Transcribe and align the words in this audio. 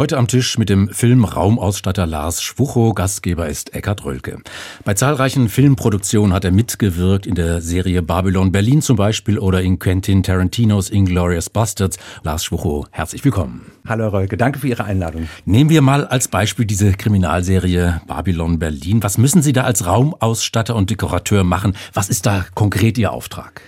Heute 0.00 0.16
am 0.16 0.28
Tisch 0.28 0.56
mit 0.56 0.70
dem 0.70 0.88
Filmraumausstatter 0.88 2.06
Lars 2.06 2.42
Schwuchow. 2.42 2.94
Gastgeber 2.94 3.50
ist 3.50 3.74
Eckhard 3.74 4.02
Rölke. 4.06 4.38
Bei 4.82 4.94
zahlreichen 4.94 5.50
Filmproduktionen 5.50 6.32
hat 6.32 6.42
er 6.42 6.52
mitgewirkt, 6.52 7.26
in 7.26 7.34
der 7.34 7.60
Serie 7.60 8.00
Babylon 8.00 8.50
Berlin 8.50 8.80
zum 8.80 8.96
Beispiel 8.96 9.38
oder 9.38 9.60
in 9.60 9.78
Quentin 9.78 10.22
Tarantinos 10.22 10.88
Inglourious 10.88 11.50
Bastards. 11.50 11.98
Lars 12.22 12.44
Schwuchow, 12.44 12.86
herzlich 12.92 13.22
willkommen. 13.26 13.72
Hallo 13.86 14.08
Rölke, 14.08 14.38
danke 14.38 14.60
für 14.60 14.68
Ihre 14.68 14.84
Einladung. 14.84 15.28
Nehmen 15.44 15.68
wir 15.68 15.82
mal 15.82 16.06
als 16.06 16.28
Beispiel 16.28 16.64
diese 16.64 16.92
Kriminalserie 16.92 18.00
Babylon 18.06 18.58
Berlin. 18.58 19.02
Was 19.02 19.18
müssen 19.18 19.42
Sie 19.42 19.52
da 19.52 19.64
als 19.64 19.84
Raumausstatter 19.84 20.76
und 20.76 20.88
Dekorateur 20.88 21.44
machen? 21.44 21.76
Was 21.92 22.08
ist 22.08 22.24
da 22.24 22.46
konkret 22.54 22.96
Ihr 22.96 23.12
Auftrag? 23.12 23.60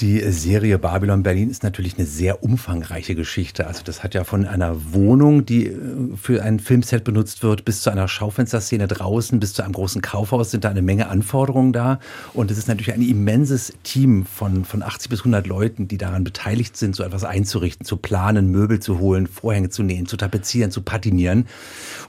Die 0.00 0.20
Serie 0.30 0.78
Babylon 0.78 1.22
Berlin 1.22 1.48
ist 1.48 1.62
natürlich 1.62 1.96
eine 1.96 2.06
sehr 2.06 2.42
umfangreiche 2.42 3.14
Geschichte. 3.14 3.66
Also 3.66 3.82
das 3.82 4.04
hat 4.04 4.12
ja 4.12 4.24
von 4.24 4.44
einer 4.44 4.92
Wohnung, 4.92 5.46
die 5.46 5.68
äh, 5.68 5.78
für 6.20 6.42
ein 6.42 6.60
Filmset 6.60 7.02
benutzt 7.02 7.42
wird, 7.42 7.64
bis 7.64 7.80
zu 7.80 7.88
einer 7.88 8.06
Schaufensterszene 8.06 8.88
draußen, 8.88 9.40
bis 9.40 9.54
zu 9.54 9.62
einem 9.62 9.72
großen 9.72 10.02
Kaufhaus 10.02 10.50
sind 10.50 10.64
da 10.64 10.68
eine 10.68 10.82
Menge 10.82 11.08
Anforderungen 11.08 11.72
da. 11.72 11.98
Und 12.34 12.50
es 12.50 12.58
ist 12.58 12.68
natürlich 12.68 12.92
ein 12.92 13.00
immenses 13.00 13.72
Team 13.84 14.26
von, 14.26 14.66
von 14.66 14.82
80 14.82 15.08
bis 15.08 15.20
100 15.20 15.46
Leuten, 15.46 15.88
die 15.88 15.96
daran 15.96 16.24
beteiligt 16.24 16.76
sind, 16.76 16.94
so 16.94 17.02
etwas 17.02 17.24
einzurichten, 17.24 17.86
zu 17.86 17.96
planen, 17.96 18.50
Möbel 18.50 18.80
zu 18.80 18.98
holen, 18.98 19.26
Vorhänge 19.26 19.70
zu 19.70 19.82
nähen, 19.82 20.04
zu 20.04 20.18
tapezieren, 20.18 20.70
zu 20.70 20.82
patinieren. 20.82 21.46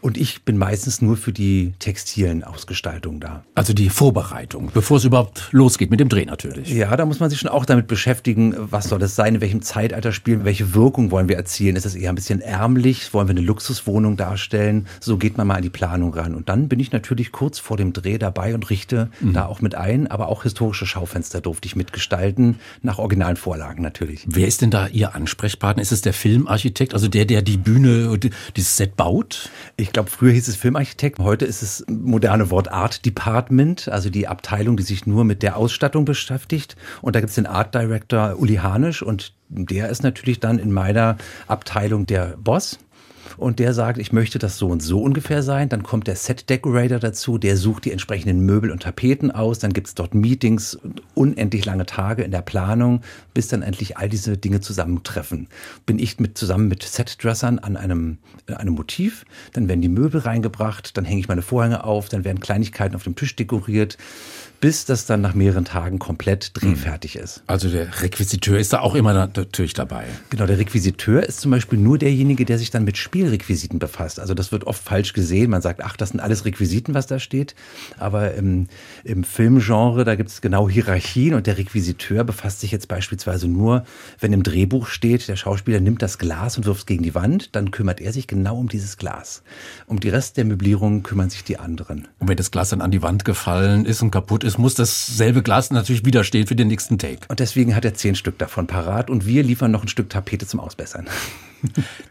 Und 0.02 0.17
ich 0.17 0.44
bin 0.44 0.58
meistens 0.58 1.02
nur 1.02 1.16
für 1.16 1.31
die 1.31 1.73
textilen 1.80 2.44
Ausgestaltungen 2.44 3.22
da. 3.22 3.45
Also 3.56 3.72
die 3.72 3.90
Vorbereitung, 3.90 4.72
bevor 4.73 4.97
es 4.97 5.06
überhaupt 5.06 5.47
losgeht 5.53 5.90
mit 5.90 6.02
dem 6.02 6.09
Dreh 6.09 6.25
natürlich. 6.25 6.69
Ja, 6.69 6.94
da 6.97 7.06
muss 7.06 7.22
man 7.22 7.30
sich 7.30 7.40
schon 7.40 7.50
auch 7.50 7.66
damit 7.66 7.77
beschäftigen, 7.86 8.56
was 8.58 8.89
soll 8.89 8.97
das 8.97 9.16
sein, 9.16 9.36
in 9.36 9.42
welchem 9.42 9.61
Zeitalter 9.61 10.11
spielen, 10.11 10.45
welche 10.45 10.73
Wirkung 10.73 11.11
wollen 11.11 11.30
wir 11.30 11.36
erzielen. 11.36 11.75
Ist 11.75 11.86
das 11.86 11.94
eher 11.94 12.09
ein 12.09 12.16
bisschen 12.16 12.42
ärmlich? 12.42 13.14
Wollen 13.14 13.28
wir 13.28 13.36
eine 13.36 13.42
Luxuswohnung 13.42 14.17
darstellen? 14.17 14.88
So 15.00 15.17
geht 15.17 15.38
man 15.38 15.45
mal 15.45 15.56
an 15.56 15.61
die 15.61 15.69
Planung 15.69 16.14
ran. 16.14 16.34
Und 16.34 16.50
dann 16.50 16.69
bin 16.69 16.80
ich 16.80 16.92
natürlich 16.92 17.31
kurz 17.31 17.59
vor 17.59 17.78
dem 17.78 17.94
Dreh 17.94 18.17
dabei 18.17 18.56
und 18.56 18.69
richte 18.69 19.09
mhm. 19.19 19.34
da 19.34 19.45
auch 19.45 19.61
mit 19.61 19.75
ein. 19.75 20.08
Aber 20.08 20.30
auch 20.30 20.44
historische 20.44 20.86
Schaufenster 20.86 21.42
durfte 21.42 21.67
ich 21.67 21.75
mitgestalten, 21.75 22.59
nach 22.81 22.97
originalen 22.97 23.36
Vorlagen 23.36 23.84
natürlich. 23.84 24.25
Wer 24.28 24.47
ist 24.47 24.62
denn 24.62 24.72
da 24.72 24.88
Ihr 24.88 25.14
Ansprechpartner? 25.14 25.84
Ist 25.84 25.91
es 25.91 26.02
der 26.02 26.14
Filmarchitekt, 26.14 26.94
also 26.94 27.08
der, 27.08 27.25
der 27.25 27.41
die 27.41 27.58
Bühne, 27.58 28.17
dieses 28.56 28.78
Set 28.78 28.95
baut? 28.95 29.50
Ich 29.75 29.91
glaube, 29.91 30.09
früher 30.09 30.31
hieß 30.31 30.47
es 30.47 30.56
Filmarchitekt. 30.56 31.19
Heute 31.19 31.45
ist 31.45 31.62
es 31.62 31.86
moderne 31.88 32.50
Wort 32.50 32.72
Art 32.72 33.06
Department, 33.06 33.89
also 33.89 34.09
die 34.09 34.28
Abteilung, 34.28 34.78
die 34.78 34.84
sich 34.84 35.06
nur 35.06 35.23
mit 35.23 35.44
der 35.44 35.58
Ausstattung 35.58 36.06
beschäftigt. 36.06 36.75
Und 37.02 37.16
da 37.16 37.19
gibt 37.19 37.30
es 37.30 37.36
den 37.36 37.45
Art 37.45 37.67
Director 37.73 38.36
Uli 38.40 38.56
Hanisch 38.56 39.02
und 39.02 39.34
der 39.50 39.90
ist 39.90 40.04
natürlich 40.04 40.40
dann 40.40 40.60
in 40.60 40.72
meiner 40.72 41.18
Abteilung 41.48 42.06
der 42.06 42.36
Boss 42.38 42.80
und 43.38 43.59
der 43.59 43.74
sagt, 43.74 44.00
ich 44.00 44.12
möchte 44.12 44.40
das 44.40 44.58
so 44.58 44.68
und 44.68 44.82
so 44.82 45.02
ungefähr 45.02 45.44
sein. 45.44 45.70
Dann 45.70 45.84
kommt 45.84 46.08
der 46.08 46.16
Set 46.16 46.50
Decorator 46.50 47.00
dazu, 47.00 47.38
der 47.38 47.56
sucht 47.56 47.86
die 47.86 47.92
entsprechenden 47.92 48.42
Möbel 48.42 48.72
und 48.72 48.84
Tapeten 48.84 49.32
aus. 49.32 49.59
Dann 49.59 49.74
gibt 49.74 49.88
es 49.88 49.96
dort 49.96 50.16
Meetings 50.16 50.78
unendlich 51.14 51.66
lange 51.66 51.86
Tage 51.86 52.24
in 52.24 52.32
der 52.32 52.42
Planung, 52.42 53.02
bis 53.34 53.48
dann 53.48 53.62
endlich 53.62 53.98
all 53.98 54.09
diese 54.09 54.38
Dinge 54.38 54.62
zusammentreffen. 54.62 55.48
Bin 55.86 56.00
ich 56.00 56.20
mit, 56.20 56.38
zusammen 56.38 56.68
mit 56.68 56.84
Setdressern 56.84 57.59
an 57.59 57.78
einem, 57.78 58.18
einem 58.48 58.74
Motiv, 58.74 59.26
dann 59.54 59.68
werden 59.68 59.81
die 59.81 59.90
Möbel 59.90 60.22
reingebracht, 60.22 60.98
dann 60.98 61.06
hänge 61.06 61.20
ich 61.20 61.28
meine 61.28 61.42
Vorhänge 61.44 61.84
auf, 61.84 62.09
dann 62.09 62.26
werden 62.26 62.40
Kleinigkeiten 62.40 62.96
auf 62.96 63.04
dem 63.04 63.16
Tisch 63.16 63.36
dekoriert 63.36 63.97
bis 64.59 64.85
das 64.85 65.06
dann 65.06 65.22
nach 65.22 65.35
mehreren 65.35 65.66
Tagen 65.66 66.00
komplett 66.00 66.51
drehfertig 66.53 67.16
hm. 67.16 67.23
ist. 67.23 67.44
Also 67.47 67.69
der 67.69 68.01
Requisiteur 68.01 68.57
ist 68.57 68.73
da 68.73 68.79
auch 68.79 68.95
immer 68.95 69.13
natürlich 69.13 69.73
dabei. 69.73 70.06
Genau, 70.29 70.45
der 70.45 70.57
Requisiteur 70.57 71.23
ist 71.23 71.41
zum 71.41 71.51
Beispiel 71.51 71.78
nur 71.78 71.97
derjenige, 71.97 72.45
der 72.45 72.57
sich 72.57 72.72
dann 72.72 72.84
mit 72.84 72.97
Spielrequisiten 72.97 73.79
befasst. 73.79 74.19
Also 74.19 74.34
das 74.34 74.51
wird 74.51 74.66
oft 74.66 74.84
falsch 74.84 75.13
gesehen. 75.13 75.51
Man 75.51 75.62
sagt, 75.62 75.84
ach, 75.84 75.96
das 75.96 76.09
sind 76.09 76.19
alles 76.19 76.46
Requisiten, 76.46 76.94
was 76.94 77.07
da 77.07 77.19
steht. 77.19 77.56
Aber 78.00 78.34
im, 78.34 78.67
im 79.03 79.23
Filmgenre, 79.23 80.03
da 80.06 80.16
gibt 80.16 80.29
es 80.29 80.41
genau 80.41 80.69
Hierarchien 80.69 81.35
und 81.35 81.46
der 81.46 81.57
Requisiteur 81.57 82.23
befasst 82.23 82.62
sich 82.62 82.72
jetzt 82.72 82.88
beispielsweise 82.88 83.47
nur, 83.47 83.85
wenn 84.19 84.34
im 84.34 84.44
Drehbuch 84.44 84.88
steht, 84.88 85.28
der 85.28 85.35
Schauspieler 85.35 85.79
nimmt 85.79 86.01
das 86.01 86.17
Glas 86.17 86.57
und 86.57 86.66
wirft 86.66 86.81
es 86.81 86.85
gegen 86.85 87.03
die 87.03 87.13
Wand, 87.13 87.56
dann 87.56 87.72
kümmert 87.72 88.01
er 88.01 88.12
sich 88.12 88.28
genau 88.28 88.57
um 88.57 88.69
dieses 88.69 88.97
Glas. 88.97 89.44
Um 89.85 90.00
die 90.00 90.09
Rest 90.09 90.38
der 90.38 90.46
Möblierung 90.46 91.03
kümmern 91.03 91.29
sich 91.29 91.44
die 91.44 91.59
anderen. 91.59 92.07
Und 92.19 92.28
wenn 92.28 92.38
das 92.38 92.50
Glas 92.50 92.69
dann 92.69 92.81
an 92.81 92.91
die 92.91 93.03
Wand 93.03 93.23
gefallen 93.23 93.85
ist 93.85 94.01
und 94.01 94.12
kaputt 94.12 94.44
ist, 94.47 94.58
muss 94.58 94.75
dasselbe 94.75 95.44
Glas 95.44 95.72
natürlich 95.72 96.06
wieder 96.06 96.24
stehen 96.24 96.47
für 96.47 96.56
den 96.56 96.68
nächsten 96.68 96.97
Take. 96.97 97.19
Und 97.28 97.40
deswegen 97.40 97.75
hat 97.75 97.85
er 97.85 97.94
zehn 97.94 98.16
Stück 98.16 98.38
davon 98.40 98.68
parat 98.68 99.09
und 99.09 99.25
wir 99.25 99.44
liefern 99.44 99.72
noch 99.72 99.84
ein 99.84 99.88
Stück 99.88 100.09
Tapete 100.09 100.47
zum 100.47 100.59
Ausbessern. 100.59 101.08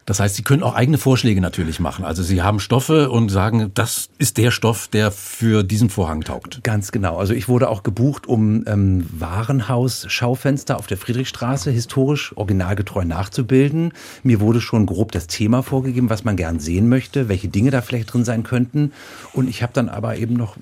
Das 0.05 0.21
heißt, 0.21 0.37
Sie 0.37 0.43
können 0.43 0.63
auch 0.63 0.75
eigene 0.75 0.99
Vorschläge 0.99 1.41
natürlich 1.41 1.81
machen. 1.81 2.05
Also 2.05 2.23
Sie 2.23 2.43
haben 2.43 2.61
Stoffe 2.61 3.11
und 3.11 3.29
sagen, 3.29 3.71
das 3.75 4.09
ist 4.19 4.39
der 4.39 4.51
Stoff, 4.51 4.89
der 4.89 5.11
für 5.11 5.63
diesen 5.63 5.91
Vorhang 5.91 6.23
taugt. 6.23 6.63
Ganz 6.63 6.93
genau. 6.93 7.19
Also 7.19 7.35
ich 7.35 7.49
wurde 7.49 7.69
auch 7.69 7.83
gebucht, 7.83 8.27
um 8.27 8.65
ähm, 8.67 9.07
Warenhaus-Schaufenster 9.19 10.79
auf 10.79 10.87
der 10.87 10.97
Friedrichstraße 10.97 11.71
historisch 11.71 12.37
originalgetreu 12.37 13.05
nachzubilden. 13.05 13.93
Mir 14.23 14.41
wurde 14.41 14.61
schon 14.61 14.87
grob 14.87 15.13
das 15.13 15.27
Thema 15.27 15.63
vorgegeben, 15.63 16.11
was 16.11 16.25
man 16.25 16.37
gern 16.37 16.61
sehen 16.61 16.89
möchte, 16.89 17.29
welche 17.29 17.49
Dinge 17.49 17.71
da 17.71 17.83
vielleicht 17.83 18.13
drin 18.13 18.25
sein 18.25 18.43
könnten. 18.43 18.93
Und 19.33 19.49
ich 19.49 19.63
habe 19.63 19.73
dann 19.73 19.89
aber 19.89 20.17
eben 20.17 20.35
noch 20.35 20.57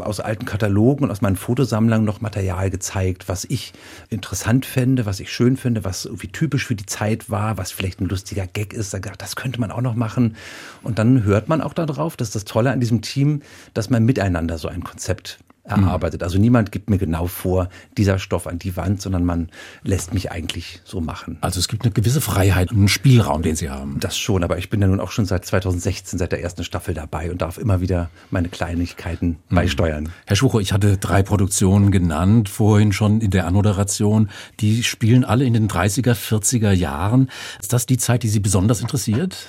aus 0.00 0.20
alten 0.20 0.44
Katalogen 0.44 1.04
und 1.04 1.10
aus 1.10 1.20
meinen 1.20 1.36
Fotosammlungen 1.36 2.04
noch 2.04 2.20
Material 2.20 2.70
gezeigt, 2.70 3.28
was 3.28 3.44
ich 3.44 3.72
interessant 4.10 4.66
fände, 4.66 5.06
was 5.06 5.20
ich 5.20 5.32
schön 5.32 5.56
finde, 5.56 5.84
was 5.84 6.04
irgendwie 6.04 6.28
typisch 6.28 6.66
für 6.66 6.74
die 6.74 6.86
Zeit 6.86 7.30
war, 7.30 7.58
was 7.58 7.72
vielleicht 7.72 8.00
ein 8.00 8.08
lustiger 8.18 8.46
Gag 8.48 8.72
ist. 8.72 8.96
Das 9.18 9.36
könnte 9.36 9.60
man 9.60 9.70
auch 9.70 9.80
noch 9.80 9.94
machen. 9.94 10.36
Und 10.82 10.98
dann 10.98 11.22
hört 11.22 11.48
man 11.48 11.60
auch 11.60 11.72
darauf, 11.72 12.16
dass 12.16 12.32
das 12.32 12.44
Tolle 12.44 12.72
an 12.72 12.80
diesem 12.80 13.00
Team, 13.00 13.42
dass 13.74 13.90
man 13.90 14.04
miteinander 14.04 14.58
so 14.58 14.66
ein 14.68 14.82
Konzept 14.82 15.38
erarbeitet. 15.68 16.22
Also 16.22 16.38
niemand 16.38 16.72
gibt 16.72 16.90
mir 16.90 16.98
genau 16.98 17.26
vor, 17.26 17.68
dieser 17.96 18.18
Stoff 18.18 18.46
an 18.46 18.58
die 18.58 18.76
Wand, 18.76 19.00
sondern 19.02 19.24
man 19.24 19.48
lässt 19.82 20.14
mich 20.14 20.32
eigentlich 20.32 20.80
so 20.84 21.00
machen. 21.00 21.38
Also 21.40 21.60
es 21.60 21.68
gibt 21.68 21.84
eine 21.84 21.92
gewisse 21.92 22.20
Freiheit 22.20 22.70
und 22.70 22.78
einen 22.78 22.88
Spielraum, 22.88 23.42
den 23.42 23.56
Sie 23.56 23.70
haben. 23.70 24.00
Das 24.00 24.16
schon, 24.18 24.44
aber 24.44 24.58
ich 24.58 24.70
bin 24.70 24.80
ja 24.80 24.86
nun 24.86 25.00
auch 25.00 25.10
schon 25.10 25.26
seit 25.26 25.44
2016, 25.44 26.18
seit 26.18 26.32
der 26.32 26.42
ersten 26.42 26.64
Staffel 26.64 26.94
dabei 26.94 27.30
und 27.30 27.42
darf 27.42 27.58
immer 27.58 27.80
wieder 27.80 28.10
meine 28.30 28.48
Kleinigkeiten 28.48 29.38
mhm. 29.48 29.54
beisteuern. 29.54 30.08
Herr 30.26 30.36
Schucher, 30.36 30.60
ich 30.60 30.72
hatte 30.72 30.98
drei 30.98 31.22
Produktionen 31.22 31.90
genannt, 31.90 32.48
vorhin 32.48 32.92
schon 32.92 33.20
in 33.20 33.30
der 33.30 33.46
Anmoderation. 33.46 34.28
Die 34.60 34.82
spielen 34.82 35.24
alle 35.24 35.44
in 35.44 35.52
den 35.52 35.68
30er, 35.68 36.14
40er 36.14 36.72
Jahren. 36.72 37.30
Ist 37.60 37.72
das 37.72 37.86
die 37.86 37.98
Zeit, 37.98 38.22
die 38.22 38.28
Sie 38.28 38.40
besonders 38.40 38.80
interessiert? 38.80 39.48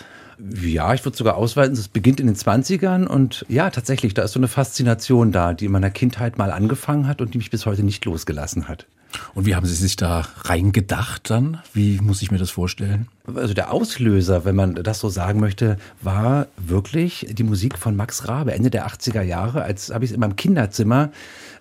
Ja, 0.62 0.94
ich 0.94 1.04
würde 1.04 1.18
sogar 1.18 1.36
ausweiten, 1.36 1.74
es 1.74 1.88
beginnt 1.90 2.20
in 2.20 2.28
den 2.28 2.36
20ern 2.36 3.06
und 3.06 3.46
ja, 3.50 3.70
tatsächlich, 3.70 4.14
da 4.14 4.24
ist 4.24 4.32
so 4.32 4.40
eine 4.40 4.48
Faszination 4.48 5.32
da, 5.32 5.54
die 5.54 5.66
in 5.66 5.72
meiner 5.72 5.90
Kindheit 5.90 6.38
mal 6.38 6.52
angefangen 6.52 7.08
hat 7.08 7.22
und 7.22 7.34
die 7.34 7.38
mich 7.40 7.52
bis 7.52 7.66
heute 7.66 7.84
nicht 7.84 8.06
losgelassen 8.06 8.68
hat. 8.68 8.86
Und 9.34 9.46
wie 9.46 9.56
haben 9.56 9.66
Sie 9.66 9.74
sich 9.74 9.96
da 9.96 10.28
reingedacht 10.42 11.30
dann? 11.30 11.60
Wie 11.74 12.00
muss 12.00 12.22
ich 12.22 12.32
mir 12.32 12.38
das 12.38 12.52
vorstellen? 12.52 13.08
Also 13.36 13.54
der 13.54 13.72
Auslöser, 13.72 14.46
wenn 14.46 14.56
man 14.56 14.76
das 14.76 15.00
so 15.00 15.10
sagen 15.10 15.40
möchte, 15.40 15.78
war 16.02 16.48
wirklich 16.58 17.28
die 17.32 17.44
Musik 17.44 17.78
von 17.78 17.96
Max 17.96 18.28
Rabe, 18.28 18.54
Ende 18.54 18.70
der 18.70 18.88
80er 18.88 19.24
Jahre. 19.24 19.64
Als 19.64 19.92
habe 19.92 20.06
ich 20.06 20.14
in 20.14 20.20
meinem 20.20 20.36
Kinderzimmer 20.36 21.12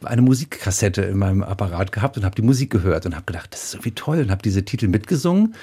eine 0.04 0.22
Musikkassette 0.22 1.02
in 1.02 1.18
meinem 1.18 1.42
Apparat 1.42 1.90
gehabt 1.90 2.16
und 2.16 2.24
habe 2.24 2.34
die 2.34 2.42
Musik 2.42 2.70
gehört 2.70 3.06
und 3.06 3.14
habe 3.14 3.24
gedacht, 3.24 3.52
das 3.52 3.64
ist 3.64 3.74
irgendwie 3.74 3.92
toll 3.92 4.20
und 4.20 4.30
habe 4.30 4.42
diese 4.42 4.64
Titel 4.64 4.88
mitgesungen 4.88 5.54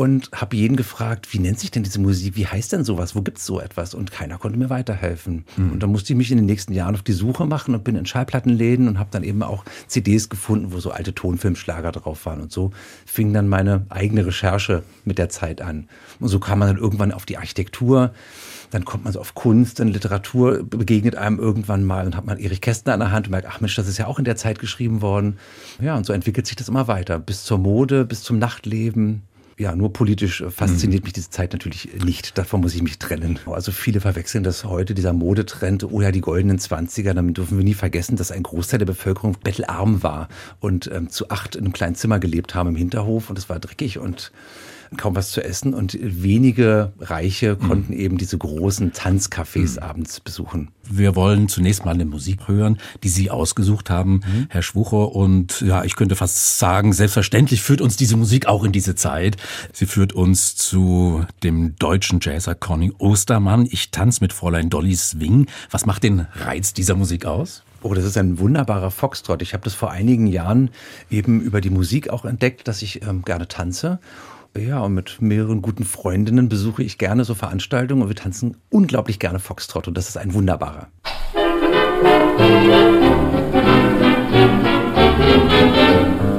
und 0.00 0.30
habe 0.32 0.56
jeden 0.56 0.76
gefragt, 0.76 1.30
wie 1.34 1.38
nennt 1.38 1.60
sich 1.60 1.70
denn 1.70 1.82
diese 1.82 2.00
Musik, 2.00 2.34
wie 2.34 2.46
heißt 2.46 2.72
denn 2.72 2.84
sowas, 2.84 3.14
wo 3.14 3.20
gibt's 3.20 3.44
so 3.44 3.60
etwas? 3.60 3.92
Und 3.92 4.10
keiner 4.10 4.38
konnte 4.38 4.58
mir 4.58 4.70
weiterhelfen. 4.70 5.44
Mhm. 5.58 5.72
Und 5.72 5.82
dann 5.82 5.90
musste 5.90 6.14
ich 6.14 6.16
mich 6.16 6.30
in 6.30 6.38
den 6.38 6.46
nächsten 6.46 6.72
Jahren 6.72 6.94
auf 6.94 7.02
die 7.02 7.12
Suche 7.12 7.44
machen 7.44 7.74
und 7.74 7.84
bin 7.84 7.96
in 7.96 8.06
Schallplattenläden 8.06 8.88
und 8.88 8.98
habe 8.98 9.10
dann 9.12 9.22
eben 9.22 9.42
auch 9.42 9.62
CDs 9.88 10.30
gefunden, 10.30 10.72
wo 10.72 10.80
so 10.80 10.90
alte 10.90 11.14
Tonfilmschlager 11.14 11.92
drauf 11.92 12.24
waren. 12.24 12.40
Und 12.40 12.50
so 12.50 12.70
fing 13.04 13.34
dann 13.34 13.46
meine 13.46 13.84
eigene 13.90 14.24
Recherche 14.24 14.84
mit 15.04 15.18
der 15.18 15.28
Zeit 15.28 15.60
an. 15.60 15.86
Und 16.18 16.28
so 16.28 16.40
kam 16.40 16.60
man 16.60 16.68
dann 16.68 16.78
irgendwann 16.78 17.12
auf 17.12 17.26
die 17.26 17.36
Architektur 17.36 18.14
dann 18.70 18.84
kommt 18.84 19.02
man 19.02 19.12
so 19.12 19.20
auf 19.20 19.34
Kunst, 19.34 19.80
dann 19.80 19.88
Literatur 19.88 20.62
begegnet 20.62 21.16
einem 21.16 21.38
irgendwann 21.38 21.84
mal 21.84 22.06
und 22.06 22.16
hat 22.16 22.24
man 22.24 22.38
Erich 22.38 22.60
Kästner 22.60 22.94
an 22.94 23.00
der 23.00 23.10
Hand 23.10 23.26
und 23.26 23.32
merkt, 23.32 23.48
ach 23.48 23.60
Mensch, 23.60 23.74
das 23.74 23.88
ist 23.88 23.98
ja 23.98 24.06
auch 24.06 24.18
in 24.18 24.24
der 24.24 24.36
Zeit 24.36 24.60
geschrieben 24.60 25.02
worden. 25.02 25.38
Ja, 25.80 25.96
und 25.96 26.06
so 26.06 26.12
entwickelt 26.12 26.46
sich 26.46 26.54
das 26.56 26.68
immer 26.68 26.86
weiter, 26.86 27.18
bis 27.18 27.44
zur 27.44 27.58
Mode, 27.58 28.04
bis 28.04 28.22
zum 28.22 28.38
Nachtleben, 28.38 29.22
ja, 29.60 29.76
nur 29.76 29.92
politisch 29.92 30.42
fasziniert 30.48 31.02
mhm. 31.02 31.08
mich 31.08 31.12
diese 31.12 31.28
Zeit 31.28 31.52
natürlich 31.52 31.90
nicht. 32.02 32.38
Davon 32.38 32.62
muss 32.62 32.74
ich 32.74 32.82
mich 32.82 32.98
trennen. 32.98 33.38
Also 33.44 33.72
viele 33.72 34.00
verwechseln 34.00 34.42
das 34.42 34.64
heute, 34.64 34.94
dieser 34.94 35.12
Modetrend, 35.12 35.84
oh 35.84 36.00
ja, 36.00 36.12
die 36.12 36.22
goldenen 36.22 36.58
Zwanziger, 36.58 37.12
damit 37.12 37.36
dürfen 37.36 37.58
wir 37.58 37.64
nie 37.64 37.74
vergessen, 37.74 38.16
dass 38.16 38.32
ein 38.32 38.42
Großteil 38.42 38.78
der 38.78 38.86
Bevölkerung 38.86 39.36
bettelarm 39.42 40.02
war 40.02 40.28
und 40.60 40.90
ähm, 40.90 41.10
zu 41.10 41.28
acht 41.28 41.56
in 41.56 41.64
einem 41.64 41.74
kleinen 41.74 41.94
Zimmer 41.94 42.18
gelebt 42.18 42.54
haben 42.54 42.70
im 42.70 42.76
Hinterhof 42.76 43.28
und 43.28 43.36
es 43.36 43.50
war 43.50 43.58
dreckig 43.58 43.98
und 43.98 44.32
kaum 44.96 45.14
was 45.14 45.30
zu 45.30 45.42
essen 45.42 45.74
und 45.74 45.96
wenige 46.00 46.92
Reiche 47.00 47.56
mhm. 47.60 47.68
konnten 47.68 47.92
eben 47.92 48.18
diese 48.18 48.36
großen 48.36 48.92
Tanzcafés 48.92 49.76
mhm. 49.76 49.82
abends 49.82 50.20
besuchen. 50.20 50.68
Wir 50.88 51.14
wollen 51.14 51.48
zunächst 51.48 51.84
mal 51.84 51.92
eine 51.92 52.04
Musik 52.04 52.48
hören, 52.48 52.78
die 53.04 53.08
Sie 53.08 53.30
ausgesucht 53.30 53.90
haben, 53.90 54.14
mhm. 54.14 54.46
Herr 54.48 54.62
Schwucher. 54.62 55.14
Und 55.14 55.60
ja, 55.60 55.84
ich 55.84 55.94
könnte 55.94 56.16
fast 56.16 56.58
sagen, 56.58 56.92
selbstverständlich 56.92 57.62
führt 57.62 57.80
uns 57.80 57.96
diese 57.96 58.16
Musik 58.16 58.46
auch 58.46 58.64
in 58.64 58.72
diese 58.72 58.96
Zeit. 58.96 59.36
Sie 59.72 59.86
führt 59.86 60.12
uns 60.12 60.56
zu 60.56 61.24
dem 61.42 61.76
deutschen 61.76 62.18
Jazzer 62.20 62.54
Conny 62.54 62.92
Ostermann. 62.98 63.66
Ich 63.70 63.90
tanze 63.92 64.20
mit 64.22 64.32
Fräulein 64.32 64.70
Dolly 64.70 64.96
Swing. 64.96 65.46
Was 65.70 65.86
macht 65.86 66.02
den 66.02 66.26
Reiz 66.34 66.72
dieser 66.72 66.96
Musik 66.96 67.26
aus? 67.26 67.62
Oh, 67.82 67.94
das 67.94 68.04
ist 68.04 68.18
ein 68.18 68.38
wunderbarer 68.38 68.90
Foxtrot. 68.90 69.40
Ich 69.40 69.54
habe 69.54 69.64
das 69.64 69.72
vor 69.72 69.90
einigen 69.90 70.26
Jahren 70.26 70.70
eben 71.10 71.40
über 71.40 71.62
die 71.62 71.70
Musik 71.70 72.10
auch 72.10 72.26
entdeckt, 72.26 72.68
dass 72.68 72.82
ich 72.82 73.02
ähm, 73.02 73.22
gerne 73.22 73.48
tanze. 73.48 74.00
Ja, 74.56 74.80
und 74.80 74.94
mit 74.94 75.22
mehreren 75.22 75.62
guten 75.62 75.84
Freundinnen 75.84 76.48
besuche 76.48 76.82
ich 76.82 76.98
gerne 76.98 77.24
so 77.24 77.34
Veranstaltungen 77.34 78.02
und 78.02 78.08
wir 78.08 78.16
tanzen 78.16 78.56
unglaublich 78.68 79.20
gerne 79.20 79.38
Foxtrot 79.38 79.86
und 79.86 79.96
das 79.96 80.08
ist 80.08 80.16
ein 80.16 80.34
wunderbarer. 80.34 80.88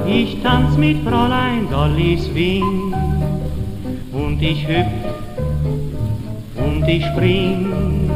Ich 0.05 0.41
tanz 0.43 0.77
mit 0.77 1.01
Fräulein 1.03 1.69
Dolly 1.71 2.17
Swing 2.17 2.93
und 4.11 4.41
ich 4.41 4.67
hüpf 4.67 4.91
und 6.57 6.87
ich 6.87 7.05
spring 7.05 8.11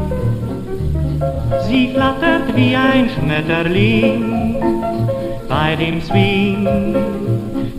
Sie 1.68 1.94
flattert 1.94 2.56
wie 2.56 2.76
ein 2.76 3.10
Schmetterling 3.10 4.56
bei 5.48 5.76
dem 5.76 6.02
Swing. 6.02 6.68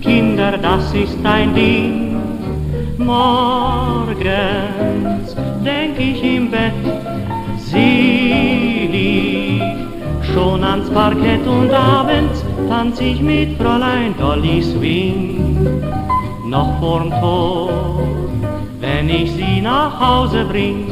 Kinder, 0.00 0.58
das 0.58 0.92
ist 0.94 1.16
ein 1.24 1.54
Ding. 1.54 2.16
Morgens 2.98 4.26
denk 5.64 5.98
ich 5.98 6.22
im 6.22 6.50
Bett, 6.50 6.72
sie 7.58 8.88
liegt 8.92 10.26
schon 10.32 10.64
ans 10.64 10.88
Parkett 10.90 11.46
und 11.46 11.72
abends 11.72 12.44
tanz 12.68 13.00
ich 13.00 13.20
mit 13.20 13.56
Fräulein 13.58 14.14
Dolly 14.18 14.62
Swing. 14.62 15.82
Noch 16.48 16.78
vorm 16.80 17.10
Tor, 17.20 18.00
wenn 18.80 19.08
ich 19.08 19.32
sie 19.32 19.60
nach 19.60 20.00
Hause 20.00 20.44
bring, 20.44 20.86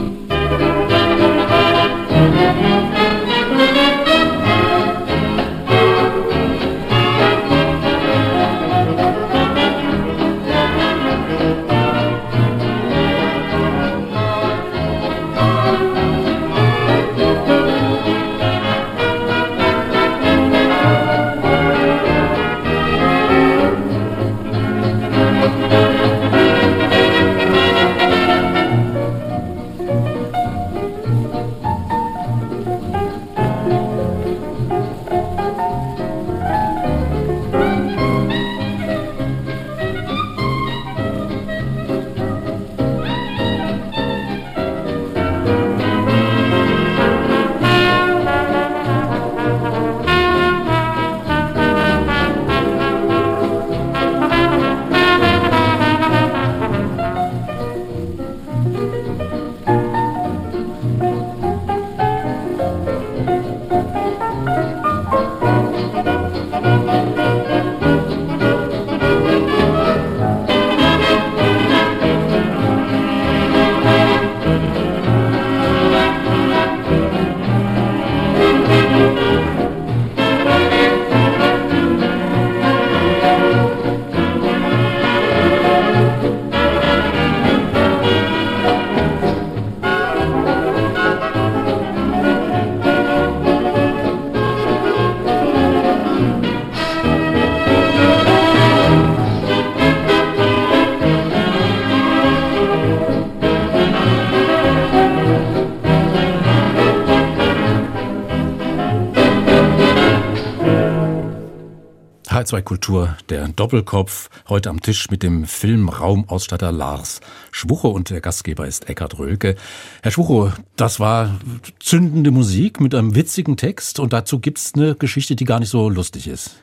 H2 112.35 112.63
Kultur, 112.63 113.17
der 113.29 113.47
Doppelkopf, 113.47 114.29
heute 114.49 114.69
am 114.69 114.83
Tisch 114.83 115.09
mit 115.09 115.23
dem 115.23 115.45
Filmraumausstatter 115.45 116.73
Lars 116.73 117.21
Schwucho 117.53 117.91
und 117.91 118.11
der 118.11 118.21
Gastgeber 118.21 118.67
ist 118.67 118.89
Eckhard 118.89 119.21
Rölke. 119.21 119.55
Herr 120.03 120.11
Schwucho, 120.11 120.53
das 120.75 120.99
war 120.99 121.39
zündende 121.79 122.33
Musik 122.33 122.81
mit 122.81 122.93
einem 122.93 123.15
witzigen 123.15 123.57
Text 123.57 124.01
und 124.01 124.13
dazu 124.13 124.41
gibt's 124.41 124.73
eine 124.75 124.97
Geschichte, 124.97 125.37
die 125.37 125.45
gar 125.45 125.61
nicht 125.61 125.69
so 125.69 125.89
lustig 125.89 126.27
ist. 126.27 126.57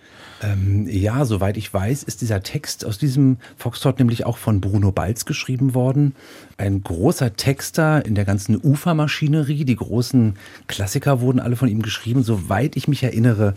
Ähm, 0.44 0.90
ja, 0.90 1.24
soweit 1.24 1.56
ich 1.56 1.74
weiß, 1.74 2.04
ist 2.04 2.20
dieser 2.20 2.44
Text 2.44 2.84
aus 2.84 2.98
diesem 2.98 3.38
Foxtrot 3.56 4.00
nämlich 4.00 4.26
auch 4.26 4.38
von 4.38 4.60
Bruno 4.60 4.92
Balz 4.92 5.24
geschrieben 5.24 5.74
worden. 5.74 6.16
Ein 6.58 6.84
großer 6.84 7.36
Texter 7.38 8.06
in 8.06 8.16
der 8.16 8.26
ganzen 8.26 8.60
Ufermaschinerie. 8.62 9.64
Die 9.64 9.76
großen 9.78 10.34
Klassiker 10.68 11.22
wurden 11.22 11.40
alle 11.40 11.56
von 11.56 11.70
ihm 11.70 11.82
geschrieben. 11.82 12.24
Soweit 12.24 12.76
ich 12.76 12.90
mich 12.90 13.04
erinnere, 13.04 13.54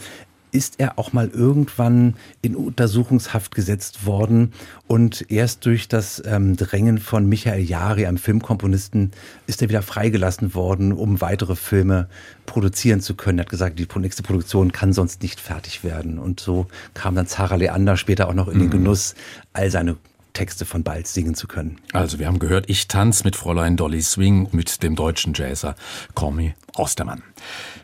ist 0.55 0.77
er 0.79 1.01
auch 1.01 1.13
mal 1.13 1.29
irgendwann 1.29 2.15
in 2.41 2.55
Untersuchungshaft 2.55 3.55
gesetzt 3.55 4.07
worden 4.07 4.53
und 4.87 5.29
erst 5.29 5.67
durch 5.67 5.89
das 5.89 6.23
ähm, 6.25 6.57
Drängen 6.57 6.99
von 6.99 7.29
Michael 7.29 7.65
Jari, 7.65 8.07
einem 8.07 8.19
Filmkomponisten, 8.19 9.11
ist 9.49 9.63
er 9.63 9.69
wieder 9.69 9.83
freigelassen 9.83 10.55
worden, 10.55 10.93
um 10.93 11.21
weitere 11.21 11.57
Filme 11.57 12.09
produzieren 12.47 13.01
zu 13.01 13.17
können. 13.17 13.39
Er 13.39 13.43
hat 13.43 13.51
gesagt, 13.51 13.81
die 13.81 13.89
nächste 13.99 14.23
Produktion 14.23 14.71
kann 14.71 14.93
sonst 14.93 15.23
nicht 15.23 15.41
fertig 15.41 15.83
werden. 15.83 16.21
Und 16.21 16.39
so 16.39 16.67
kam 16.95 17.17
dann 17.17 17.27
Zara 17.27 17.57
Leander 17.57 17.97
später 17.97 18.29
auch 18.29 18.35
noch 18.35 18.47
in 18.47 18.61
den 18.61 18.69
mhm. 18.69 18.73
Genuss, 18.73 19.17
all 19.55 19.73
seine 19.73 19.97
Texte 20.35 20.65
von 20.67 20.85
Balz 20.85 21.15
singen 21.15 21.35
zu 21.35 21.49
können. 21.49 21.79
Also 21.93 22.21
wir 22.21 22.29
haben 22.29 22.39
gehört, 22.39 22.69
ich 22.69 22.87
tanze 22.87 23.25
mit 23.25 23.35
Fräulein 23.35 23.77
Dolly 23.77 24.03
Swing 24.03 24.49
mit 24.53 24.85
dem 24.85 24.95
deutschen 24.95 25.35
Jazzer 25.35 25.75
Cormy 26.15 26.55
Ostermann. 26.77 27.23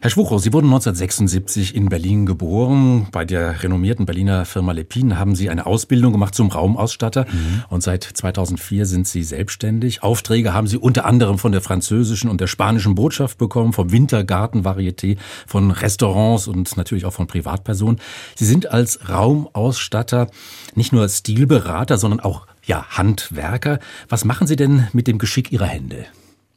Herr 0.00 0.10
Schwuchow, 0.10 0.40
Sie 0.40 0.52
wurden 0.52 0.66
1976 0.66 1.74
in 1.74 1.88
Berlin 1.88 2.26
geboren. 2.26 3.06
Bei 3.12 3.24
der 3.24 3.62
renommierten 3.62 4.06
Berliner 4.06 4.44
Firma 4.44 4.72
Lepin 4.72 5.18
haben 5.18 5.34
Sie 5.34 5.50
eine 5.50 5.66
Ausbildung 5.66 6.12
gemacht 6.12 6.34
zum 6.34 6.48
Raumausstatter 6.48 7.26
mhm. 7.30 7.64
und 7.68 7.82
seit 7.82 8.02
2004 8.02 8.86
sind 8.86 9.06
Sie 9.06 9.22
selbstständig. 9.22 10.02
Aufträge 10.02 10.54
haben 10.54 10.66
Sie 10.66 10.78
unter 10.78 11.04
anderem 11.04 11.38
von 11.38 11.52
der 11.52 11.60
französischen 11.60 12.30
und 12.30 12.40
der 12.40 12.46
spanischen 12.46 12.94
Botschaft 12.94 13.38
bekommen, 13.38 13.72
vom 13.72 13.92
Wintergarten 13.92 14.64
Varieté, 14.64 15.18
von 15.46 15.70
Restaurants 15.70 16.48
und 16.48 16.76
natürlich 16.76 17.04
auch 17.04 17.12
von 17.12 17.26
Privatpersonen. 17.26 18.00
Sie 18.34 18.46
sind 18.46 18.70
als 18.70 19.08
Raumausstatter 19.08 20.28
nicht 20.74 20.92
nur 20.92 21.08
Stilberater, 21.08 21.98
sondern 21.98 22.20
auch 22.20 22.46
ja, 22.64 22.86
Handwerker. 22.90 23.78
Was 24.08 24.24
machen 24.24 24.46
Sie 24.46 24.56
denn 24.56 24.88
mit 24.92 25.06
dem 25.06 25.18
Geschick 25.18 25.52
Ihrer 25.52 25.66
Hände? 25.66 26.06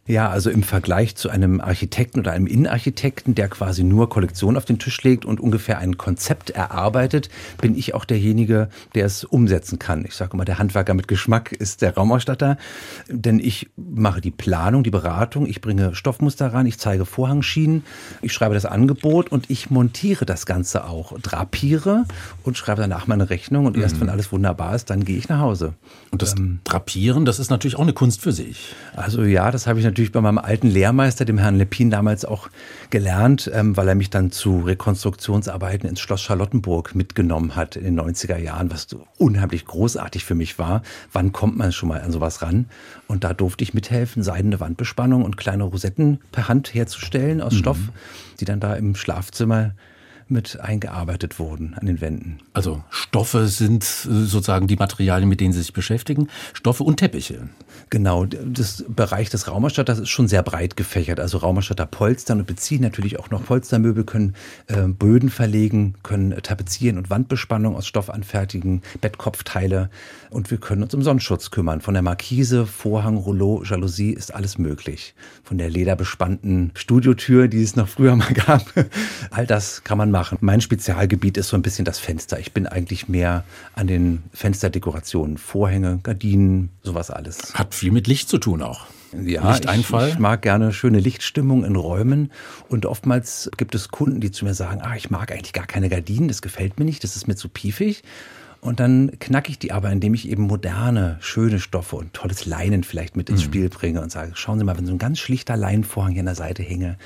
Ja, 0.05 0.29
also 0.29 0.49
im 0.49 0.63
Vergleich 0.63 1.15
zu 1.15 1.29
einem 1.29 1.61
Architekten 1.61 2.19
oder 2.19 2.33
einem 2.33 2.45
Innenarchitekten, 2.45 3.35
der 3.35 3.47
quasi 3.47 3.85
nur 3.85 4.09
Kollektion 4.09 4.57
auf 4.57 4.65
den 4.65 4.77
Tisch 4.77 5.01
legt 5.01 5.23
und 5.23 5.39
ungefähr 5.39 5.77
ein 5.77 5.97
Konzept 5.97 6.49
erarbeitet, 6.49 7.29
bin 7.61 7.73
ich 7.77 7.93
auch 7.93 8.03
derjenige, 8.03 8.67
der 8.95 9.05
es 9.05 9.23
umsetzen 9.23 9.79
kann. 9.79 10.03
Ich 10.03 10.15
sage 10.15 10.33
immer, 10.33 10.43
der 10.43 10.59
Handwerker 10.59 10.93
mit 10.93 11.07
Geschmack 11.07 11.53
ist 11.53 11.81
der 11.81 11.95
Raumausstatter, 11.95 12.57
denn 13.07 13.39
ich 13.39 13.69
mache 13.77 14.19
die 14.19 14.31
Planung, 14.31 14.83
die 14.83 14.91
Beratung, 14.91 15.47
ich 15.47 15.61
bringe 15.61 15.95
Stoffmuster 15.95 16.47
ran, 16.47 16.65
ich 16.65 16.79
zeige 16.79 17.05
Vorhangschienen, 17.05 17.85
ich 18.21 18.33
schreibe 18.33 18.55
das 18.55 18.65
Angebot 18.65 19.31
und 19.31 19.49
ich 19.49 19.69
montiere 19.69 20.25
das 20.25 20.45
Ganze 20.45 20.83
auch, 20.83 21.17
drapiere 21.17 22.03
und 22.43 22.57
schreibe 22.57 22.81
danach 22.81 23.07
meine 23.07 23.29
Rechnung 23.29 23.67
und 23.67 23.77
erst, 23.77 23.95
mhm. 23.95 24.01
wenn 24.01 24.09
alles 24.09 24.33
wunderbar 24.33 24.75
ist, 24.75 24.89
dann 24.89 25.05
gehe 25.05 25.17
ich 25.17 25.29
nach 25.29 25.39
Hause. 25.39 25.75
Und 26.11 26.21
das 26.21 26.35
ähm, 26.37 26.59
Drapieren, 26.65 27.23
das 27.23 27.39
ist 27.39 27.49
natürlich 27.49 27.77
auch 27.77 27.83
eine 27.83 27.93
Kunst 27.93 28.19
für 28.19 28.33
sich. 28.33 28.75
Also 28.97 29.23
ja, 29.23 29.49
das 29.49 29.65
habe 29.65 29.79
ich 29.79 29.85
natürlich 29.85 29.92
bei 30.11 30.21
meinem 30.21 30.37
alten 30.37 30.67
Lehrmeister, 30.67 31.25
dem 31.25 31.37
Herrn 31.37 31.55
Lepin, 31.55 31.89
damals 31.89 32.25
auch 32.25 32.49
gelernt, 32.89 33.49
ähm, 33.53 33.75
weil 33.77 33.87
er 33.87 33.95
mich 33.95 34.09
dann 34.09 34.31
zu 34.31 34.61
Rekonstruktionsarbeiten 34.61 35.89
ins 35.89 35.99
Schloss 35.99 36.21
Charlottenburg 36.21 36.95
mitgenommen 36.95 37.55
hat 37.55 37.75
in 37.75 37.83
den 37.83 37.99
90er 37.99 38.37
Jahren, 38.37 38.71
was 38.71 38.87
unheimlich 39.17 39.65
großartig 39.65 40.25
für 40.25 40.35
mich 40.35 40.59
war. 40.59 40.81
Wann 41.11 41.31
kommt 41.31 41.57
man 41.57 41.71
schon 41.71 41.89
mal 41.89 42.01
an 42.01 42.11
sowas 42.11 42.41
ran? 42.41 42.65
Und 43.07 43.23
da 43.23 43.33
durfte 43.33 43.63
ich 43.63 43.73
mithelfen, 43.73 44.23
seidene 44.23 44.59
Wandbespannung 44.59 45.23
und 45.23 45.37
kleine 45.37 45.63
Rosetten 45.63 46.19
per 46.31 46.47
Hand 46.47 46.73
herzustellen 46.73 47.41
aus 47.41 47.53
mhm. 47.53 47.57
Stoff, 47.57 47.79
die 48.39 48.45
dann 48.45 48.59
da 48.59 48.75
im 48.75 48.95
Schlafzimmer 48.95 49.73
mit 50.33 50.59
eingearbeitet 50.59 51.39
wurden 51.39 51.75
an 51.75 51.85
den 51.85 52.01
Wänden. 52.01 52.39
Also 52.51 52.83
Stoffe 52.89 53.47
sind 53.47 53.83
äh, 53.83 54.25
sozusagen 54.25 54.67
die 54.67 54.75
Materialien, 54.75 55.29
mit 55.29 55.39
denen 55.39 55.53
Sie 55.53 55.59
sich 55.59 55.71
beschäftigen. 55.71 56.27
Stoffe 56.53 56.83
und 56.83 56.97
Teppiche. 56.97 57.47
Genau, 57.89 58.25
das 58.25 58.83
Bereich 58.87 59.29
des 59.29 59.47
Raumerstatters 59.47 59.99
ist 59.99 60.09
schon 60.09 60.27
sehr 60.27 60.43
breit 60.43 60.75
gefächert. 60.75 61.19
Also 61.19 61.37
Raumerstatter 61.37 61.85
polstern 61.85 62.39
und 62.39 62.47
beziehen 62.47 62.81
natürlich 62.81 63.19
auch 63.19 63.29
noch 63.29 63.45
Polstermöbel, 63.45 64.03
können 64.03 64.35
äh, 64.67 64.87
Böden 64.87 65.29
verlegen, 65.29 65.95
können 66.03 66.31
tapezieren 66.41 66.97
und 66.97 67.09
Wandbespannung 67.09 67.75
aus 67.75 67.87
Stoff 67.87 68.09
anfertigen, 68.09 68.81
Bettkopfteile 69.01 69.89
und 70.31 70.49
wir 70.49 70.57
können 70.57 70.83
uns 70.83 70.93
um 70.93 71.03
Sonnenschutz 71.03 71.51
kümmern. 71.51 71.81
Von 71.81 71.93
der 71.93 72.03
Markise, 72.03 72.65
Vorhang, 72.65 73.17
Rouleau, 73.17 73.63
Jalousie 73.63 74.11
ist 74.11 74.33
alles 74.33 74.57
möglich. 74.57 75.13
Von 75.43 75.59
der 75.59 75.69
lederbespannten 75.69 76.71
Studiotür, 76.73 77.47
die 77.47 77.61
es 77.61 77.75
noch 77.75 77.87
früher 77.87 78.15
mal 78.15 78.33
gab, 78.33 78.65
all 79.31 79.45
das 79.45 79.83
kann 79.83 79.97
man 79.97 80.09
machen. 80.09 80.22
Mein 80.39 80.61
Spezialgebiet 80.61 81.37
ist 81.37 81.49
so 81.49 81.57
ein 81.57 81.61
bisschen 81.61 81.85
das 81.85 81.99
Fenster. 81.99 82.39
Ich 82.39 82.53
bin 82.53 82.67
eigentlich 82.67 83.07
mehr 83.07 83.43
an 83.73 83.87
den 83.87 84.23
Fensterdekorationen, 84.33 85.37
Vorhänge, 85.37 85.99
Gardinen, 86.03 86.69
sowas 86.81 87.11
alles. 87.11 87.53
Hat 87.55 87.75
viel 87.75 87.91
mit 87.91 88.07
Licht 88.07 88.29
zu 88.29 88.37
tun 88.37 88.61
auch. 88.61 88.85
Ja, 89.21 89.51
Lichteinfall. 89.51 90.07
Ich, 90.07 90.13
ich 90.15 90.19
mag 90.19 90.41
gerne 90.41 90.73
schöne 90.73 90.99
Lichtstimmung 90.99 91.63
in 91.63 91.75
Räumen 91.75 92.31
und 92.69 92.85
oftmals 92.85 93.49
gibt 93.57 93.75
es 93.75 93.89
Kunden, 93.89 94.19
die 94.19 94.31
zu 94.31 94.45
mir 94.45 94.53
sagen, 94.53 94.81
ah, 94.81 94.95
ich 94.95 95.09
mag 95.09 95.31
eigentlich 95.31 95.53
gar 95.53 95.67
keine 95.67 95.89
Gardinen, 95.89 96.27
das 96.27 96.41
gefällt 96.41 96.79
mir 96.79 96.85
nicht, 96.85 97.03
das 97.03 97.15
ist 97.15 97.27
mir 97.27 97.35
zu 97.35 97.49
piefig. 97.49 98.03
Und 98.63 98.79
dann 98.79 99.11
knacke 99.19 99.51
ich 99.51 99.59
die 99.59 99.73
aber, 99.73 99.91
indem 99.91 100.13
ich 100.13 100.29
eben 100.29 100.43
moderne, 100.43 101.17
schöne 101.19 101.59
Stoffe 101.59 101.97
und 101.97 102.13
tolles 102.13 102.45
Leinen 102.45 102.85
vielleicht 102.85 103.17
mit 103.17 103.29
ins 103.29 103.41
mhm. 103.41 103.45
Spiel 103.45 103.69
bringe 103.69 104.01
und 104.01 104.09
sage, 104.09 104.31
schauen 104.35 104.57
Sie 104.57 104.63
mal, 104.63 104.77
wenn 104.77 104.85
so 104.85 104.93
ein 104.93 104.99
ganz 104.99 105.19
schlichter 105.19 105.57
Leinenvorhang 105.57 106.13
hier 106.13 106.21
an 106.21 106.27
der 106.27 106.35
Seite 106.35 106.63
hinge, 106.63 106.97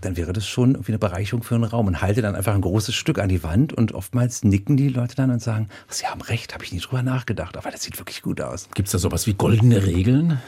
dann 0.00 0.16
wäre 0.16 0.32
das 0.32 0.46
schon 0.46 0.70
irgendwie 0.70 0.92
eine 0.92 0.98
Bereicherung 0.98 1.42
für 1.42 1.56
einen 1.56 1.64
Raum 1.64 1.88
und 1.88 2.00
halte 2.00 2.22
dann 2.22 2.34
einfach 2.34 2.54
ein 2.54 2.62
großes 2.62 2.94
Stück 2.94 3.18
an 3.18 3.28
die 3.28 3.42
Wand 3.42 3.74
und 3.74 3.92
oftmals 3.92 4.44
nicken 4.44 4.78
die 4.78 4.88
Leute 4.88 5.14
dann 5.14 5.30
und 5.30 5.42
sagen, 5.42 5.68
Sie 5.88 6.06
haben 6.06 6.22
recht, 6.22 6.54
habe 6.54 6.64
ich 6.64 6.72
nicht 6.72 6.86
drüber 6.86 7.02
nachgedacht, 7.02 7.58
aber 7.58 7.70
das 7.70 7.82
sieht 7.82 7.98
wirklich 7.98 8.22
gut 8.22 8.40
aus. 8.40 8.70
Gibt 8.74 8.88
es 8.88 8.92
da 8.92 8.98
sowas 8.98 9.26
wie 9.26 9.34
goldene 9.34 9.84
Regeln? 9.84 10.40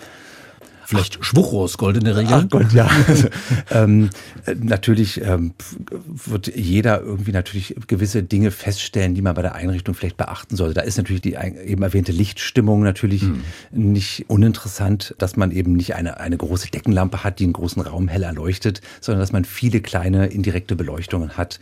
Vielleicht 0.86 1.24
Schwuchros, 1.24 1.78
goldene 1.78 2.16
Regel. 2.16 2.32
Ach 2.32 2.48
Gott, 2.48 2.72
ja. 2.72 2.88
Ähm, 3.70 4.10
natürlich 4.60 5.20
ähm, 5.22 5.52
wird 6.24 6.54
jeder 6.54 7.00
irgendwie 7.00 7.32
natürlich 7.32 7.74
gewisse 7.88 8.22
Dinge 8.22 8.50
feststellen, 8.50 9.14
die 9.14 9.22
man 9.22 9.34
bei 9.34 9.42
der 9.42 9.54
Einrichtung 9.54 9.94
vielleicht 9.94 10.16
beachten 10.16 10.54
sollte. 10.56 10.74
Da 10.74 10.80
ist 10.82 10.96
natürlich 10.96 11.22
die 11.22 11.34
eben 11.34 11.82
erwähnte 11.82 12.12
Lichtstimmung 12.12 12.82
natürlich 12.82 13.22
hm. 13.22 13.42
nicht 13.72 14.26
uninteressant, 14.28 15.14
dass 15.18 15.36
man 15.36 15.50
eben 15.50 15.72
nicht 15.72 15.94
eine, 15.94 16.20
eine 16.20 16.36
große 16.36 16.70
Deckenlampe 16.70 17.24
hat, 17.24 17.40
die 17.40 17.44
einen 17.44 17.54
großen 17.54 17.82
Raum 17.82 18.08
hell 18.08 18.22
erleuchtet, 18.22 18.80
sondern 19.00 19.20
dass 19.20 19.32
man 19.32 19.44
viele 19.44 19.80
kleine 19.80 20.26
indirekte 20.26 20.76
Beleuchtungen 20.76 21.36
hat. 21.36 21.58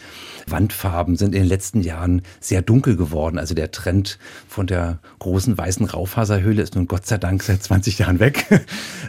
Wandfarben 0.47 1.16
sind 1.16 1.35
in 1.35 1.43
den 1.43 1.49
letzten 1.49 1.81
Jahren 1.81 2.23
sehr 2.40 2.61
dunkel 2.61 2.97
geworden. 2.97 3.38
Also 3.38 3.54
der 3.54 3.71
Trend 3.71 4.19
von 4.47 4.66
der 4.66 4.99
großen 5.21 5.57
weißen 5.57 5.87
Raufaserhöhle 5.87 6.62
ist 6.62 6.75
nun 6.75 6.87
Gott 6.87 7.07
sei 7.07 7.16
Dank 7.16 7.43
seit 7.43 7.62
20 7.62 7.99
Jahren 7.99 8.21
weg. 8.21 8.47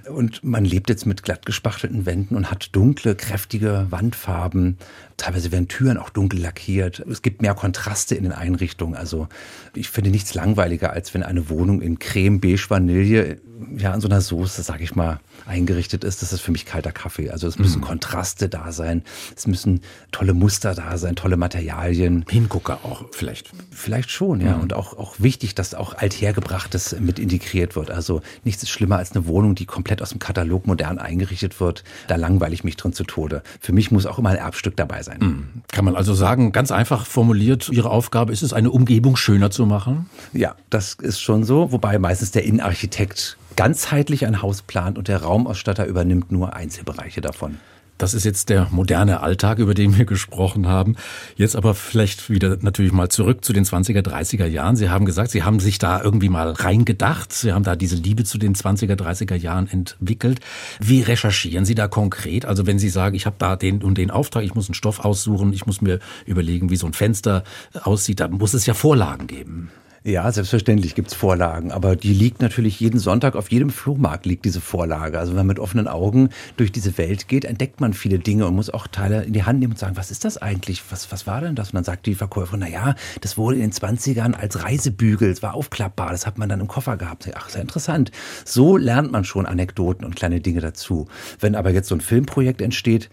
Und 0.10 0.44
man 0.44 0.66
lebt 0.66 0.90
jetzt 0.90 1.06
mit 1.06 1.24
glatt 1.24 1.46
gespachtelten 1.46 2.06
Wänden 2.06 2.36
und 2.36 2.52
hat 2.52 2.76
dunkle, 2.76 3.16
kräftige 3.16 3.88
Wandfarben. 3.90 4.78
Teilweise 5.18 5.52
werden 5.52 5.68
Türen 5.68 5.98
auch 5.98 6.10
dunkel 6.10 6.40
lackiert. 6.40 7.00
Es 7.00 7.22
gibt 7.22 7.42
mehr 7.42 7.56
Kontraste 7.56 8.16
in 8.16 8.24
den 8.24 8.32
Einrichtungen. 8.32 8.96
Also 8.96 9.28
ich 9.74 9.90
finde 9.90 10.12
nichts 10.12 10.34
langweiliger, 10.34 10.92
als 10.92 11.14
wenn 11.14 11.24
eine 11.24 11.50
Wohnung 11.50 11.82
in 11.82 12.00
Creme, 12.00 12.40
Beige, 12.40 12.66
Vanille, 12.70 13.38
ja, 13.78 13.94
in 13.94 14.02
so 14.02 14.08
einer 14.08 14.22
Soße, 14.22 14.64
sag 14.64 14.82
ich 14.82 14.96
mal, 14.96 15.20
eingerichtet 15.46 16.04
ist, 16.04 16.22
das 16.22 16.34
ist 16.34 16.42
für 16.42 16.52
mich 16.52 16.66
kalter 16.66 16.92
Kaffee. 16.92 17.30
Also 17.30 17.48
es 17.48 17.60
müssen 17.60 17.80
mhm. 17.80 17.86
Kontraste 17.86 18.50
da 18.50 18.72
sein, 18.72 19.04
es 19.36 19.48
müssen 19.48 19.82
tolle 20.12 20.34
Muster 20.34 20.74
da 20.74 20.98
sein, 20.98 21.16
tolle 21.16 21.38
Materialien. 21.38 22.26
Hingucker 22.30 22.80
auch 22.84 23.06
vielleicht. 23.12 23.52
Vielleicht 23.72 24.12
schon, 24.12 24.42
ja. 24.42 24.56
Mhm. 24.56 24.64
Und 24.64 24.74
auch, 24.74 24.98
auch 24.98 25.16
wichtig, 25.20 25.56
dass 25.56 25.74
auch 25.74 25.94
Althergebrachtes 25.94 26.96
mit 27.00 27.20
integriert 27.20 27.76
wird. 27.76 27.92
Also 27.92 28.22
nichts 28.44 28.64
ist 28.64 28.70
schlimmer 28.70 28.98
als 28.98 29.12
eine 29.12 29.28
Wohnung, 29.28 29.56
die 29.56 29.66
komplett 29.66 30.02
aus 30.02 30.10
dem 30.10 30.20
Katalog 30.20 30.68
modern 30.68 30.98
eingerichtet 30.98 31.60
wird. 31.60 31.84
Da 32.08 32.16
langweile 32.16 32.54
ich 32.54 32.64
mich 32.64 32.78
drin 32.78 32.94
zu 32.94 33.04
Tode. 33.04 33.44
Für 33.60 33.74
mich 33.74 33.92
muss 33.92 34.06
auch 34.06 34.20
immer 34.20 34.30
ein 34.30 34.38
Erbstück 34.38 34.76
dabei 34.76 35.04
sein. 35.04 35.20
Mhm. 35.20 35.48
Kann 35.72 35.86
man 35.86 35.96
also 35.96 36.14
sagen, 36.14 36.52
ganz 36.52 36.72
einfach 36.72 37.06
formuliert, 37.06 37.70
Ihre 37.70 37.90
Aufgabe 37.90 38.34
ist 38.34 38.42
es, 38.42 38.54
eine 38.54 38.72
Umgebung 38.72 39.16
schöner 39.16 39.52
zu 39.52 39.66
machen? 39.66 40.10
Ja, 40.34 40.56
das 40.70 40.94
ist 40.94 41.20
schon 41.20 41.44
so. 41.44 41.72
Wobei 41.72 42.00
meistens 42.00 42.32
der 42.32 42.44
Innenarchitekt 42.44 43.38
ganzheitlich 43.56 44.26
ein 44.26 44.42
Haus 44.42 44.62
plant 44.62 44.98
und 44.98 45.08
der 45.08 45.24
Raumausstatter 45.24 45.86
übernimmt 45.86 46.32
nur 46.32 46.56
Einzelbereiche 46.56 47.22
davon. 47.22 47.58
Das 47.98 48.14
ist 48.14 48.26
jetzt 48.26 48.50
der 48.50 48.68
moderne 48.72 49.22
Alltag, 49.22 49.58
über 49.58 49.74
den 49.74 49.98
wir 49.98 50.04
gesprochen 50.04 50.68
haben. 50.68 50.98
Jetzt 51.38 51.56
aber 51.56 51.74
vielleicht 51.74 52.30
wieder 52.30 52.58
natürlich 52.60 52.92
mal 52.92 53.08
zurück 53.08 53.46
zu 53.46 53.54
den 53.54 53.64
20er, 53.64 54.02
30er 54.02 54.46
Jahren. 54.46 54.76
Sie 54.76 54.90
haben 54.90 55.06
gesagt, 55.06 55.32
Sie 55.32 55.44
haben 55.44 55.62
sich 55.62 55.80
da 55.80 56.02
irgendwie 56.02 56.28
mal 56.28 56.52
reingedacht. 56.52 57.32
Sie 57.32 57.54
haben 57.54 57.64
da 57.64 57.78
diese 57.78 57.96
Liebe 57.96 58.26
zu 58.26 58.38
den 58.38 58.54
20er, 58.54 58.96
30er 58.96 59.36
Jahren 59.36 59.70
entwickelt. 59.70 60.42
Wie 60.82 61.04
recherchieren 61.04 61.64
Sie 61.64 61.76
da 61.76 61.88
konkret? 61.88 62.46
Also 62.46 62.68
wenn 62.68 62.80
Sie 62.80 62.90
sagen, 62.90 63.16
ich 63.16 63.26
habe 63.26 63.38
da 63.40 63.56
den 63.56 63.82
und 63.82 63.98
den 63.98 64.12
Auftrag, 64.12 64.44
ich 64.44 64.56
muss 64.56 64.68
einen 64.68 64.76
Stoff 64.76 65.00
aussuchen, 65.00 65.54
ich 65.54 65.66
muss 65.66 65.80
mir 65.80 66.00
überlegen, 66.26 66.70
wie 66.70 66.76
so 66.76 66.88
ein 66.88 66.94
Fenster 66.94 67.46
aussieht, 67.82 68.20
da 68.20 68.28
muss 68.28 68.54
es 68.54 68.66
ja 68.66 68.74
Vorlagen 68.74 69.28
geben. 69.28 69.72
Ja, 70.08 70.32
selbstverständlich 70.32 70.94
gibt's 70.94 71.16
Vorlagen, 71.16 71.72
aber 71.72 71.96
die 71.96 72.14
liegt 72.14 72.40
natürlich 72.40 72.80
jeden 72.80 73.00
Sonntag 73.00 73.36
auf 73.36 73.50
jedem 73.50 73.72
Flohmarkt 73.72 74.28
liegt 74.28 74.46
diese 74.46 74.62
Vorlage. 74.62 75.18
Also 75.18 75.32
wenn 75.32 75.38
man 75.38 75.48
mit 75.48 75.58
offenen 75.58 75.88
Augen 75.88 76.30
durch 76.58 76.72
diese 76.72 77.00
Welt 77.00 77.28
geht, 77.28 77.44
entdeckt 77.44 77.82
man 77.82 77.96
viele 77.96 78.20
Dinge 78.20 78.46
und 78.46 78.54
muss 78.54 78.70
auch 78.70 78.86
Teile 78.86 79.24
in 79.24 79.34
die 79.34 79.46
Hand 79.46 79.62
nehmen 79.62 79.74
und 79.74 79.80
sagen, 79.80 79.98
was 79.98 80.12
ist 80.12 80.24
das 80.24 80.38
eigentlich? 80.38 80.84
Was, 80.92 81.12
was 81.12 81.26
war 81.26 81.42
denn 81.42 81.56
das? 81.56 81.70
Und 81.70 81.78
dann 81.78 81.86
sagt 81.86 82.06
die 82.06 82.14
Verkäuferin, 82.14 82.60
na 82.60 82.70
ja, 82.70 82.94
das 83.22 83.36
wurde 83.36 83.56
in 83.56 83.64
den 83.64 83.72
20ern 83.72 84.36
als 84.36 84.62
Reisebügel, 84.62 85.32
es 85.32 85.42
war 85.42 85.56
aufklappbar, 85.56 86.12
das 86.12 86.28
hat 86.28 86.38
man 86.38 86.50
dann 86.50 86.60
im 86.60 86.68
Koffer 86.68 86.98
gehabt. 86.98 87.28
Ach, 87.34 87.50
sehr 87.50 87.62
interessant. 87.62 88.12
So 88.46 88.78
lernt 88.78 89.12
man 89.12 89.24
schon 89.24 89.48
Anekdoten 89.48 90.06
und 90.06 90.16
kleine 90.16 90.40
Dinge 90.40 90.62
dazu. 90.62 91.08
Wenn 91.40 91.56
aber 91.56 91.72
jetzt 91.72 91.88
so 91.88 91.96
ein 91.96 92.02
Filmprojekt 92.02 92.62
entsteht, 92.62 93.10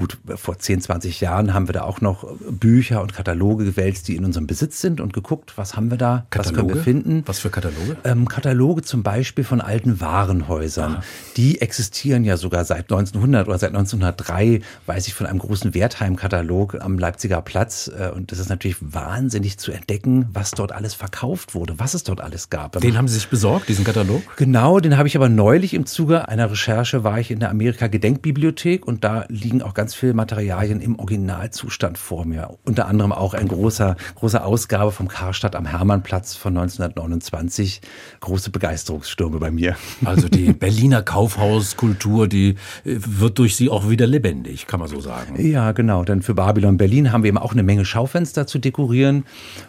Gut, 0.00 0.16
vor 0.36 0.58
10, 0.58 0.80
20 0.80 1.20
Jahren 1.20 1.52
haben 1.52 1.68
wir 1.68 1.74
da 1.74 1.82
auch 1.82 2.00
noch 2.00 2.26
Bücher 2.48 3.02
und 3.02 3.12
Kataloge 3.12 3.66
gewälzt, 3.66 4.08
die 4.08 4.16
in 4.16 4.24
unserem 4.24 4.46
Besitz 4.46 4.80
sind 4.80 4.98
und 4.98 5.12
geguckt, 5.12 5.52
was 5.56 5.76
haben 5.76 5.90
wir 5.90 5.98
da, 5.98 6.24
Kataloge? 6.30 6.56
was 6.56 6.56
können 6.56 6.74
wir 6.74 6.82
finden. 6.82 7.22
Was 7.26 7.38
für 7.38 7.50
Kataloge? 7.50 7.98
Ähm, 8.04 8.26
Kataloge 8.26 8.80
zum 8.80 9.02
Beispiel 9.02 9.44
von 9.44 9.60
alten 9.60 10.00
Warenhäusern. 10.00 10.94
Aha. 10.94 11.02
Die 11.36 11.60
existieren 11.60 12.24
ja 12.24 12.38
sogar 12.38 12.64
seit 12.64 12.90
1900 12.90 13.46
oder 13.46 13.58
seit 13.58 13.74
1903, 13.74 14.62
weiß 14.86 15.06
ich 15.06 15.12
von 15.12 15.26
einem 15.26 15.38
großen 15.38 15.74
Wertheim-Katalog 15.74 16.80
am 16.80 16.98
Leipziger 16.98 17.42
Platz. 17.42 17.90
Äh, 17.94 18.08
und 18.08 18.32
das 18.32 18.38
ist 18.38 18.48
natürlich 18.48 18.78
wahnsinnig 18.80 19.58
zu 19.58 19.70
entdecken, 19.70 20.30
was 20.32 20.52
dort 20.52 20.72
alles 20.72 20.94
verkauft 20.94 21.54
wurde, 21.54 21.78
was 21.78 21.92
es 21.92 22.04
dort 22.04 22.22
alles 22.22 22.48
gab. 22.48 22.80
Den 22.80 22.96
haben 22.96 23.06
Sie 23.06 23.16
sich 23.16 23.28
besorgt, 23.28 23.68
diesen 23.68 23.84
Katalog? 23.84 24.22
Genau, 24.38 24.80
den 24.80 24.96
habe 24.96 25.08
ich 25.08 25.16
aber 25.16 25.28
neulich 25.28 25.74
im 25.74 25.84
Zuge 25.84 26.26
einer 26.28 26.50
Recherche 26.50 27.04
war 27.04 27.20
ich 27.20 27.30
in 27.30 27.40
der 27.40 27.50
Amerika-Gedenkbibliothek 27.50 28.86
und 28.86 29.04
da 29.04 29.26
liegen 29.28 29.60
auch 29.60 29.74
ganz 29.74 29.89
ganz 29.90 29.96
viele 29.96 30.14
Materialien 30.14 30.80
im 30.80 31.00
Originalzustand 31.00 31.98
vor 31.98 32.24
mir. 32.24 32.56
Unter 32.64 32.86
anderem 32.86 33.10
auch 33.10 33.34
ein 33.34 33.48
großer, 33.48 33.96
große 34.14 34.44
Ausgabe 34.44 34.92
vom 34.92 35.08
Karstadt 35.08 35.56
am 35.56 35.66
Hermannplatz 35.66 36.36
von 36.36 36.56
1929. 36.56 37.80
Große 38.20 38.50
Begeisterungsstürme 38.50 39.40
bei 39.40 39.50
mir. 39.50 39.74
Also 40.04 40.28
die 40.28 40.52
Berliner 40.60 41.02
Kaufhauskultur, 41.02 42.28
die 42.28 42.50
äh, 42.50 42.54
wird 42.84 43.40
durch 43.40 43.56
sie 43.56 43.68
auch 43.68 43.90
wieder 43.90 44.06
lebendig, 44.06 44.68
kann 44.68 44.78
man 44.78 44.88
so 44.88 45.00
sagen. 45.00 45.44
Ja, 45.44 45.72
genau. 45.72 46.04
Denn 46.04 46.22
für 46.22 46.34
Babylon 46.34 46.76
Berlin 46.76 47.10
haben 47.10 47.24
wir 47.24 47.28
eben 47.28 47.38
auch 47.38 47.52
eine 47.52 47.64
Menge 47.64 47.84
Schaufenster 47.84 48.46
zu 48.46 48.60
dekorieren. 48.60 49.24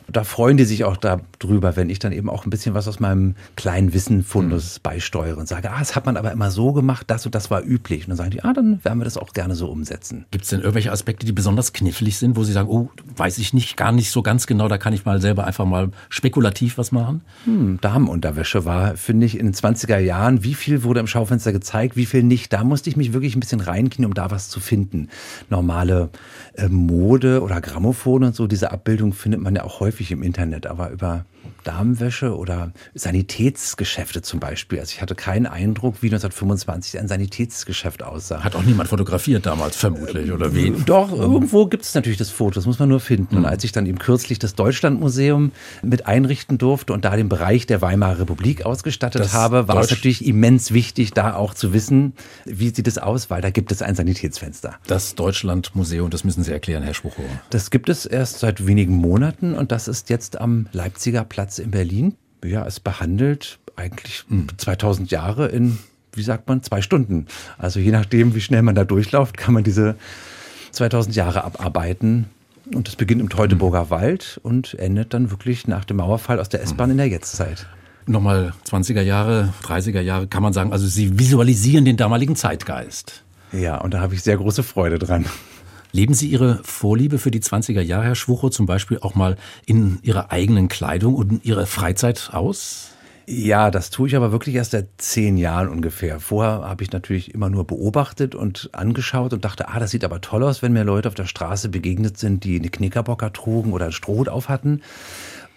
Da 0.07 0.23
freuen 0.23 0.57
die 0.57 0.65
sich 0.65 0.83
auch 0.83 0.97
darüber, 0.97 1.75
wenn 1.75 1.89
ich 1.89 1.97
dann 1.97 2.11
eben 2.11 2.29
auch 2.29 2.45
ein 2.45 2.51
bisschen 2.51 2.75
was 2.75 2.87
aus 2.87 2.99
meinem 2.99 3.33
kleinen 3.55 3.95
Wissen 3.95 4.23
Fundus 4.23 4.77
mhm. 4.77 4.83
beisteuere 4.83 5.37
und 5.37 5.47
sage, 5.47 5.71
ah, 5.71 5.79
das 5.79 5.95
hat 5.95 6.05
man 6.05 6.15
aber 6.15 6.31
immer 6.31 6.51
so 6.51 6.73
gemacht, 6.73 7.07
das 7.09 7.25
und 7.25 7.33
das 7.33 7.49
war 7.49 7.63
üblich. 7.63 8.03
Und 8.03 8.09
dann 8.09 8.17
sagen 8.17 8.29
die, 8.29 8.43
ah, 8.43 8.53
dann 8.53 8.85
werden 8.85 8.99
wir 8.99 9.05
das 9.05 9.17
auch 9.17 9.33
gerne 9.33 9.55
so 9.55 9.67
umsetzen. 9.67 10.00
Gibt 10.31 10.43
es 10.43 10.49
denn 10.49 10.59
irgendwelche 10.59 10.91
Aspekte, 10.91 11.25
die 11.25 11.31
besonders 11.31 11.73
knifflig 11.73 12.17
sind, 12.17 12.35
wo 12.35 12.43
Sie 12.43 12.53
sagen, 12.53 12.69
oh, 12.69 12.89
weiß 13.15 13.37
ich 13.37 13.53
nicht, 13.53 13.77
gar 13.77 13.91
nicht 13.91 14.11
so 14.11 14.21
ganz 14.21 14.47
genau, 14.47 14.67
da 14.67 14.77
kann 14.77 14.93
ich 14.93 15.05
mal 15.05 15.21
selber 15.21 15.45
einfach 15.45 15.65
mal 15.65 15.91
spekulativ 16.09 16.77
was 16.77 16.91
machen? 16.91 17.21
Hm, 17.45 17.79
Damenunterwäsche 17.81 18.65
war, 18.65 18.97
finde 18.97 19.25
ich, 19.25 19.37
in 19.37 19.47
den 19.47 19.53
20er 19.53 19.99
Jahren, 19.99 20.43
wie 20.43 20.53
viel 20.53 20.83
wurde 20.83 20.99
im 20.99 21.07
Schaufenster 21.07 21.51
gezeigt, 21.51 21.95
wie 21.95 22.05
viel 22.05 22.23
nicht. 22.23 22.53
Da 22.53 22.63
musste 22.63 22.89
ich 22.89 22.97
mich 22.97 23.13
wirklich 23.13 23.35
ein 23.35 23.39
bisschen 23.39 23.61
reinknien, 23.61 24.05
um 24.05 24.13
da 24.13 24.31
was 24.31 24.49
zu 24.49 24.59
finden. 24.59 25.09
Normale 25.49 26.09
äh, 26.53 26.67
Mode 26.67 27.41
oder 27.41 27.61
Grammophone 27.61 28.23
und 28.25 28.35
so, 28.35 28.47
diese 28.47 28.71
Abbildung 28.71 29.13
findet 29.13 29.41
man 29.41 29.55
ja 29.55 29.63
auch 29.63 29.79
häufig 29.79 30.11
im 30.11 30.23
Internet, 30.23 30.65
aber 30.67 30.89
über 30.89 31.25
Damenwäsche 31.63 32.35
oder 32.35 32.71
Sanitätsgeschäfte 32.93 34.21
zum 34.21 34.39
Beispiel. 34.39 34.79
Also 34.79 34.93
ich 34.93 35.01
hatte 35.01 35.15
keinen 35.15 35.45
Eindruck, 35.45 35.95
wie 36.01 36.07
1925 36.07 36.99
ein 36.99 37.07
Sanitätsgeschäft 37.07 38.03
aussah. 38.03 38.43
Hat 38.43 38.55
auch 38.55 38.63
niemand 38.63 38.89
fotografiert 38.89 39.45
damals, 39.45 39.75
vermutlich, 39.75 40.31
oder 40.31 40.53
wie? 40.53 40.71
Doch, 40.85 41.11
irgendwo 41.11 41.65
gibt 41.67 41.83
es 41.83 41.93
natürlich 41.93 42.17
das 42.17 42.29
Foto, 42.29 42.55
das 42.55 42.65
muss 42.65 42.79
man 42.79 42.89
nur 42.89 42.99
finden. 42.99 43.35
Und 43.35 43.41
mhm. 43.41 43.47
als 43.47 43.63
ich 43.63 43.71
dann 43.71 43.85
eben 43.85 43.99
kürzlich 43.99 44.39
das 44.39 44.55
Deutschlandmuseum 44.55 45.51
mit 45.81 46.07
einrichten 46.07 46.57
durfte 46.57 46.93
und 46.93 47.05
da 47.05 47.15
den 47.15 47.29
Bereich 47.29 47.67
der 47.67 47.81
Weimarer 47.81 48.19
Republik 48.19 48.65
ausgestattet 48.65 49.21
das 49.21 49.33
habe, 49.33 49.67
war 49.67 49.75
Deutsch 49.75 49.85
es 49.85 49.91
natürlich 49.91 50.25
immens 50.25 50.71
wichtig, 50.71 51.11
da 51.13 51.35
auch 51.35 51.53
zu 51.53 51.73
wissen, 51.73 52.13
wie 52.45 52.69
sieht 52.69 52.87
es 52.87 52.97
aus, 52.97 53.29
weil 53.29 53.41
da 53.41 53.49
gibt 53.49 53.71
es 53.71 53.81
ein 53.81 53.95
Sanitätsfenster. 53.95 54.75
Das 54.87 55.15
Deutschlandmuseum, 55.15 56.09
das 56.09 56.23
müssen 56.23 56.43
Sie 56.43 56.51
erklären, 56.51 56.83
Herr 56.83 56.93
Schwuchow. 56.93 57.25
Das 57.49 57.71
gibt 57.71 57.89
es 57.89 58.05
erst 58.05 58.39
seit 58.39 58.65
wenigen 58.65 58.95
Monaten 58.95 59.53
und 59.53 59.71
das 59.71 59.87
ist 59.87 60.09
jetzt 60.09 60.39
am 60.39 60.67
Leipziger 60.71 61.23
Platz 61.23 61.50
in 61.59 61.71
Berlin. 61.71 62.15
Ja, 62.43 62.65
es 62.65 62.79
behandelt 62.79 63.59
eigentlich 63.75 64.25
2000 64.57 65.09
hm. 65.09 65.13
Jahre 65.13 65.47
in, 65.47 65.77
wie 66.13 66.23
sagt 66.23 66.47
man, 66.47 66.63
zwei 66.63 66.81
Stunden. 66.81 67.27
Also 67.57 67.79
je 67.79 67.91
nachdem, 67.91 68.35
wie 68.35 68.41
schnell 68.41 68.61
man 68.61 68.75
da 68.75 68.83
durchläuft, 68.83 69.37
kann 69.37 69.53
man 69.53 69.63
diese 69.63 69.95
2000 70.71 71.15
Jahre 71.15 71.43
abarbeiten. 71.43 72.25
Und 72.73 72.87
es 72.87 72.95
beginnt 72.95 73.21
im 73.21 73.29
Teutoburger 73.29 73.83
hm. 73.83 73.89
Wald 73.89 74.39
und 74.43 74.75
endet 74.75 75.13
dann 75.13 75.31
wirklich 75.31 75.67
nach 75.67 75.85
dem 75.85 75.97
Mauerfall 75.97 76.39
aus 76.39 76.49
der 76.49 76.61
S-Bahn 76.61 76.87
hm. 76.87 76.91
in 76.91 76.97
der 76.97 77.07
Jetztzeit. 77.07 77.67
Nochmal 78.07 78.53
20er 78.69 79.01
Jahre, 79.01 79.53
30er 79.63 80.01
Jahre 80.01 80.27
kann 80.27 80.41
man 80.41 80.53
sagen, 80.53 80.73
also 80.73 80.87
Sie 80.87 81.19
visualisieren 81.19 81.85
den 81.85 81.97
damaligen 81.97 82.35
Zeitgeist. 82.35 83.23
Ja, 83.51 83.77
und 83.77 83.93
da 83.93 83.99
habe 83.99 84.15
ich 84.15 84.23
sehr 84.23 84.37
große 84.37 84.63
Freude 84.63 84.97
dran. 84.97 85.25
Leben 85.91 86.13
Sie 86.13 86.27
Ihre 86.27 86.59
Vorliebe 86.63 87.17
für 87.17 87.31
die 87.31 87.41
20er 87.41 87.81
Jahre, 87.81 88.05
Herr 88.05 88.15
Schwuchow, 88.15 88.49
zum 88.49 88.65
Beispiel 88.65 88.99
auch 88.99 89.15
mal 89.15 89.35
in 89.65 89.99
Ihrer 90.03 90.31
eigenen 90.31 90.69
Kleidung 90.69 91.15
und 91.15 91.31
in 91.31 91.41
Ihrer 91.43 91.65
Freizeit 91.65 92.29
aus? 92.31 92.91
Ja, 93.27 93.71
das 93.71 93.91
tue 93.91 94.07
ich 94.07 94.15
aber 94.15 94.31
wirklich 94.31 94.55
erst 94.55 94.71
seit 94.71 94.87
zehn 94.97 95.37
Jahren 95.37 95.69
ungefähr. 95.69 96.19
Vorher 96.19 96.67
habe 96.67 96.83
ich 96.83 96.91
natürlich 96.91 97.33
immer 97.33 97.49
nur 97.49 97.65
beobachtet 97.65 98.35
und 98.35 98.69
angeschaut 98.73 99.33
und 99.33 99.45
dachte, 99.45 99.69
ah, 99.69 99.79
das 99.79 99.91
sieht 99.91 100.03
aber 100.03 100.21
toll 100.21 100.43
aus, 100.43 100.61
wenn 100.61 100.73
mir 100.73 100.83
Leute 100.83 101.07
auf 101.07 101.13
der 101.13 101.25
Straße 101.25 101.69
begegnet 101.69 102.17
sind, 102.17 102.43
die 102.43 102.57
eine 102.57 102.69
Knickerbocker 102.69 103.31
trugen 103.31 103.73
oder 103.73 103.85
einen 103.85 103.93
Strohhut 103.93 104.29
auf 104.29 104.49
hatten 104.49 104.81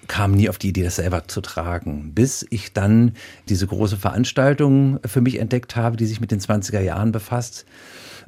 kam 0.06 0.32
nie 0.32 0.50
auf 0.50 0.58
die 0.58 0.68
Idee, 0.68 0.82
das 0.82 0.96
selber 0.96 1.28
zu 1.28 1.40
tragen, 1.40 2.12
bis 2.14 2.46
ich 2.50 2.74
dann 2.74 3.12
diese 3.48 3.66
große 3.66 3.96
Veranstaltung 3.96 5.00
für 5.02 5.22
mich 5.22 5.38
entdeckt 5.38 5.76
habe, 5.76 5.96
die 5.96 6.04
sich 6.04 6.20
mit 6.20 6.30
den 6.30 6.40
20er 6.40 6.80
Jahren 6.80 7.10
befasst 7.10 7.64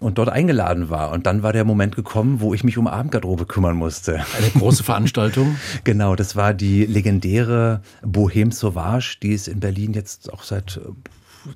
und 0.00 0.18
dort 0.18 0.28
eingeladen 0.28 0.90
war. 0.90 1.12
Und 1.12 1.26
dann 1.26 1.42
war 1.42 1.52
der 1.52 1.64
Moment 1.64 1.96
gekommen, 1.96 2.40
wo 2.40 2.54
ich 2.54 2.64
mich 2.64 2.78
um 2.78 2.86
Abendgarderobe 2.86 3.46
kümmern 3.46 3.76
musste. 3.76 4.24
Eine 4.36 4.50
große 4.54 4.82
Veranstaltung? 4.84 5.56
genau, 5.84 6.16
das 6.16 6.36
war 6.36 6.54
die 6.54 6.84
legendäre 6.86 7.82
Bohème 8.02 8.52
Sauvage, 8.52 9.18
die 9.22 9.32
es 9.32 9.48
in 9.48 9.60
Berlin 9.60 9.92
jetzt 9.94 10.32
auch 10.32 10.42
seit 10.42 10.80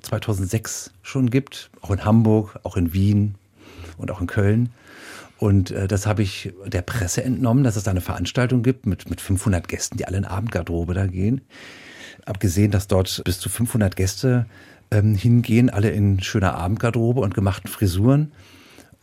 2006 0.01 0.87
äh, 0.87 0.89
schon 1.01 1.29
gibt. 1.29 1.69
Auch 1.81 1.91
in 1.91 2.05
Hamburg, 2.05 2.59
auch 2.63 2.77
in 2.77 2.93
Wien 2.93 3.35
und 3.97 4.11
auch 4.11 4.21
in 4.21 4.27
Köln. 4.27 4.69
Und 5.37 5.71
äh, 5.71 5.87
das 5.87 6.05
habe 6.05 6.21
ich 6.21 6.53
der 6.65 6.83
Presse 6.83 7.23
entnommen, 7.23 7.63
dass 7.63 7.75
es 7.75 7.83
da 7.83 7.91
eine 7.91 8.01
Veranstaltung 8.01 8.61
gibt 8.61 8.85
mit, 8.85 9.09
mit 9.09 9.21
500 9.21 9.67
Gästen, 9.67 9.97
die 9.97 10.05
alle 10.05 10.17
in 10.17 10.25
Abendgarderobe 10.25 10.93
da 10.93 11.07
gehen. 11.07 11.41
Abgesehen, 12.25 12.69
dass 12.69 12.87
dort 12.87 13.23
bis 13.25 13.39
zu 13.39 13.49
500 13.49 13.95
Gäste 13.95 14.45
ähm, 14.91 15.15
hingehen, 15.15 15.69
alle 15.69 15.89
in 15.89 16.21
schöner 16.21 16.55
Abendgarderobe 16.55 17.21
und 17.21 17.33
gemachten 17.33 17.69
Frisuren. 17.69 18.31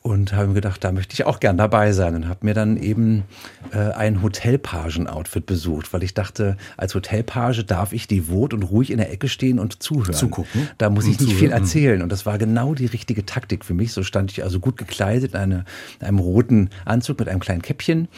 Und 0.01 0.33
habe 0.33 0.47
mir 0.49 0.55
gedacht, 0.55 0.85
da 0.85 0.93
möchte 0.93 1.13
ich 1.13 1.27
auch 1.27 1.41
gern 1.41 1.59
dabei 1.59 1.93
sein. 1.93 2.15
Und 2.15 2.29
habe 2.29 2.47
mir 2.47 2.55
dann 2.55 2.77
eben 2.77 3.25
äh, 3.73 3.79
ein 3.79 4.23
Hotelpagen-Outfit 4.23 5.45
besucht, 5.45 5.93
weil 5.93 6.05
ich 6.05 6.15
dachte, 6.15 6.57
als 6.77 6.95
Hotelpage 6.95 7.67
darf 7.67 7.93
ich 7.93 8.07
devot 8.07 8.55
und 8.55 8.63
ruhig 8.63 8.91
in 8.91 8.99
der 8.99 9.13
Ecke 9.13 9.29
stehen 9.29 9.59
und 9.59 9.83
zuhören. 9.83 10.15
Zugucken. 10.15 10.69
Da 10.79 10.89
muss 10.89 11.07
ich 11.07 11.19
nicht 11.21 11.33
viel 11.35 11.51
erzählen. 11.51 12.01
Und 12.01 12.13
das 12.13 12.27
war 12.27 12.39
genau 12.39 12.75
die 12.75 12.87
richtige 12.87 13.27
Taktik 13.27 13.65
für 13.65 13.75
mich. 13.75 13.93
So 13.93 14.03
stand 14.03 14.31
ich 14.31 14.45
also 14.45 14.61
gut 14.61 14.77
gekleidet 14.77 15.33
in, 15.35 15.41
eine, 15.41 15.65
in 16.01 16.07
einem 16.07 16.21
roten 16.21 16.71
Anzug 16.85 17.19
mit 17.19 17.29
einem 17.29 17.41
kleinen 17.41 17.63
Käppchen 17.63 18.09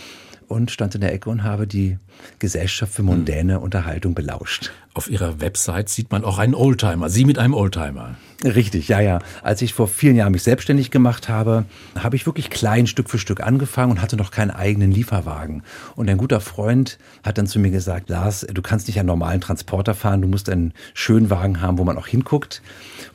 und 0.50 0.70
stand 0.70 0.96
in 0.96 1.00
der 1.00 1.12
Ecke 1.14 1.30
und 1.30 1.44
habe 1.44 1.66
die 1.66 1.96
Gesellschaft 2.40 2.92
für 2.92 3.04
mondäne 3.04 3.54
hm. 3.54 3.62
Unterhaltung 3.62 4.14
belauscht. 4.14 4.72
Auf 4.92 5.08
Ihrer 5.08 5.40
Website 5.40 5.88
sieht 5.88 6.10
man 6.10 6.24
auch 6.24 6.38
einen 6.38 6.56
Oldtimer, 6.56 7.08
Sie 7.08 7.24
mit 7.24 7.38
einem 7.38 7.54
Oldtimer. 7.54 8.16
Richtig, 8.42 8.88
ja, 8.88 8.98
ja. 9.00 9.20
Als 9.42 9.62
ich 9.62 9.74
vor 9.74 9.86
vielen 9.86 10.16
Jahren 10.16 10.32
mich 10.32 10.42
selbstständig 10.42 10.90
gemacht 10.90 11.28
habe, 11.28 11.66
habe 11.96 12.16
ich 12.16 12.26
wirklich 12.26 12.50
klein 12.50 12.88
Stück 12.88 13.08
für 13.08 13.18
Stück 13.18 13.40
angefangen 13.40 13.92
und 13.92 14.02
hatte 14.02 14.16
noch 14.16 14.32
keinen 14.32 14.50
eigenen 14.50 14.90
Lieferwagen. 14.90 15.62
Und 15.94 16.10
ein 16.10 16.18
guter 16.18 16.40
Freund 16.40 16.98
hat 17.22 17.38
dann 17.38 17.46
zu 17.46 17.60
mir 17.60 17.70
gesagt, 17.70 18.08
Lars, 18.08 18.44
du 18.52 18.62
kannst 18.62 18.88
nicht 18.88 18.98
einen 18.98 19.06
normalen 19.06 19.40
Transporter 19.40 19.94
fahren, 19.94 20.22
du 20.22 20.28
musst 20.28 20.48
einen 20.48 20.72
schönen 20.94 21.30
Wagen 21.30 21.60
haben, 21.60 21.78
wo 21.78 21.84
man 21.84 21.96
auch 21.96 22.08
hinguckt. 22.08 22.60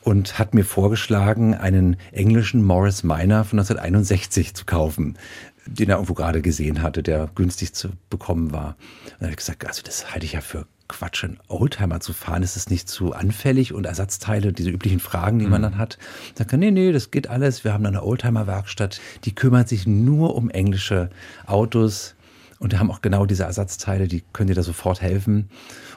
Und 0.00 0.38
hat 0.38 0.54
mir 0.54 0.64
vorgeschlagen, 0.64 1.54
einen 1.54 1.96
englischen 2.12 2.62
Morris 2.64 3.02
Minor 3.02 3.44
von 3.44 3.58
1961 3.58 4.54
zu 4.54 4.64
kaufen 4.64 5.18
den 5.66 5.90
er 5.90 5.96
irgendwo 5.96 6.14
gerade 6.14 6.42
gesehen 6.42 6.82
hatte, 6.82 7.02
der 7.02 7.28
günstig 7.34 7.74
zu 7.74 7.90
bekommen 8.10 8.52
war. 8.52 8.76
Und 9.04 9.12
dann 9.18 9.26
habe 9.28 9.30
ich 9.30 9.36
gesagt, 9.36 9.66
also 9.66 9.82
das 9.82 10.12
halte 10.12 10.26
ich 10.26 10.32
ja 10.32 10.40
für 10.40 10.66
Quatsch, 10.88 11.24
einen 11.24 11.38
Oldtimer 11.48 12.00
zu 12.00 12.12
fahren. 12.12 12.42
Ist 12.42 12.56
es 12.56 12.70
nicht 12.70 12.88
zu 12.88 13.12
anfällig 13.12 13.72
und 13.72 13.86
Ersatzteile, 13.86 14.52
diese 14.52 14.70
üblichen 14.70 15.00
Fragen, 15.00 15.38
die 15.38 15.46
man 15.46 15.60
mhm. 15.60 15.64
dann 15.64 15.78
hat? 15.78 15.98
Sagt 16.34 16.52
er, 16.52 16.58
nee, 16.58 16.70
nee, 16.70 16.92
das 16.92 17.10
geht 17.10 17.28
alles. 17.28 17.64
Wir 17.64 17.72
haben 17.72 17.84
eine 17.86 18.02
Oldtimer-Werkstatt, 18.02 19.00
die 19.24 19.34
kümmert 19.34 19.68
sich 19.68 19.86
nur 19.86 20.36
um 20.36 20.48
englische 20.50 21.10
Autos. 21.46 22.14
Und 22.58 22.72
wir 22.72 22.78
haben 22.78 22.90
auch 22.90 23.02
genau 23.02 23.26
diese 23.26 23.44
Ersatzteile, 23.44 24.08
die 24.08 24.22
können 24.32 24.48
dir 24.48 24.54
da 24.54 24.62
sofort 24.62 25.02
helfen. 25.02 25.50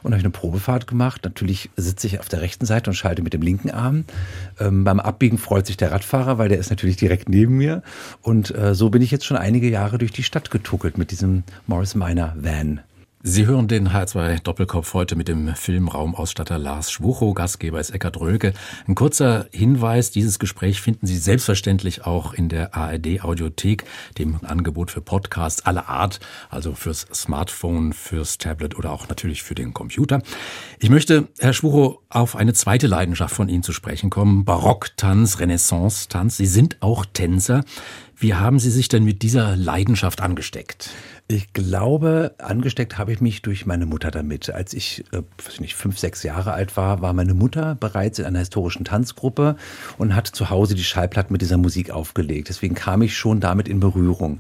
Und 0.03 0.12
habe 0.12 0.19
ich 0.19 0.25
eine 0.25 0.31
Probefahrt 0.31 0.88
gemacht. 0.88 1.21
Natürlich 1.23 1.69
sitze 1.75 2.07
ich 2.07 2.19
auf 2.19 2.29
der 2.29 2.41
rechten 2.41 2.65
Seite 2.65 2.89
und 2.89 2.95
schalte 2.95 3.21
mit 3.21 3.33
dem 3.33 3.41
linken 3.41 3.71
Arm. 3.71 4.05
Ähm, 4.59 4.83
beim 4.83 4.99
Abbiegen 4.99 5.38
freut 5.38 5.67
sich 5.67 5.77
der 5.77 5.91
Radfahrer, 5.91 6.38
weil 6.38 6.49
der 6.49 6.59
ist 6.59 6.69
natürlich 6.69 6.97
direkt 6.97 7.29
neben 7.29 7.57
mir. 7.57 7.83
Und 8.21 8.55
äh, 8.55 8.75
so 8.75 8.89
bin 8.89 9.01
ich 9.01 9.12
jetzt 9.12 9.25
schon 9.25 9.38
einige 9.38 9.69
Jahre 9.69 9.97
durch 9.97 10.12
die 10.12 10.23
Stadt 10.23 10.51
getuckelt 10.51 10.97
mit 10.97 11.12
diesem 11.12 11.43
Morris 11.67 11.95
Minor 11.95 12.33
Van. 12.35 12.81
Sie 13.21 13.45
hören 13.45 13.67
den 13.67 13.89
H2 13.89 14.43
Doppelkopf 14.43 14.93
heute 14.93 15.17
mit 15.17 15.27
dem 15.27 15.53
Filmraumausstatter 15.53 16.58
Lars 16.58 16.89
Schwuchow. 16.89 17.36
Gastgeber 17.36 17.77
ist 17.77 17.89
Eckhard 17.89 18.17
Rölke. 18.17 18.53
Ein 18.88 18.95
kurzer 18.95 19.47
Hinweis, 19.51 20.12
dieses 20.12 20.39
Gespräch 20.39 20.79
finden 20.79 21.05
Sie 21.05 21.17
selbstverständlich 21.17 22.05
auch 22.05 22.34
in 22.34 22.47
der 22.47 22.75
ARD 22.75 23.21
Audiothek, 23.21 23.84
dem 24.17 24.39
Angebot 24.45 24.89
für 24.91 25.01
Podcasts 25.01 25.65
aller 25.65 25.89
Art, 25.89 26.21
also 26.49 26.75
fürs 26.75 27.08
Smartphone, 27.13 27.91
fürs 27.91 28.38
Tablet 28.38 28.77
oder 28.77 28.93
auch 28.93 29.10
natürlich 29.10 29.43
für 29.43 29.53
den 29.53 29.73
Computer. 29.73 30.21
Ich 30.79 30.89
möchte, 30.89 31.27
Herr 31.39 31.51
Schwuchow, 31.51 31.99
auf 32.08 32.38
eine 32.38 32.53
zweite 32.53 32.88
Leidenschaft 32.88 33.36
von 33.36 33.49
Ihnen 33.49 33.63
zu 33.63 33.73
sprechen 33.73 34.10
kommen. 34.10 34.45
Barocktanz, 34.45 35.39
Renaissance-Tanz. 35.39 36.38
Sie 36.38 36.45
sind 36.45 36.77
auch 36.79 37.05
Tänzer. 37.05 37.65
Wie 38.15 38.34
haben 38.34 38.60
Sie 38.60 38.71
sich 38.71 38.88
denn 38.88 39.03
mit 39.03 39.23
dieser 39.23 39.58
Leidenschaft 39.58 40.21
angesteckt? 40.21 40.91
Ich 41.31 41.53
glaube, 41.53 42.33
angesteckt 42.39 42.97
habe 42.97 43.13
ich 43.13 43.21
mich 43.21 43.43
durch 43.43 43.67
meine 43.67 43.85
Mutter 43.85 44.09
damit. 44.09 44.49
Als 44.49 44.73
ich, 44.73 45.03
äh, 45.11 45.17
weiß 45.17 45.53
ich 45.53 45.59
nicht, 45.59 45.75
fünf, 45.75 45.99
sechs 45.99 46.23
Jahre 46.23 46.53
alt 46.53 46.75
war, 46.75 47.03
war 47.03 47.13
meine 47.13 47.35
Mutter 47.35 47.75
bereits 47.75 48.17
in 48.17 48.25
einer 48.25 48.39
historischen 48.39 48.83
Tanzgruppe 48.83 49.55
und 49.99 50.15
hat 50.15 50.25
zu 50.25 50.49
Hause 50.49 50.73
die 50.73 50.83
Schallplatten 50.83 51.31
mit 51.31 51.43
dieser 51.43 51.57
Musik 51.57 51.91
aufgelegt. 51.91 52.49
Deswegen 52.49 52.73
kam 52.73 53.03
ich 53.03 53.15
schon 53.15 53.41
damit 53.41 53.67
in 53.67 53.79
Berührung. 53.79 54.39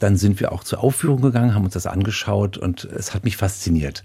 Dann 0.00 0.16
sind 0.16 0.40
wir 0.40 0.50
auch 0.50 0.64
zur 0.64 0.82
Aufführung 0.82 1.20
gegangen, 1.20 1.54
haben 1.54 1.66
uns 1.66 1.74
das 1.74 1.86
angeschaut 1.86 2.58
und 2.58 2.82
es 2.82 3.14
hat 3.14 3.22
mich 3.22 3.36
fasziniert. 3.36 4.02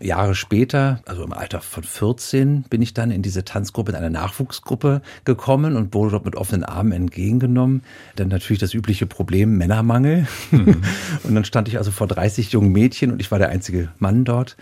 Jahre 0.00 0.34
später, 0.34 1.00
also 1.06 1.24
im 1.24 1.32
Alter 1.32 1.60
von 1.60 1.82
14, 1.82 2.62
bin 2.64 2.82
ich 2.82 2.94
dann 2.94 3.10
in 3.10 3.22
diese 3.22 3.44
Tanzgruppe, 3.44 3.92
in 3.92 3.96
eine 3.96 4.10
Nachwuchsgruppe 4.10 5.02
gekommen 5.24 5.76
und 5.76 5.94
wurde 5.94 6.12
dort 6.12 6.24
mit 6.24 6.36
offenen 6.36 6.64
Armen 6.64 6.92
entgegengenommen. 6.92 7.82
Dann 8.16 8.28
natürlich 8.28 8.60
das 8.60 8.74
übliche 8.74 9.06
Problem 9.06 9.56
Männermangel. 9.56 10.26
Mhm. 10.50 10.82
und 11.24 11.34
dann 11.34 11.44
stand 11.44 11.68
ich 11.68 11.78
also 11.78 11.90
vor 11.90 12.06
30 12.06 12.52
jungen 12.52 12.72
Mädchen 12.72 13.10
und 13.12 13.20
ich 13.20 13.30
war 13.30 13.38
der 13.38 13.48
einzige 13.48 13.90
Mann 13.98 14.24
dort 14.24 14.56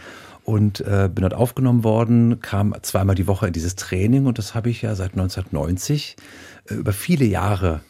und 0.44 0.80
äh, 0.80 1.08
bin 1.12 1.22
dort 1.22 1.34
aufgenommen 1.34 1.84
worden, 1.84 2.40
kam 2.40 2.74
zweimal 2.82 3.14
die 3.14 3.26
Woche 3.26 3.46
in 3.46 3.52
dieses 3.52 3.76
Training 3.76 4.26
und 4.26 4.38
das 4.38 4.54
habe 4.54 4.70
ich 4.70 4.82
ja 4.82 4.94
seit 4.94 5.12
1990 5.12 6.16
äh, 6.68 6.74
über 6.74 6.92
viele 6.92 7.24
Jahre 7.24 7.80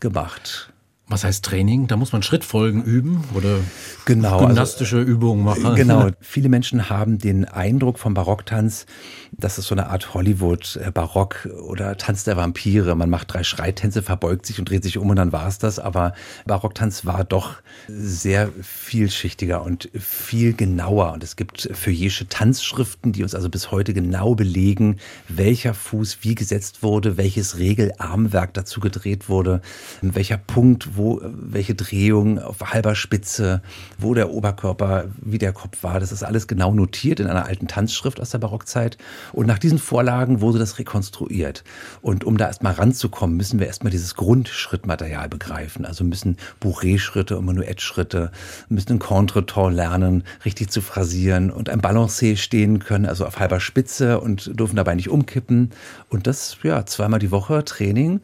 gemacht. 0.00 0.69
Was 1.10 1.24
heißt 1.24 1.44
Training? 1.44 1.88
Da 1.88 1.96
muss 1.96 2.12
man 2.12 2.22
Schrittfolgen 2.22 2.84
üben 2.84 3.24
oder 3.34 3.58
genau, 4.04 4.34
also, 4.34 4.46
gymnastische 4.46 4.98
also, 4.98 5.10
Übungen 5.10 5.44
machen? 5.44 5.74
Genau. 5.80 6.08
Viele 6.20 6.48
Menschen 6.48 6.90
haben 6.90 7.18
den 7.18 7.46
Eindruck 7.46 7.98
vom 7.98 8.14
Barocktanz, 8.14 8.86
das 9.32 9.58
ist 9.58 9.66
so 9.66 9.74
eine 9.74 9.88
Art 9.88 10.14
Hollywood-Barock 10.14 11.46
äh, 11.46 11.52
oder 11.52 11.96
Tanz 11.96 12.24
der 12.24 12.36
Vampire. 12.36 12.94
Man 12.94 13.10
macht 13.10 13.32
drei 13.32 13.42
Schreittänze, 13.42 14.02
verbeugt 14.02 14.46
sich 14.46 14.58
und 14.58 14.68
dreht 14.68 14.84
sich 14.84 14.98
um 14.98 15.10
und 15.10 15.16
dann 15.16 15.32
war 15.32 15.48
es 15.48 15.58
das. 15.58 15.78
Aber 15.78 16.14
Barocktanz 16.46 17.06
war 17.06 17.24
doch 17.24 17.56
sehr 17.88 18.50
vielschichtiger 18.62 19.62
und 19.62 19.90
viel 19.98 20.52
genauer. 20.52 21.12
Und 21.12 21.24
es 21.24 21.36
gibt 21.36 21.68
feuilletische 21.72 22.28
Tanzschriften, 22.28 23.12
die 23.12 23.22
uns 23.22 23.34
also 23.34 23.48
bis 23.48 23.70
heute 23.70 23.94
genau 23.94 24.34
belegen, 24.34 24.98
welcher 25.28 25.74
Fuß 25.74 26.18
wie 26.22 26.34
gesetzt 26.34 26.82
wurde, 26.82 27.16
welches 27.16 27.58
Regelarmwerk 27.58 28.54
dazu 28.54 28.80
gedreht 28.80 29.28
wurde, 29.28 29.60
welcher 30.02 30.36
Punkt, 30.36 30.96
wo 31.00 31.20
welche 31.22 31.74
Drehung 31.74 32.38
auf 32.38 32.60
halber 32.60 32.94
Spitze, 32.94 33.62
wo 33.98 34.12
der 34.12 34.30
Oberkörper, 34.30 35.06
wie 35.22 35.38
der 35.38 35.52
Kopf 35.52 35.82
war. 35.82 35.98
Das 35.98 36.12
ist 36.12 36.22
alles 36.22 36.46
genau 36.46 36.74
notiert 36.74 37.20
in 37.20 37.26
einer 37.26 37.46
alten 37.46 37.68
Tanzschrift 37.68 38.20
aus 38.20 38.30
der 38.30 38.38
Barockzeit. 38.38 38.98
Und 39.32 39.46
nach 39.46 39.58
diesen 39.58 39.78
Vorlagen 39.78 40.42
wurde 40.42 40.58
das 40.58 40.78
rekonstruiert. 40.78 41.64
Und 42.02 42.24
um 42.24 42.36
da 42.36 42.46
erstmal 42.46 42.74
ranzukommen, 42.74 43.36
müssen 43.36 43.58
wir 43.58 43.66
erstmal 43.66 43.90
dieses 43.90 44.14
Grundschrittmaterial 44.14 45.28
begreifen. 45.28 45.86
Also 45.86 46.04
müssen 46.04 46.36
Bourré-Schritte 46.60 47.38
und 47.38 47.46
Menuett-Schritte, 47.46 48.30
müssen 48.68 48.92
ein 48.92 48.98
Contretemps 48.98 49.74
lernen, 49.74 50.24
richtig 50.44 50.70
zu 50.70 50.82
phrasieren 50.82 51.50
und 51.50 51.70
ein 51.70 51.80
Balancé 51.80 52.36
stehen 52.36 52.78
können, 52.78 53.06
also 53.06 53.24
auf 53.24 53.38
halber 53.38 53.58
Spitze 53.58 54.20
und 54.20 54.58
dürfen 54.58 54.76
dabei 54.76 54.94
nicht 54.94 55.08
umkippen. 55.08 55.70
Und 56.10 56.26
das, 56.26 56.58
ja, 56.62 56.84
zweimal 56.84 57.20
die 57.20 57.30
Woche 57.30 57.64
Training. 57.64 58.20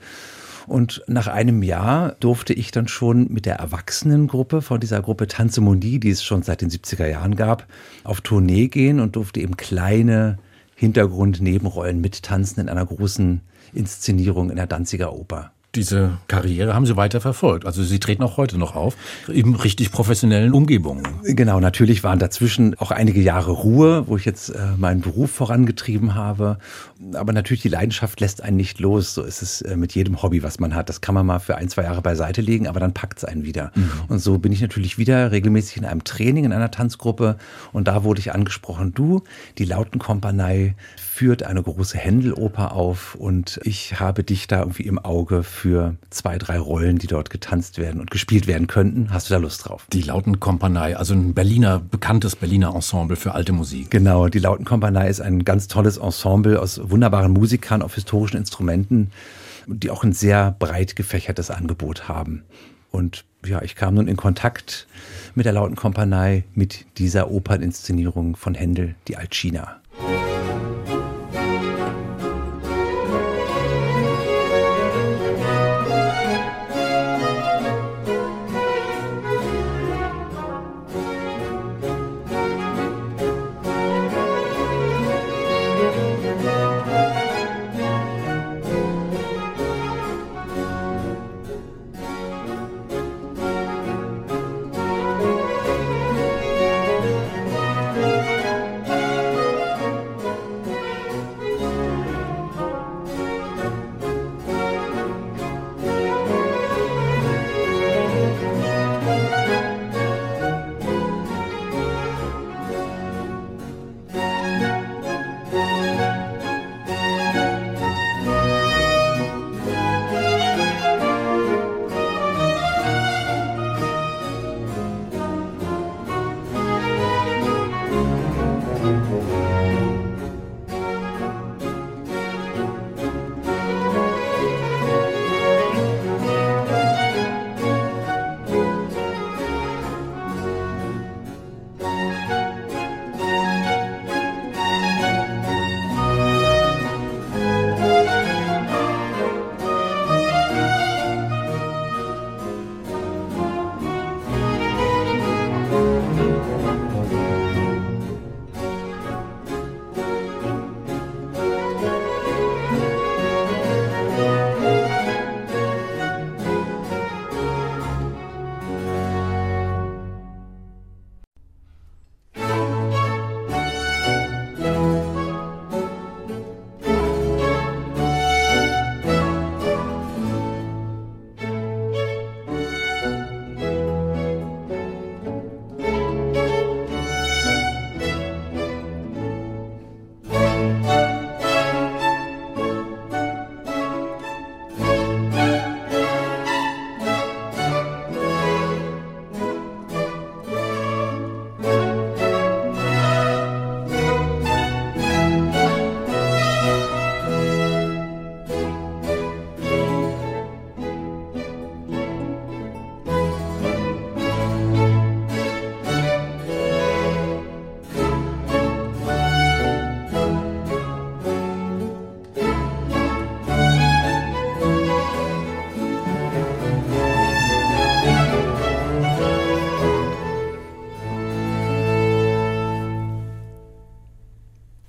Und 0.66 1.02
nach 1.06 1.28
einem 1.28 1.62
Jahr 1.62 2.16
durfte 2.20 2.52
ich 2.52 2.70
dann 2.70 2.88
schon 2.88 3.32
mit 3.32 3.46
der 3.46 3.56
Erwachsenengruppe 3.56 4.62
von 4.62 4.80
dieser 4.80 5.00
Gruppe 5.00 5.26
Tanzemundi, 5.26 6.00
die 6.00 6.10
es 6.10 6.24
schon 6.24 6.42
seit 6.42 6.60
den 6.60 6.70
70er 6.70 7.06
Jahren 7.06 7.36
gab, 7.36 7.66
auf 8.04 8.20
Tournee 8.20 8.68
gehen 8.68 9.00
und 9.00 9.16
durfte 9.16 9.40
eben 9.40 9.56
kleine 9.56 10.38
Hintergrund-Nebenrollen 10.74 12.00
mittanzen 12.00 12.62
in 12.62 12.68
einer 12.68 12.84
großen 12.84 13.40
Inszenierung 13.72 14.50
in 14.50 14.56
der 14.56 14.66
Danziger 14.66 15.12
Oper 15.14 15.52
diese 15.76 16.18
Karriere 16.26 16.74
haben 16.74 16.86
Sie 16.86 16.96
weiter 16.96 17.20
verfolgt. 17.20 17.66
Also 17.66 17.84
Sie 17.84 18.00
treten 18.00 18.22
auch 18.22 18.36
heute 18.36 18.58
noch 18.58 18.74
auf, 18.74 18.96
in 19.28 19.54
richtig 19.54 19.92
professionellen 19.92 20.52
Umgebungen. 20.52 21.06
Genau, 21.22 21.60
natürlich 21.60 22.02
waren 22.02 22.18
dazwischen 22.18 22.76
auch 22.78 22.90
einige 22.90 23.20
Jahre 23.20 23.52
Ruhe, 23.52 24.08
wo 24.08 24.16
ich 24.16 24.24
jetzt 24.24 24.48
äh, 24.48 24.58
meinen 24.76 25.02
Beruf 25.02 25.30
vorangetrieben 25.30 26.14
habe. 26.14 26.58
Aber 27.14 27.32
natürlich, 27.32 27.62
die 27.62 27.68
Leidenschaft 27.68 28.20
lässt 28.20 28.42
einen 28.42 28.56
nicht 28.56 28.80
los. 28.80 29.14
So 29.14 29.22
ist 29.22 29.42
es 29.42 29.62
äh, 29.62 29.76
mit 29.76 29.94
jedem 29.94 30.22
Hobby, 30.22 30.42
was 30.42 30.58
man 30.58 30.74
hat. 30.74 30.88
Das 30.88 31.00
kann 31.00 31.14
man 31.14 31.26
mal 31.26 31.38
für 31.38 31.56
ein, 31.56 31.68
zwei 31.68 31.82
Jahre 31.82 32.02
beiseite 32.02 32.40
legen, 32.40 32.66
aber 32.66 32.80
dann 32.80 32.94
packt 32.94 33.18
es 33.18 33.24
einen 33.24 33.44
wieder. 33.44 33.70
Mhm. 33.74 33.90
Und 34.08 34.18
so 34.18 34.38
bin 34.38 34.52
ich 34.52 34.62
natürlich 34.62 34.98
wieder 34.98 35.30
regelmäßig 35.30 35.76
in 35.76 35.84
einem 35.84 36.04
Training, 36.04 36.44
in 36.44 36.52
einer 36.52 36.70
Tanzgruppe. 36.70 37.36
Und 37.72 37.86
da 37.86 38.02
wurde 38.02 38.20
ich 38.20 38.32
angesprochen, 38.32 38.94
du, 38.94 39.22
die 39.58 39.64
Lautenkompanie 39.64 40.74
führt 41.16 41.44
eine 41.44 41.62
große 41.62 41.96
Händeloper 41.96 42.72
auf 42.72 43.14
und 43.14 43.58
ich 43.64 44.00
habe 44.00 44.22
dich 44.22 44.48
da 44.48 44.58
irgendwie 44.58 44.82
im 44.82 44.98
Auge 44.98 45.44
für 45.44 45.96
zwei, 46.10 46.36
drei 46.36 46.58
Rollen, 46.58 46.98
die 46.98 47.06
dort 47.06 47.30
getanzt 47.30 47.78
werden 47.78 48.02
und 48.02 48.10
gespielt 48.10 48.46
werden 48.46 48.66
könnten. 48.66 49.08
Hast 49.10 49.30
du 49.30 49.34
da 49.34 49.40
Lust 49.40 49.66
drauf? 49.66 49.86
Die 49.94 50.02
Lautenkompanie, 50.02 50.94
also 50.94 51.14
ein 51.14 51.32
Berliner, 51.32 51.78
bekanntes 51.78 52.36
Berliner 52.36 52.74
Ensemble 52.74 53.16
für 53.16 53.32
alte 53.32 53.52
Musik. 53.52 53.90
Genau, 53.90 54.28
die 54.28 54.40
Lautenkompanie 54.40 55.08
ist 55.08 55.22
ein 55.22 55.42
ganz 55.46 55.68
tolles 55.68 55.96
Ensemble 55.96 56.60
aus 56.60 56.78
wunderbaren 56.90 57.32
Musikern 57.32 57.80
auf 57.80 57.94
historischen 57.94 58.36
Instrumenten, 58.36 59.10
die 59.66 59.90
auch 59.90 60.04
ein 60.04 60.12
sehr 60.12 60.54
breit 60.58 60.96
gefächertes 60.96 61.50
Angebot 61.50 62.08
haben. 62.08 62.42
Und 62.90 63.24
ja, 63.42 63.62
ich 63.62 63.74
kam 63.74 63.94
nun 63.94 64.06
in 64.06 64.18
Kontakt 64.18 64.86
mit 65.34 65.46
der 65.46 65.54
Lautenkompanie, 65.54 66.44
mit 66.54 66.84
dieser 66.98 67.30
Operninszenierung 67.30 68.36
von 68.36 68.54
Händel, 68.54 68.96
die 69.08 69.16
Alcina. 69.16 69.80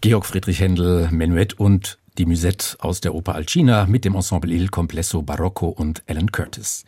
Georg 0.07 0.25
Friedrich 0.25 0.61
Händel, 0.61 1.09
Menuett 1.11 1.59
und 1.59 1.97
die 2.17 2.25
Musette 2.25 2.77
aus 2.79 3.01
der 3.01 3.13
Oper 3.13 3.35
Alcina 3.35 3.87
mit 3.87 4.05
dem 4.05 4.15
Ensemble 4.15 4.53
Il 4.53 4.69
Complesso 4.69 5.21
Barocco 5.21 5.67
und 5.67 6.01
Alan 6.07 6.31
Curtis. 6.31 6.85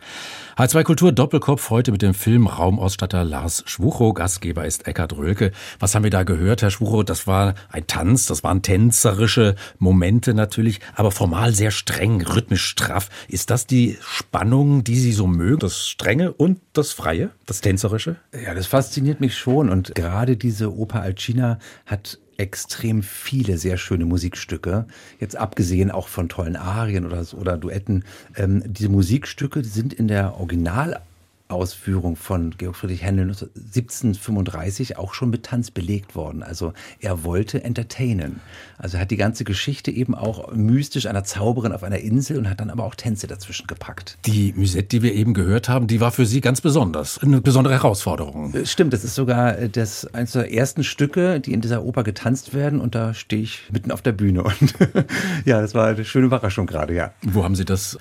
H2 0.55 0.84
Kultur 0.84 1.12
Doppelkopf 1.12 1.69
heute 1.69 1.91
mit 1.91 2.01
dem 2.01 2.13
Film 2.13 2.47
Raumausstatter 2.47 3.25
Lars 3.25 3.63
Schwuchow. 3.65 4.13
Gastgeber 4.13 4.63
ist 4.63 4.88
Eckhard 4.88 5.17
Rölke. 5.17 5.51
Was 5.79 5.95
haben 5.95 6.03
wir 6.03 6.12
da 6.12 6.23
gehört, 6.23 6.62
Herr 6.62 6.71
Schwuchow? 6.71 7.03
Das 7.03 7.27
war 7.27 7.55
ein 7.73 7.88
Tanz, 7.88 8.25
das 8.25 8.41
waren 8.45 8.62
tänzerische 8.62 9.55
Momente 9.79 10.34
natürlich, 10.34 10.79
aber 10.95 11.12
formal 11.12 11.53
sehr 11.53 11.71
streng, 11.71 12.21
rhythmisch 12.21 12.63
straff. 12.63 13.10
Ist 13.27 13.49
das 13.49 13.67
die 13.67 13.97
Spannung, 13.99 14.86
die 14.86 14.97
Sie 14.97 15.12
so 15.12 15.27
mögen? 15.27 15.60
Das 15.60 15.89
Strenge 15.89 16.32
und 16.32 16.62
das 16.71 16.93
Freie, 16.93 17.32
das 17.45 17.60
Tänzerische? 17.60 18.15
Ja, 18.45 18.53
das 18.53 18.67
fasziniert 18.67 19.19
mich 19.19 19.38
schon 19.38 19.67
und 19.67 19.93
gerade 19.93 20.38
diese 20.38 20.73
Oper 20.73 21.01
Alcina 21.01 21.60
hat 21.86 22.17
extrem 22.39 23.04
viele 23.04 23.58
sehr 23.58 23.78
schöne 23.78 24.06
Musikstücke. 24.06 24.88
Jetzt 25.19 25.36
abgesehen 25.36 25.91
auch 25.91 26.08
von 26.08 26.30
tollen 26.30 26.56
Arien 26.56 27.06
oder, 27.06 27.25
oder 27.38 27.58
Duetten. 27.58 28.06
Ähm, 28.36 28.63
diese 28.65 28.89
Musikstücke 28.89 29.63
sind 29.63 29.93
in 29.93 30.08
der 30.08 30.39
Original 30.39 31.02
Ausführung 31.49 32.15
von 32.15 32.51
Georg 32.57 32.75
Friedrich 32.75 33.03
Händel 33.03 33.25
1735 33.25 34.97
auch 34.97 35.13
schon 35.15 35.31
mit 35.31 35.43
Tanz 35.43 35.71
belegt 35.71 36.15
worden. 36.15 36.43
Also 36.43 36.73
er 36.99 37.23
wollte 37.23 37.63
entertainen. 37.63 38.39
Also 38.77 38.97
er 38.97 39.01
hat 39.01 39.12
die 39.12 39.17
ganze 39.17 39.43
Geschichte 39.43 39.89
eben 39.89 40.13
auch 40.13 40.53
mystisch 40.53 41.07
einer 41.07 41.23
Zauberin 41.23 41.71
auf 41.71 41.83
einer 41.83 41.99
Insel 41.99 42.38
und 42.38 42.49
hat 42.49 42.59
dann 42.59 42.69
aber 42.69 42.83
auch 42.83 42.93
Tänze 42.93 43.25
dazwischen 43.25 43.65
gepackt. 43.65 44.19
Die 44.25 44.53
Musette, 44.55 44.88
die 44.88 45.01
wir 45.01 45.13
eben 45.13 45.33
gehört 45.33 45.69
haben, 45.69 45.88
die 45.88 45.99
war 45.99 46.12
für 46.12 46.27
Sie 46.27 46.39
ganz 46.39 46.62
besonders, 46.62 47.17
eine 47.17 47.41
besondere 47.41 47.73
Herausforderung. 47.73 48.53
Äh, 48.53 48.65
stimmt, 48.67 48.93
das 48.93 49.03
ist 49.03 49.15
sogar 49.15 49.57
äh, 49.57 49.69
das 49.69 50.05
eines 50.13 50.33
der 50.33 50.53
ersten 50.53 50.83
Stücke, 50.83 51.39
die 51.39 51.53
in 51.53 51.62
dieser 51.62 51.83
Oper 51.83 52.03
getanzt 52.03 52.53
werden 52.53 52.79
und 52.79 52.93
da 52.93 53.15
stehe 53.15 53.41
ich 53.41 53.63
mitten 53.71 53.91
auf 53.91 54.03
der 54.03 54.12
Bühne 54.12 54.43
und 54.43 54.75
ja, 55.45 55.62
das 55.62 55.73
war 55.73 55.88
eine 55.88 56.05
schöne 56.05 56.27
Überraschung 56.27 56.67
gerade, 56.67 56.93
ja. 56.93 57.12
Wo 57.23 57.43
haben 57.43 57.55
Sie 57.55 57.65
das 57.65 57.97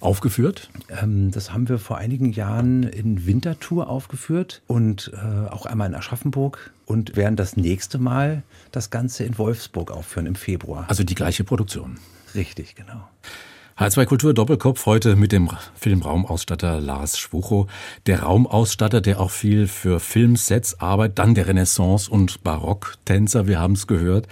aufgeführt? 0.00 0.70
Ähm, 0.88 1.30
das 1.30 1.52
haben 1.52 1.68
wir 1.68 1.78
vor 1.78 1.98
einigen 1.98 2.32
Jahren 2.32 2.82
in 2.82 3.26
Winterthur 3.26 3.88
aufgeführt 3.88 4.62
und 4.66 5.12
äh, 5.14 5.48
auch 5.48 5.66
einmal 5.66 5.88
in 5.88 5.94
Aschaffenburg 5.94 6.72
und 6.86 7.16
werden 7.16 7.36
das 7.36 7.56
nächste 7.56 7.98
Mal 7.98 8.42
das 8.72 8.90
Ganze 8.90 9.24
in 9.24 9.38
Wolfsburg 9.38 9.90
aufführen 9.90 10.26
im 10.26 10.34
Februar. 10.34 10.86
Also 10.88 11.04
die 11.04 11.14
gleiche 11.14 11.44
Produktion. 11.44 11.98
Richtig, 12.34 12.74
genau. 12.74 13.08
H2 13.78 14.06
Kultur 14.06 14.34
Doppelkopf 14.34 14.86
heute 14.86 15.14
mit 15.14 15.30
dem 15.30 15.50
Filmraumausstatter 15.76 16.80
Lars 16.80 17.16
Schwuchow. 17.16 17.70
Der 18.06 18.24
Raumausstatter, 18.24 19.00
der 19.00 19.20
auch 19.20 19.30
viel 19.30 19.68
für 19.68 20.00
Filmsets 20.00 20.80
arbeitet, 20.80 21.20
dann 21.20 21.36
der 21.36 21.46
Renaissance- 21.46 22.10
und 22.10 22.42
Barocktänzer, 22.42 23.46
wir 23.46 23.60
haben 23.60 23.74
es 23.74 23.86
gehört. 23.86 24.26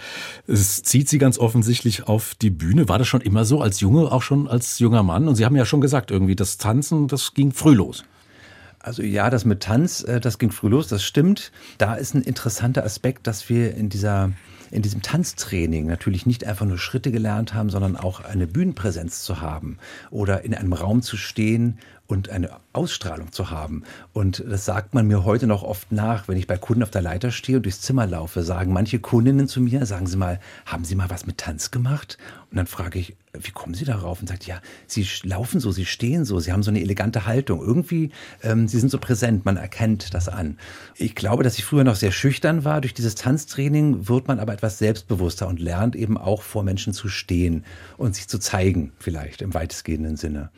Es 0.48 0.82
zieht 0.82 1.09
Sie 1.09 1.18
ganz 1.18 1.38
offensichtlich 1.38 2.09
auf 2.09 2.35
die 2.35 2.50
Bühne. 2.50 2.88
War 2.88 2.98
das 2.98 3.06
schon 3.06 3.20
immer 3.20 3.44
so, 3.44 3.61
als 3.61 3.78
Junge, 3.78 4.11
auch 4.11 4.22
schon 4.22 4.48
als 4.48 4.80
junger 4.80 5.04
Mann? 5.04 5.28
Und 5.28 5.37
Sie 5.37 5.44
haben 5.44 5.54
ja 5.54 5.64
schon 5.64 5.80
gesagt, 5.80 6.11
irgendwie 6.11 6.35
das 6.35 6.59
Tanzen, 6.59 7.06
das 7.06 7.32
ging 7.32 7.52
früh 7.52 7.74
los. 7.74 8.02
Also 8.80 9.04
ja, 9.04 9.30
das 9.30 9.44
mit 9.44 9.62
Tanz, 9.62 10.02
äh, 10.02 10.18
das 10.20 10.38
ging 10.38 10.50
früh 10.50 10.70
los, 10.70 10.88
das 10.88 11.04
stimmt. 11.04 11.52
Da 11.78 11.94
ist 11.94 12.14
ein 12.14 12.22
interessanter 12.22 12.82
Aspekt, 12.82 13.28
dass 13.28 13.48
wir 13.48 13.76
in 13.76 13.90
dieser 13.90 14.32
in 14.77 14.83
diesem 14.83 15.01
Tanztraining 15.01 15.87
natürlich 15.87 16.27
nicht 16.27 16.45
einfach 16.45 16.67
nur 16.67 16.77
Schritte 16.77 17.11
gelernt 17.11 17.55
haben, 17.55 17.71
sondern 17.71 17.97
auch 17.97 18.21
eine 18.21 18.47
Bühnenpräsenz 18.47 19.23
zu 19.23 19.41
haben 19.41 19.79
oder 20.11 20.45
in 20.45 20.55
einem 20.55 20.75
Raum 20.75 21.01
zu 21.01 21.17
stehen 21.17 21.79
und 22.07 22.29
eine 22.29 22.51
Ausstrahlung 22.75 23.33
zu 23.33 23.51
haben. 23.51 23.85
Und 24.12 24.45
das 24.47 24.67
sagt 24.67 24.93
man 24.93 25.07
mir 25.07 25.25
heute 25.25 25.47
noch 25.47 25.62
oft 25.62 25.93
nach, 25.93 26.29
wenn 26.29 26.37
ich 26.37 26.47
bei 26.47 26.59
Kunden 26.59 26.83
auf 26.83 26.91
der 26.91 27.01
Leiter 27.01 27.31
stehe 27.31 27.57
und 27.57 27.65
durchs 27.65 27.81
Zimmer 27.81 28.07
laufe, 28.07 28.43
sagen 28.43 28.75
manche 28.75 28.99
Kundinnen 28.99 29.49
zu 29.49 29.62
mir, 29.62 29.87
sagen 29.87 30.07
Sie 30.07 30.19
mal, 30.19 30.41
haben 30.67 30.85
Sie 30.85 30.95
mal 30.95 31.09
was 31.09 31.27
mit 31.27 31.39
Tanz 31.39 31.71
gemacht? 31.71 32.19
Und 32.51 32.59
dann 32.59 32.67
frage 32.67 32.99
ich, 32.99 33.17
wie 33.42 33.51
kommen 33.51 33.75
Sie 33.75 33.85
darauf? 33.85 34.20
Und 34.20 34.29
sagt, 34.29 34.46
ja, 34.46 34.61
Sie 34.87 35.07
laufen 35.22 35.61
so, 35.61 35.72
Sie 35.72 35.85
stehen 35.85 36.25
so, 36.25 36.40
Sie 36.40 36.53
haben 36.53 36.62
so 36.62 36.70
eine 36.70 36.81
elegante 36.81 37.27
Haltung. 37.27 37.61
Irgendwie, 37.61 38.11
ähm, 38.42 38.68
Sie 38.68 38.79
sind 38.79 38.90
so 38.90 38.99
präsent, 38.99 39.44
man 39.44 39.57
erkennt 39.57 40.14
das 40.14 40.29
an. 40.29 40.59
Ich 40.96 41.14
glaube, 41.14 41.42
dass 41.42 41.59
ich 41.59 41.64
früher 41.64 41.85
noch 41.85 41.96
sehr 41.96 42.12
schüchtern 42.12 42.64
war. 42.64 42.81
Durch 42.81 42.94
dieses 42.94 43.14
Tanztraining 43.14 44.09
wird 44.09 44.29
man 44.29 44.38
aber 44.38 44.53
etwas 44.53 44.79
selbstbewusster 44.79 45.49
und 45.49 45.61
lernt 45.61 45.96
eben 45.96 46.16
auch 46.16 46.42
vor 46.42 46.62
Menschen 46.62 46.92
zu 46.92 47.09
stehen 47.09 47.64
und 47.96 48.14
sich 48.14 48.29
zu 48.29 48.38
zeigen, 48.38 48.92
vielleicht 48.99 49.42
im 49.42 49.55
weitestgehenden 49.55 50.16
Sinne. 50.16 50.51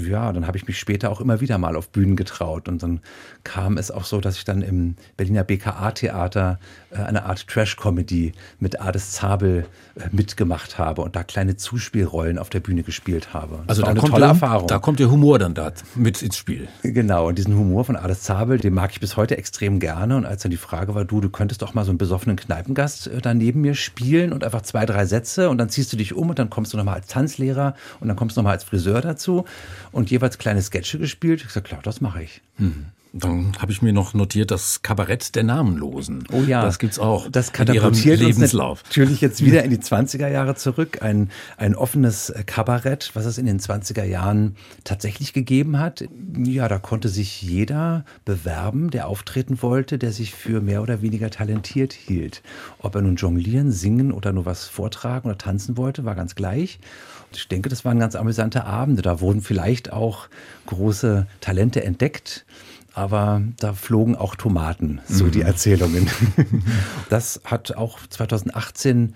Ja, 0.00 0.32
dann 0.32 0.46
habe 0.46 0.56
ich 0.56 0.66
mich 0.66 0.78
später 0.78 1.10
auch 1.10 1.20
immer 1.20 1.40
wieder 1.40 1.58
mal 1.58 1.76
auf 1.76 1.88
Bühnen 1.88 2.16
getraut. 2.16 2.68
Und 2.68 2.82
dann 2.82 3.00
kam 3.44 3.78
es 3.78 3.90
auch 3.90 4.04
so, 4.04 4.20
dass 4.20 4.36
ich 4.36 4.44
dann 4.44 4.62
im 4.62 4.96
Berliner 5.16 5.44
BKA-Theater 5.44 6.58
äh, 6.90 6.96
eine 6.96 7.24
Art 7.24 7.46
Trash-Comedy 7.46 8.32
mit 8.58 8.80
Ades 8.80 9.12
Zabel 9.12 9.66
äh, 9.94 10.08
mitgemacht 10.12 10.78
habe 10.78 11.02
und 11.02 11.16
da 11.16 11.24
kleine 11.24 11.56
Zuspielrollen 11.56 12.38
auf 12.38 12.50
der 12.50 12.60
Bühne 12.60 12.82
gespielt 12.82 13.34
habe. 13.34 13.60
Das 13.66 13.78
also 13.78 13.82
da 13.82 13.94
kommt, 13.94 14.12
tolle 14.12 14.20
der, 14.20 14.28
Erfahrung. 14.28 14.68
da 14.68 14.78
kommt 14.78 15.00
der 15.00 15.10
Humor 15.10 15.38
dann 15.38 15.54
da 15.54 15.72
mit 15.94 16.22
ins 16.22 16.36
Spiel. 16.36 16.68
Genau, 16.82 17.28
und 17.28 17.38
diesen 17.38 17.56
Humor 17.56 17.84
von 17.84 17.96
Ades 17.96 18.22
Zabel, 18.22 18.58
den 18.58 18.74
mag 18.74 18.90
ich 18.92 19.00
bis 19.00 19.16
heute 19.16 19.36
extrem 19.36 19.80
gerne. 19.80 20.16
Und 20.16 20.26
als 20.26 20.42
dann 20.42 20.50
die 20.50 20.56
Frage 20.56 20.94
war, 20.94 21.04
du, 21.04 21.20
du 21.20 21.30
könntest 21.30 21.62
doch 21.62 21.74
mal 21.74 21.84
so 21.84 21.90
einen 21.90 21.98
besoffenen 21.98 22.36
Kneipengast 22.36 23.06
äh, 23.06 23.20
da 23.20 23.34
neben 23.34 23.60
mir 23.60 23.74
spielen 23.74 24.32
und 24.32 24.44
einfach 24.44 24.62
zwei, 24.62 24.86
drei 24.86 25.06
Sätze 25.06 25.50
und 25.50 25.58
dann 25.58 25.68
ziehst 25.68 25.92
du 25.92 25.96
dich 25.96 26.14
um 26.14 26.30
und 26.30 26.38
dann 26.38 26.50
kommst 26.50 26.72
du 26.72 26.76
nochmal 26.76 26.96
als 26.96 27.06
Tanzlehrer 27.06 27.74
und 28.00 28.08
dann 28.08 28.16
kommst 28.16 28.36
du 28.36 28.40
nochmal 28.40 28.54
als 28.54 28.64
Friseur 28.64 29.00
dazu 29.00 29.44
und 29.90 30.10
jeweils 30.10 30.38
kleine 30.38 30.62
Sketche 30.62 30.98
gespielt. 30.98 31.40
Ich 31.40 31.48
gesagt, 31.48 31.68
klar, 31.68 31.80
das 31.82 32.00
mache 32.00 32.22
ich. 32.22 32.40
Mhm. 32.58 32.86
Dann 33.14 33.52
habe 33.60 33.72
ich 33.72 33.82
mir 33.82 33.92
noch 33.92 34.14
notiert 34.14 34.50
das 34.50 34.80
Kabarett 34.80 35.34
der 35.34 35.42
Namenlosen. 35.42 36.24
Oh 36.32 36.40
ja. 36.40 36.62
Das 36.62 36.78
gibt's 36.78 36.98
auch. 36.98 37.28
Das 37.30 37.52
katapultiert 37.52 38.20
Lebenslauf. 38.20 38.82
natürlich 38.84 39.20
jetzt 39.20 39.44
wieder 39.44 39.62
in 39.64 39.70
die 39.70 39.78
20er 39.78 40.28
Jahre 40.28 40.54
zurück. 40.54 41.02
Ein, 41.02 41.30
ein 41.58 41.74
offenes 41.74 42.32
Kabarett, 42.46 43.10
was 43.12 43.26
es 43.26 43.36
in 43.36 43.44
den 43.44 43.60
20er 43.60 44.04
Jahren 44.04 44.56
tatsächlich 44.84 45.34
gegeben 45.34 45.78
hat. 45.78 46.04
Ja, 46.38 46.68
da 46.68 46.78
konnte 46.78 47.10
sich 47.10 47.42
jeder 47.42 48.06
bewerben, 48.24 48.90
der 48.90 49.08
auftreten 49.08 49.60
wollte, 49.60 49.98
der 49.98 50.12
sich 50.12 50.32
für 50.34 50.62
mehr 50.62 50.80
oder 50.80 51.02
weniger 51.02 51.28
talentiert 51.28 51.92
hielt. 51.92 52.42
Ob 52.78 52.94
er 52.94 53.02
nun 53.02 53.16
jonglieren, 53.16 53.72
singen 53.72 54.12
oder 54.12 54.32
nur 54.32 54.46
was 54.46 54.64
vortragen 54.64 55.28
oder 55.28 55.36
tanzen 55.36 55.76
wollte, 55.76 56.06
war 56.06 56.14
ganz 56.14 56.34
gleich. 56.34 56.78
Ich 57.36 57.48
denke, 57.48 57.68
das 57.68 57.84
waren 57.84 57.98
ganz 57.98 58.14
amüsante 58.14 58.64
Abende. 58.64 59.02
Da 59.02 59.20
wurden 59.20 59.40
vielleicht 59.40 59.92
auch 59.92 60.28
große 60.66 61.26
Talente 61.40 61.82
entdeckt 61.82 62.44
aber 62.94 63.42
da 63.58 63.72
flogen 63.72 64.16
auch 64.16 64.36
Tomaten, 64.36 65.00
so 65.08 65.24
mhm. 65.24 65.30
die 65.30 65.42
Erzählungen. 65.42 66.10
das 67.08 67.40
hat 67.44 67.74
auch 67.76 67.98
2018 68.06 69.14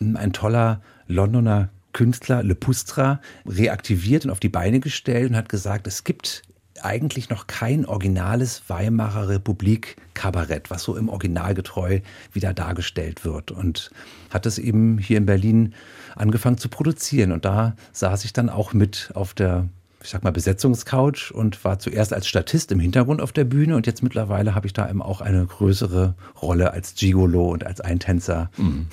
ein 0.00 0.32
toller 0.32 0.82
Londoner 1.06 1.70
Künstler, 1.92 2.42
Le 2.42 2.54
Pustra, 2.54 3.20
reaktiviert 3.46 4.24
und 4.24 4.30
auf 4.30 4.40
die 4.40 4.48
Beine 4.48 4.80
gestellt 4.80 5.30
und 5.30 5.36
hat 5.36 5.48
gesagt, 5.48 5.86
es 5.86 6.04
gibt 6.04 6.42
eigentlich 6.82 7.30
noch 7.30 7.46
kein 7.46 7.86
originales 7.86 8.62
Weimarer 8.68 9.28
Republik 9.28 9.96
Kabarett, 10.12 10.70
was 10.70 10.82
so 10.82 10.96
im 10.96 11.08
Original 11.08 11.54
getreu 11.54 12.00
wieder 12.32 12.52
dargestellt 12.52 13.24
wird. 13.24 13.52
Und 13.52 13.90
hat 14.30 14.44
es 14.44 14.58
eben 14.58 14.98
hier 14.98 15.18
in 15.18 15.26
Berlin 15.26 15.74
angefangen 16.14 16.58
zu 16.58 16.68
produzieren. 16.68 17.32
Und 17.32 17.44
da 17.44 17.74
saß 17.92 18.24
ich 18.24 18.32
dann 18.32 18.48
auch 18.48 18.72
mit 18.72 19.10
auf 19.14 19.34
der 19.34 19.68
ich 20.04 20.10
sag 20.10 20.22
mal, 20.22 20.32
Besetzungscouch 20.32 21.32
und 21.32 21.64
war 21.64 21.78
zuerst 21.78 22.12
als 22.12 22.28
Statist 22.28 22.70
im 22.72 22.78
Hintergrund 22.78 23.22
auf 23.22 23.32
der 23.32 23.44
Bühne 23.44 23.74
und 23.74 23.86
jetzt 23.86 24.02
mittlerweile 24.02 24.54
habe 24.54 24.66
ich 24.66 24.74
da 24.74 24.88
eben 24.88 25.00
auch 25.00 25.22
eine 25.22 25.46
größere 25.46 26.14
Rolle 26.42 26.72
als 26.72 26.94
Gigolo 26.94 27.48
und 27.50 27.64
als 27.64 27.80
Eintänzer. 27.80 28.50
Mhm. 28.58 28.88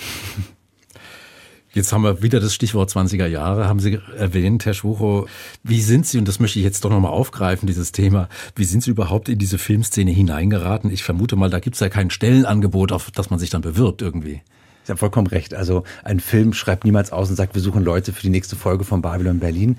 Jetzt 1.73 1.93
haben 1.93 2.03
wir 2.03 2.21
wieder 2.21 2.41
das 2.41 2.53
Stichwort 2.53 2.89
20er 2.89 3.27
Jahre, 3.27 3.67
haben 3.67 3.79
Sie 3.79 3.99
erwähnt, 4.17 4.65
Herr 4.65 4.73
Schwuchow. 4.73 5.29
Wie 5.63 5.81
sind 5.81 6.05
Sie, 6.05 6.17
und 6.17 6.27
das 6.27 6.39
möchte 6.39 6.59
ich 6.59 6.65
jetzt 6.65 6.83
doch 6.83 6.89
nochmal 6.89 7.11
aufgreifen, 7.11 7.65
dieses 7.65 7.93
Thema, 7.93 8.27
wie 8.55 8.65
sind 8.65 8.83
Sie 8.83 8.91
überhaupt 8.91 9.29
in 9.29 9.37
diese 9.37 9.57
Filmszene 9.57 10.11
hineingeraten? 10.11 10.91
Ich 10.91 11.03
vermute 11.03 11.37
mal, 11.37 11.49
da 11.49 11.59
gibt 11.59 11.75
es 11.75 11.79
ja 11.79 11.87
kein 11.87 12.09
Stellenangebot, 12.09 12.91
auf 12.91 13.11
das 13.11 13.29
man 13.29 13.39
sich 13.39 13.49
dann 13.49 13.61
bewirbt 13.61 14.01
irgendwie. 14.01 14.41
Sie 14.83 14.91
haben 14.91 14.97
vollkommen 14.97 15.27
recht. 15.27 15.53
Also 15.53 15.83
ein 16.03 16.19
Film 16.19 16.53
schreibt 16.53 16.85
niemals 16.85 17.11
aus 17.11 17.29
und 17.29 17.35
sagt, 17.35 17.55
wir 17.55 17.61
suchen 17.61 17.83
Leute 17.83 18.13
für 18.13 18.21
die 18.21 18.29
nächste 18.29 18.55
Folge 18.55 18.83
von 18.83 19.01
Babylon 19.01 19.39
Berlin, 19.39 19.77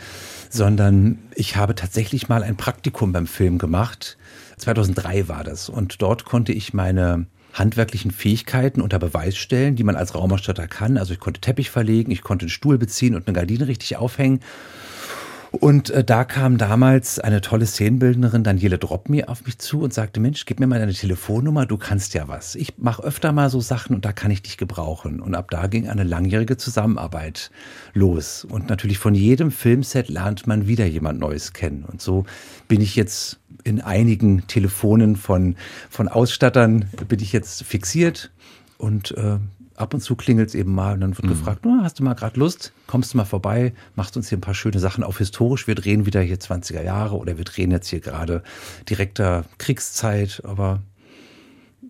sondern 0.49 1.19
ich 1.35 1.57
habe 1.57 1.75
tatsächlich 1.75 2.29
mal 2.29 2.43
ein 2.43 2.57
Praktikum 2.57 3.13
beim 3.13 3.27
Film 3.27 3.59
gemacht. 3.59 4.17
2003 4.59 5.29
war 5.29 5.45
das. 5.45 5.69
Und 5.69 6.03
dort 6.03 6.25
konnte 6.25 6.53
ich 6.53 6.73
meine 6.73 7.27
handwerklichen 7.53 8.11
Fähigkeiten 8.11 8.81
unter 8.81 8.99
Beweis 8.99 9.37
stellen, 9.37 9.77
die 9.77 9.85
man 9.85 9.97
als 9.97 10.15
Raumausstatter 10.15 10.69
kann. 10.69 10.97
Also 10.97 11.13
ich 11.13 11.21
konnte 11.21 11.41
Teppich 11.41 11.71
verlegen, 11.71 12.11
ich 12.11 12.23
konnte 12.23 12.45
einen 12.45 12.51
Stuhl 12.51 12.79
beziehen 12.79 13.15
und 13.15 13.27
eine 13.27 13.35
Gardine 13.35 13.69
richtig 13.69 13.97
aufhängen. 13.97 14.41
Und 15.53 15.91
äh, 15.91 16.03
da 16.03 16.25
kam 16.25 16.57
damals 16.57 17.19
eine 17.19 17.43
tolle 17.43 17.67
Szenenbildnerin, 17.67 18.43
Daniele 18.43 18.79
Dropmi, 18.79 19.25
auf 19.25 19.45
mich 19.45 19.59
zu 19.59 19.83
und 19.83 19.93
sagte, 19.93 20.19
Mensch, 20.19 20.47
gib 20.47 20.59
mir 20.59 20.67
mal 20.67 20.79
deine 20.79 20.95
Telefonnummer, 20.95 21.67
du 21.67 21.77
kannst 21.77 22.15
ja 22.15 22.27
was. 22.27 22.55
Ich 22.55 22.79
mache 22.79 23.03
öfter 23.03 23.33
mal 23.33 23.51
so 23.51 23.61
Sachen 23.61 23.95
und 23.95 24.05
da 24.05 24.13
kann 24.13 24.31
ich 24.31 24.43
dich 24.43 24.57
gebrauchen. 24.57 25.21
Und 25.21 25.35
ab 25.35 25.51
da 25.51 25.67
ging 25.67 25.89
eine 25.89 26.05
langjährige 26.05 26.57
Zusammenarbeit 26.57 27.51
los. 27.93 28.47
Und 28.47 28.71
natürlich 28.71 28.99
von 28.99 29.15
jedem 29.15 29.51
Filmset 29.51 30.09
lernt 30.09 30.47
man 30.47 30.67
wieder 30.67 30.87
jemand 30.87 31.21
Neues 31.21 31.53
kennen. 31.53 31.85
Und 31.85 32.01
so 32.01 32.25
bin 32.67 32.81
ich 32.81 32.97
jetzt 32.97 33.39
in 33.63 33.83
einigen 33.83 34.47
Telefonen 34.47 35.17
von, 35.17 35.57
von 35.91 36.09
Ausstattern, 36.09 36.87
bin 37.09 37.21
ich 37.21 37.33
jetzt 37.33 37.63
fixiert 37.65 38.33
und 38.79 39.13
äh, 39.13 39.37
ab 39.77 39.95
und 39.95 40.01
zu 40.01 40.17
klingelt 40.17 40.49
es 40.49 40.55
eben 40.55 40.75
mal 40.75 40.95
und 40.95 41.01
dann 41.01 41.17
wird 41.17 41.25
mhm. 41.25 41.31
gefragt, 41.31 41.67
oh, 41.67 41.83
hast 41.83 41.99
du 41.99 42.05
mal 42.05 42.15
gerade 42.15 42.39
Lust? 42.39 42.73
Kommst 42.87 43.13
du 43.13 43.19
mal 43.19 43.25
vorbei? 43.25 43.73
Machst 43.95 44.17
uns 44.17 44.29
hier 44.29 44.39
ein 44.39 44.43
paar 44.43 44.55
schöne 44.55 44.79
Sachen 44.79 45.05
auf 45.05 45.19
historisch. 45.19 45.67
Wir 45.67 45.75
drehen 45.75 46.07
wieder 46.07 46.21
hier 46.21 46.39
20er 46.39 46.83
Jahre 46.83 47.17
oder 47.17 47.39
wir 47.39 47.45
drehen 47.45 47.71
jetzt 47.71 47.89
hier 47.89 48.01
gerade 48.01 48.43
direkter 48.89 49.45
Kriegszeit, 49.59 50.43
aber 50.45 50.83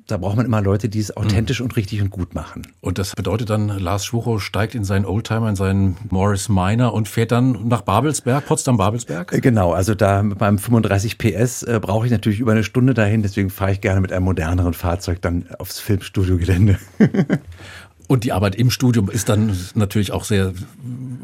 da 0.06 0.16
braucht 0.16 0.36
man 0.36 0.46
immer 0.46 0.60
Leute, 0.60 0.88
die 0.88 0.98
es 0.98 1.16
authentisch 1.16 1.60
mhm. 1.60 1.66
und 1.66 1.76
richtig 1.76 2.02
und 2.02 2.10
gut 2.10 2.34
machen. 2.34 2.66
Und 2.80 2.98
das 2.98 3.14
bedeutet 3.14 3.50
dann, 3.50 3.68
Lars 3.68 4.04
Schwuchow 4.04 4.42
steigt 4.42 4.74
in 4.74 4.84
seinen 4.84 5.04
Oldtimer, 5.04 5.48
in 5.48 5.56
seinen 5.56 5.96
Morris 6.10 6.48
Minor 6.48 6.92
und 6.92 7.08
fährt 7.08 7.32
dann 7.32 7.68
nach 7.68 7.82
Babelsberg, 7.82 8.44
Potsdam-Babelsberg? 8.46 9.32
Äh, 9.32 9.40
genau, 9.40 9.72
also 9.72 9.94
da 9.94 10.22
mit 10.22 10.40
meinem 10.40 10.58
35 10.58 11.18
PS 11.18 11.62
äh, 11.62 11.78
brauche 11.80 12.06
ich 12.06 12.12
natürlich 12.12 12.40
über 12.40 12.52
eine 12.52 12.64
Stunde 12.64 12.94
dahin, 12.94 13.22
deswegen 13.22 13.50
fahre 13.50 13.72
ich 13.72 13.80
gerne 13.80 14.00
mit 14.00 14.12
einem 14.12 14.24
moderneren 14.24 14.74
Fahrzeug 14.74 15.20
dann 15.22 15.46
aufs 15.58 15.78
Filmstudio-Gelände. 15.80 16.78
Und 18.12 18.24
die 18.24 18.32
Arbeit 18.32 18.56
im 18.56 18.70
Studium 18.70 19.08
ist 19.08 19.30
dann 19.30 19.56
natürlich 19.74 20.12
auch 20.12 20.24
sehr 20.24 20.52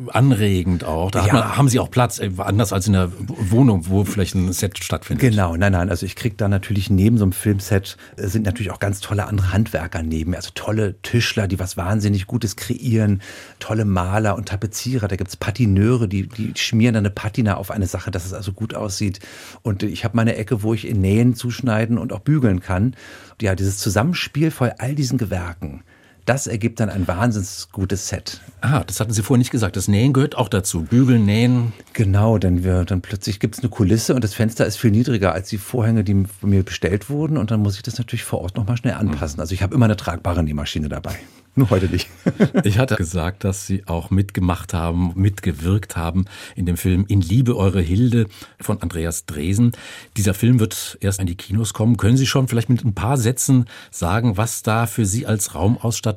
anregend 0.06 0.84
auch. 0.84 1.10
Da 1.10 1.26
ja. 1.26 1.34
man, 1.34 1.56
haben 1.58 1.68
Sie 1.68 1.78
auch 1.80 1.90
Platz, 1.90 2.18
äh, 2.18 2.30
anders 2.38 2.72
als 2.72 2.86
in 2.86 2.94
der 2.94 3.12
Wohnung, 3.26 3.88
wo 3.88 4.06
vielleicht 4.06 4.34
ein 4.34 4.50
Set 4.54 4.82
stattfindet. 4.82 5.20
Genau, 5.30 5.54
nein, 5.54 5.72
nein. 5.72 5.90
Also 5.90 6.06
ich 6.06 6.16
kriege 6.16 6.36
da 6.36 6.48
natürlich 6.48 6.88
neben 6.88 7.18
so 7.18 7.26
einem 7.26 7.32
Filmset 7.32 7.98
äh, 8.16 8.26
sind 8.26 8.46
natürlich 8.46 8.70
auch 8.72 8.78
ganz 8.78 9.00
tolle 9.00 9.26
andere 9.26 9.52
Handwerker 9.52 10.02
neben. 10.02 10.34
Also 10.34 10.48
tolle 10.54 10.94
Tischler, 11.02 11.46
die 11.46 11.58
was 11.58 11.76
wahnsinnig 11.76 12.26
Gutes 12.26 12.56
kreieren, 12.56 13.20
tolle 13.58 13.84
Maler 13.84 14.34
und 14.34 14.48
Tapezierer. 14.48 15.08
Da 15.08 15.16
gibt's 15.16 15.36
Patineure, 15.36 16.08
die, 16.08 16.26
die 16.26 16.54
schmieren 16.56 16.94
dann 16.94 17.04
eine 17.04 17.12
Patina 17.12 17.58
auf 17.58 17.70
eine 17.70 17.86
Sache, 17.86 18.10
dass 18.10 18.24
es 18.24 18.32
also 18.32 18.54
gut 18.54 18.72
aussieht. 18.72 19.20
Und 19.60 19.82
ich 19.82 20.04
habe 20.04 20.16
meine 20.16 20.36
Ecke, 20.36 20.62
wo 20.62 20.72
ich 20.72 20.88
in 20.88 21.02
Nähen 21.02 21.34
zuschneiden 21.34 21.98
und 21.98 22.14
auch 22.14 22.20
bügeln 22.20 22.60
kann. 22.60 22.96
Ja, 23.42 23.54
dieses 23.54 23.76
Zusammenspiel 23.76 24.50
von 24.50 24.70
all 24.78 24.94
diesen 24.94 25.18
Gewerken 25.18 25.82
das 26.28 26.46
ergibt 26.46 26.80
dann 26.80 26.90
ein 26.90 27.08
wahnsinnig 27.08 27.68
gutes 27.72 28.08
Set. 28.08 28.40
Ah, 28.60 28.84
das 28.84 29.00
hatten 29.00 29.12
Sie 29.12 29.22
vorhin 29.22 29.38
nicht 29.38 29.50
gesagt. 29.50 29.76
Das 29.76 29.88
Nähen 29.88 30.12
gehört 30.12 30.36
auch 30.36 30.48
dazu. 30.48 30.82
Bügeln, 30.82 31.24
Nähen. 31.24 31.72
Genau, 31.94 32.36
denn 32.38 32.64
wir, 32.64 32.84
dann 32.84 33.00
plötzlich 33.00 33.40
gibt 33.40 33.56
es 33.56 33.60
eine 33.60 33.70
Kulisse 33.70 34.14
und 34.14 34.22
das 34.22 34.34
Fenster 34.34 34.66
ist 34.66 34.76
viel 34.76 34.90
niedriger 34.90 35.32
als 35.32 35.48
die 35.48 35.58
Vorhänge, 35.58 36.04
die 36.04 36.24
von 36.40 36.50
mir 36.50 36.62
bestellt 36.62 37.08
wurden. 37.08 37.38
Und 37.38 37.50
dann 37.50 37.60
muss 37.60 37.76
ich 37.76 37.82
das 37.82 37.98
natürlich 37.98 38.24
vor 38.24 38.42
Ort 38.42 38.56
nochmal 38.56 38.76
schnell 38.76 38.94
anpassen. 38.94 39.40
Also 39.40 39.54
ich 39.54 39.62
habe 39.62 39.74
immer 39.74 39.86
eine 39.86 39.96
tragbare 39.96 40.42
Nähmaschine 40.42 40.88
dabei. 40.88 41.16
Nur 41.58 41.70
heute 41.70 41.86
nicht. 41.86 42.08
ich 42.62 42.78
hatte 42.78 42.94
gesagt, 42.94 43.42
dass 43.42 43.66
Sie 43.66 43.84
auch 43.86 44.10
mitgemacht 44.10 44.74
haben, 44.74 45.12
mitgewirkt 45.16 45.96
haben 45.96 46.26
in 46.54 46.66
dem 46.66 46.76
Film 46.76 47.04
In 47.08 47.20
Liebe 47.20 47.56
eure 47.56 47.80
Hilde 47.80 48.26
von 48.60 48.80
Andreas 48.80 49.26
Dresen. 49.26 49.72
Dieser 50.16 50.34
Film 50.34 50.60
wird 50.60 50.98
erst 51.00 51.20
in 51.20 51.26
die 51.26 51.34
Kinos 51.34 51.74
kommen. 51.74 51.96
Können 51.96 52.16
Sie 52.16 52.28
schon 52.28 52.46
vielleicht 52.46 52.68
mit 52.68 52.84
ein 52.84 52.94
paar 52.94 53.16
Sätzen 53.16 53.64
sagen, 53.90 54.36
was 54.36 54.62
da 54.62 54.86
für 54.86 55.04
Sie 55.04 55.26
als 55.26 55.54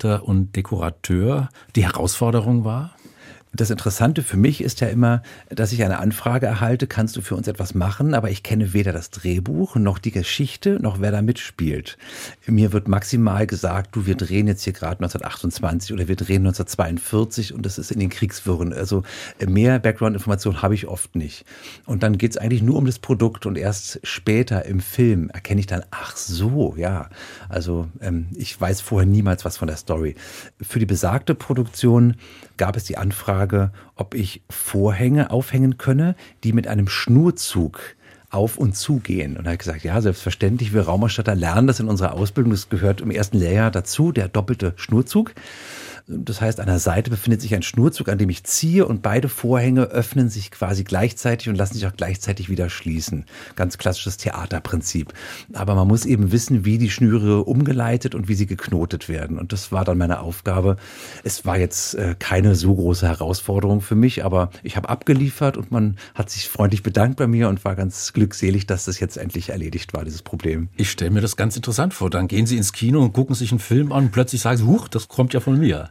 Raumausstatter 0.01 0.23
und 0.27 0.55
Dekorateur 0.55 1.49
die 1.75 1.85
Herausforderung 1.85 2.65
war? 2.65 2.95
Das 3.53 3.69
Interessante 3.69 4.23
für 4.23 4.37
mich 4.37 4.61
ist 4.61 4.79
ja 4.79 4.87
immer, 4.87 5.23
dass 5.49 5.73
ich 5.73 5.83
eine 5.83 5.99
Anfrage 5.99 6.45
erhalte, 6.45 6.87
kannst 6.87 7.17
du 7.17 7.21
für 7.21 7.35
uns 7.35 7.49
etwas 7.49 7.75
machen, 7.75 8.13
aber 8.13 8.29
ich 8.29 8.43
kenne 8.43 8.71
weder 8.71 8.93
das 8.93 9.09
Drehbuch 9.09 9.75
noch 9.75 9.99
die 9.99 10.11
Geschichte 10.11 10.79
noch 10.81 11.01
wer 11.01 11.11
da 11.11 11.21
mitspielt. 11.21 11.97
Mir 12.45 12.71
wird 12.71 12.87
maximal 12.87 13.45
gesagt, 13.45 13.93
du, 13.93 14.05
wir 14.05 14.15
drehen 14.15 14.47
jetzt 14.47 14.63
hier 14.63 14.71
gerade 14.71 15.03
1928 15.03 15.91
oder 15.91 16.07
wir 16.07 16.15
drehen 16.15 16.47
1942 16.47 17.53
und 17.53 17.65
das 17.65 17.77
ist 17.77 17.91
in 17.91 17.99
den 17.99 18.09
Kriegswirren. 18.09 18.71
Also 18.71 19.03
mehr 19.45 19.79
Background-Information 19.79 20.61
habe 20.61 20.75
ich 20.75 20.87
oft 20.87 21.17
nicht. 21.17 21.43
Und 21.85 22.03
dann 22.03 22.17
geht 22.17 22.31
es 22.31 22.37
eigentlich 22.37 22.61
nur 22.61 22.77
um 22.77 22.85
das 22.85 22.99
Produkt 22.99 23.45
und 23.45 23.57
erst 23.57 23.99
später 24.03 24.63
im 24.65 24.79
Film 24.79 25.29
erkenne 25.29 25.59
ich 25.59 25.67
dann, 25.67 25.83
ach 25.91 26.15
so, 26.15 26.75
ja. 26.77 27.09
Also 27.49 27.89
ähm, 27.99 28.27
ich 28.33 28.59
weiß 28.59 28.79
vorher 28.79 29.07
niemals 29.07 29.43
was 29.43 29.57
von 29.57 29.67
der 29.67 29.77
Story. 29.77 30.15
Für 30.61 30.79
die 30.79 30.85
besagte 30.85 31.35
Produktion 31.35 32.15
gab 32.61 32.77
es 32.77 32.83
die 32.83 32.99
Anfrage, 32.99 33.71
ob 33.95 34.13
ich 34.13 34.43
Vorhänge 34.47 35.31
aufhängen 35.31 35.79
könne, 35.79 36.15
die 36.43 36.53
mit 36.53 36.67
einem 36.67 36.87
Schnurzug 36.87 37.79
auf 38.29 38.59
und 38.59 38.77
zugehen. 38.77 39.35
Und 39.35 39.47
er 39.47 39.53
hat 39.53 39.59
gesagt, 39.59 39.83
ja, 39.83 39.99
selbstverständlich, 39.99 40.71
wir 40.71 40.83
Raumausstatter 40.83 41.33
lernen 41.33 41.65
das 41.65 41.79
in 41.79 41.87
unserer 41.87 42.13
Ausbildung. 42.13 42.51
Das 42.51 42.69
gehört 42.69 43.01
im 43.01 43.09
ersten 43.09 43.39
Lehrjahr 43.39 43.71
dazu, 43.71 44.11
der 44.11 44.27
doppelte 44.27 44.73
Schnurzug. 44.75 45.33
Das 46.07 46.41
heißt, 46.41 46.59
an 46.59 46.67
der 46.67 46.79
Seite 46.79 47.09
befindet 47.09 47.41
sich 47.41 47.53
ein 47.55 47.63
Schnurzug, 47.63 48.09
an 48.09 48.17
dem 48.17 48.29
ich 48.29 48.43
ziehe 48.43 48.85
und 48.85 49.01
beide 49.01 49.29
Vorhänge 49.29 49.83
öffnen 49.83 50.29
sich 50.29 50.51
quasi 50.51 50.83
gleichzeitig 50.83 51.49
und 51.49 51.55
lassen 51.55 51.75
sich 51.75 51.87
auch 51.87 51.95
gleichzeitig 51.95 52.49
wieder 52.49 52.69
schließen. 52.69 53.25
Ganz 53.55 53.77
klassisches 53.77 54.17
Theaterprinzip. 54.17 55.13
Aber 55.53 55.75
man 55.75 55.87
muss 55.87 56.05
eben 56.05 56.31
wissen, 56.31 56.65
wie 56.65 56.77
die 56.77 56.89
Schnüre 56.89 57.43
umgeleitet 57.43 58.15
und 58.15 58.27
wie 58.27 58.35
sie 58.35 58.45
geknotet 58.45 59.09
werden. 59.09 59.39
Und 59.39 59.53
das 59.53 59.71
war 59.71 59.85
dann 59.85 59.97
meine 59.97 60.19
Aufgabe. 60.19 60.77
Es 61.23 61.45
war 61.45 61.57
jetzt 61.57 61.95
äh, 61.95 62.15
keine 62.17 62.55
so 62.55 62.75
große 62.75 63.07
Herausforderung 63.07 63.81
für 63.81 63.95
mich, 63.95 64.25
aber 64.25 64.49
ich 64.63 64.75
habe 64.77 64.89
abgeliefert 64.89 65.57
und 65.57 65.71
man 65.71 65.97
hat 66.15 66.29
sich 66.29 66.49
freundlich 66.49 66.83
bedankt 66.83 67.17
bei 67.17 67.27
mir 67.27 67.49
und 67.49 67.63
war 67.63 67.75
ganz 67.75 68.13
glückselig, 68.13 68.67
dass 68.67 68.85
das 68.85 68.99
jetzt 68.99 69.17
endlich 69.17 69.49
erledigt 69.49 69.93
war, 69.93 70.03
dieses 70.03 70.21
Problem. 70.21 70.69
Ich 70.75 70.91
stelle 70.91 71.11
mir 71.11 71.21
das 71.21 71.35
ganz 71.35 71.55
interessant 71.55 71.93
vor. 71.93 72.09
Dann 72.09 72.27
gehen 72.27 72.45
Sie 72.45 72.57
ins 72.57 72.73
Kino 72.73 73.01
und 73.01 73.13
gucken 73.13 73.35
sich 73.35 73.51
einen 73.51 73.59
Film 73.59 73.91
an 73.91 74.05
und 74.05 74.11
plötzlich 74.11 74.41
sagen 74.41 74.57
Sie, 74.57 74.65
huch, 74.65 74.87
das 74.87 75.07
kommt 75.07 75.33
ja 75.33 75.39
von 75.39 75.59
mir. 75.59 75.90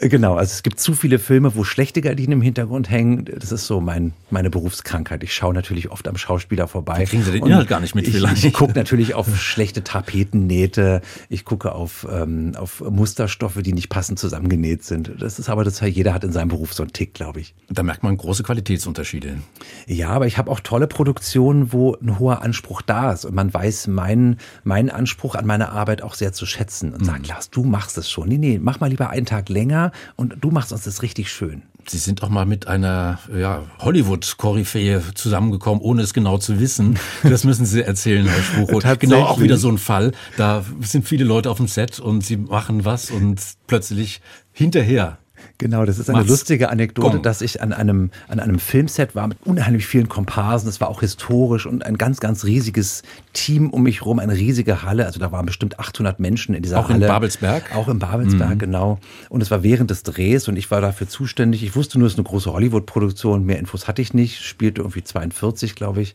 Genau, 0.00 0.36
also 0.36 0.52
es 0.52 0.62
gibt 0.62 0.78
zu 0.78 0.94
viele 0.94 1.18
Filme, 1.18 1.56
wo 1.56 1.64
schlechte 1.64 2.00
Gardinen 2.00 2.34
im 2.34 2.42
Hintergrund 2.42 2.88
hängen. 2.88 3.24
Das 3.24 3.50
ist 3.50 3.66
so 3.66 3.80
mein, 3.80 4.12
meine 4.30 4.48
Berufskrankheit. 4.48 5.24
Ich 5.24 5.34
schaue 5.34 5.52
natürlich 5.52 5.90
oft 5.90 6.06
am 6.06 6.16
Schauspieler 6.16 6.68
vorbei. 6.68 7.00
Da 7.00 7.04
kriegen 7.04 7.24
Sie 7.24 7.32
den 7.32 7.44
Inhalt 7.44 7.68
gar 7.68 7.80
nicht 7.80 7.96
mit 7.96 8.06
vielleicht. 8.06 8.44
Ich, 8.44 8.52
gucke 8.52 8.74
natürlich 8.74 9.14
auf 9.14 9.36
schlechte 9.36 9.82
Tapetennähte. 9.82 11.02
Ich 11.28 11.44
gucke 11.44 11.72
auf, 11.72 12.06
ähm, 12.10 12.52
auf 12.56 12.80
Musterstoffe, 12.80 13.60
die 13.60 13.72
nicht 13.72 13.88
passend 13.88 14.20
zusammengenäht 14.20 14.84
sind. 14.84 15.10
Das 15.18 15.40
ist 15.40 15.48
aber 15.48 15.64
das, 15.64 15.80
jeder 15.80 16.14
hat 16.14 16.22
in 16.22 16.30
seinem 16.30 16.48
Beruf 16.48 16.74
so 16.74 16.84
einen 16.84 16.92
Tick, 16.92 17.14
glaube 17.14 17.40
ich. 17.40 17.54
Da 17.68 17.82
merkt 17.82 18.04
man 18.04 18.16
große 18.16 18.44
Qualitätsunterschiede. 18.44 19.38
Ja, 19.86 20.10
aber 20.10 20.28
ich 20.28 20.38
habe 20.38 20.50
auch 20.52 20.60
tolle 20.60 20.86
Produktionen, 20.86 21.72
wo 21.72 21.96
ein 21.96 22.20
hoher 22.20 22.42
Anspruch 22.42 22.82
da 22.82 23.12
ist 23.12 23.24
und 23.24 23.34
man 23.34 23.52
weiß 23.52 23.88
meinen, 23.88 24.36
meinen 24.62 24.90
Anspruch 24.90 25.34
an 25.34 25.44
meine 25.44 25.72
Arbeit 25.72 26.02
auch 26.02 26.14
sehr 26.14 26.32
zu 26.32 26.46
schätzen 26.46 26.92
und 26.92 27.02
mhm. 27.02 27.06
sagt, 27.06 27.26
Lars, 27.26 27.50
du 27.50 27.64
machst 27.64 27.98
es 27.98 28.08
schon. 28.08 28.28
Nee, 28.28 28.38
nee, 28.38 28.60
mach 28.62 28.78
mal 28.78 28.88
lieber 28.88 29.10
einen 29.10 29.26
Tag 29.26 29.48
länger 29.48 29.87
und 30.16 30.36
du 30.40 30.50
machst 30.50 30.72
uns 30.72 30.84
das 30.84 31.02
richtig 31.02 31.30
schön. 31.30 31.62
Sie 31.86 31.98
sind 31.98 32.22
auch 32.22 32.28
mal 32.28 32.44
mit 32.44 32.66
einer 32.66 33.18
ja, 33.34 33.62
Hollywood-Koryphäe 33.78 35.02
zusammengekommen, 35.14 35.82
ohne 35.82 36.02
es 36.02 36.12
genau 36.12 36.38
zu 36.38 36.60
wissen. 36.60 36.98
Das 37.22 37.44
müssen 37.44 37.66
Sie 37.66 37.82
erzählen, 37.82 38.26
Herr 38.26 38.42
Spruch. 38.42 38.82
genau 38.98 39.24
auch 39.24 39.40
wieder 39.40 39.56
so 39.56 39.68
ein 39.68 39.78
Fall. 39.78 40.12
Da 40.36 40.64
sind 40.80 41.06
viele 41.06 41.24
Leute 41.24 41.50
auf 41.50 41.58
dem 41.58 41.68
Set 41.68 42.00
und 42.00 42.24
sie 42.24 42.36
machen 42.36 42.84
was 42.84 43.10
und 43.10 43.40
plötzlich 43.66 44.20
hinterher 44.52 45.18
Genau, 45.58 45.84
das 45.84 45.98
ist 45.98 46.08
eine 46.08 46.20
Mach's. 46.20 46.30
lustige 46.30 46.70
Anekdote, 46.70 47.16
Gong. 47.16 47.22
dass 47.22 47.42
ich 47.42 47.60
an 47.60 47.72
einem, 47.72 48.10
an 48.28 48.38
einem 48.38 48.60
Filmset 48.60 49.16
war 49.16 49.26
mit 49.26 49.38
unheimlich 49.44 49.88
vielen 49.88 50.08
Komparsen. 50.08 50.68
Es 50.68 50.80
war 50.80 50.88
auch 50.88 51.00
historisch 51.00 51.66
und 51.66 51.84
ein 51.84 51.98
ganz, 51.98 52.20
ganz 52.20 52.44
riesiges 52.44 53.02
Team 53.32 53.70
um 53.70 53.82
mich 53.82 54.06
rum, 54.06 54.20
eine 54.20 54.34
riesige 54.34 54.84
Halle. 54.84 55.04
Also 55.04 55.18
da 55.18 55.32
waren 55.32 55.46
bestimmt 55.46 55.80
800 55.80 56.20
Menschen 56.20 56.54
in 56.54 56.62
dieser 56.62 56.78
auch 56.78 56.88
Halle. 56.88 57.06
Auch 57.06 57.08
in 57.08 57.14
Babelsberg? 57.14 57.74
Auch 57.74 57.88
in 57.88 57.98
Babelsberg, 57.98 58.54
mhm. 58.54 58.58
genau. 58.58 58.98
Und 59.30 59.42
es 59.42 59.50
war 59.50 59.64
während 59.64 59.90
des 59.90 60.04
Drehs 60.04 60.46
und 60.46 60.56
ich 60.56 60.70
war 60.70 60.80
dafür 60.80 61.08
zuständig. 61.08 61.64
Ich 61.64 61.74
wusste 61.74 61.98
nur, 61.98 62.06
es 62.06 62.12
ist 62.12 62.18
eine 62.20 62.28
große 62.28 62.52
Hollywood-Produktion. 62.52 63.44
Mehr 63.44 63.58
Infos 63.58 63.88
hatte 63.88 64.00
ich 64.00 64.14
nicht. 64.14 64.40
Spielte 64.40 64.82
irgendwie 64.82 65.02
42, 65.02 65.74
glaube 65.74 66.02
ich. 66.02 66.14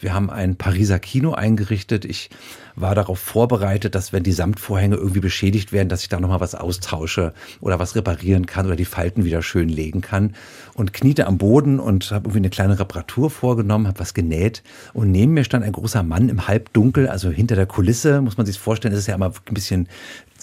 Wir 0.00 0.12
haben 0.12 0.28
ein 0.28 0.56
Pariser 0.56 0.98
Kino 0.98 1.32
eingerichtet. 1.32 2.04
Ich 2.04 2.28
war 2.74 2.94
darauf 2.94 3.18
vorbereitet, 3.18 3.94
dass 3.94 4.12
wenn 4.12 4.22
die 4.22 4.32
Samtvorhänge 4.32 4.96
irgendwie 4.96 5.20
beschädigt 5.20 5.72
werden, 5.72 5.88
dass 5.88 6.02
ich 6.02 6.08
da 6.08 6.20
nochmal 6.20 6.40
was 6.40 6.54
austausche 6.54 7.32
oder 7.60 7.78
was 7.78 7.94
reparieren 7.94 8.46
kann 8.46 8.66
oder 8.66 8.76
die 8.76 8.84
Falten 8.84 9.24
wieder 9.24 9.42
schön 9.42 9.68
legen 9.68 10.00
kann. 10.00 10.34
Und 10.74 10.92
kniete 10.92 11.26
am 11.26 11.38
Boden 11.38 11.78
und 11.78 12.10
habe 12.10 12.26
irgendwie 12.26 12.38
eine 12.38 12.50
kleine 12.50 12.78
Reparatur 12.78 13.30
vorgenommen, 13.30 13.86
habe 13.86 14.00
was 14.00 14.14
genäht. 14.14 14.62
Und 14.94 15.10
neben 15.10 15.34
mir 15.34 15.44
stand 15.44 15.64
ein 15.64 15.72
großer 15.72 16.02
Mann 16.02 16.28
im 16.28 16.48
Halbdunkel, 16.48 17.08
also 17.08 17.30
hinter 17.30 17.56
der 17.56 17.66
Kulisse, 17.66 18.22
muss 18.22 18.36
man 18.38 18.46
sich 18.46 18.58
vorstellen, 18.58 18.92
das 18.92 19.00
ist 19.00 19.06
ja 19.06 19.14
immer 19.14 19.32
ein 19.46 19.54
bisschen 19.54 19.88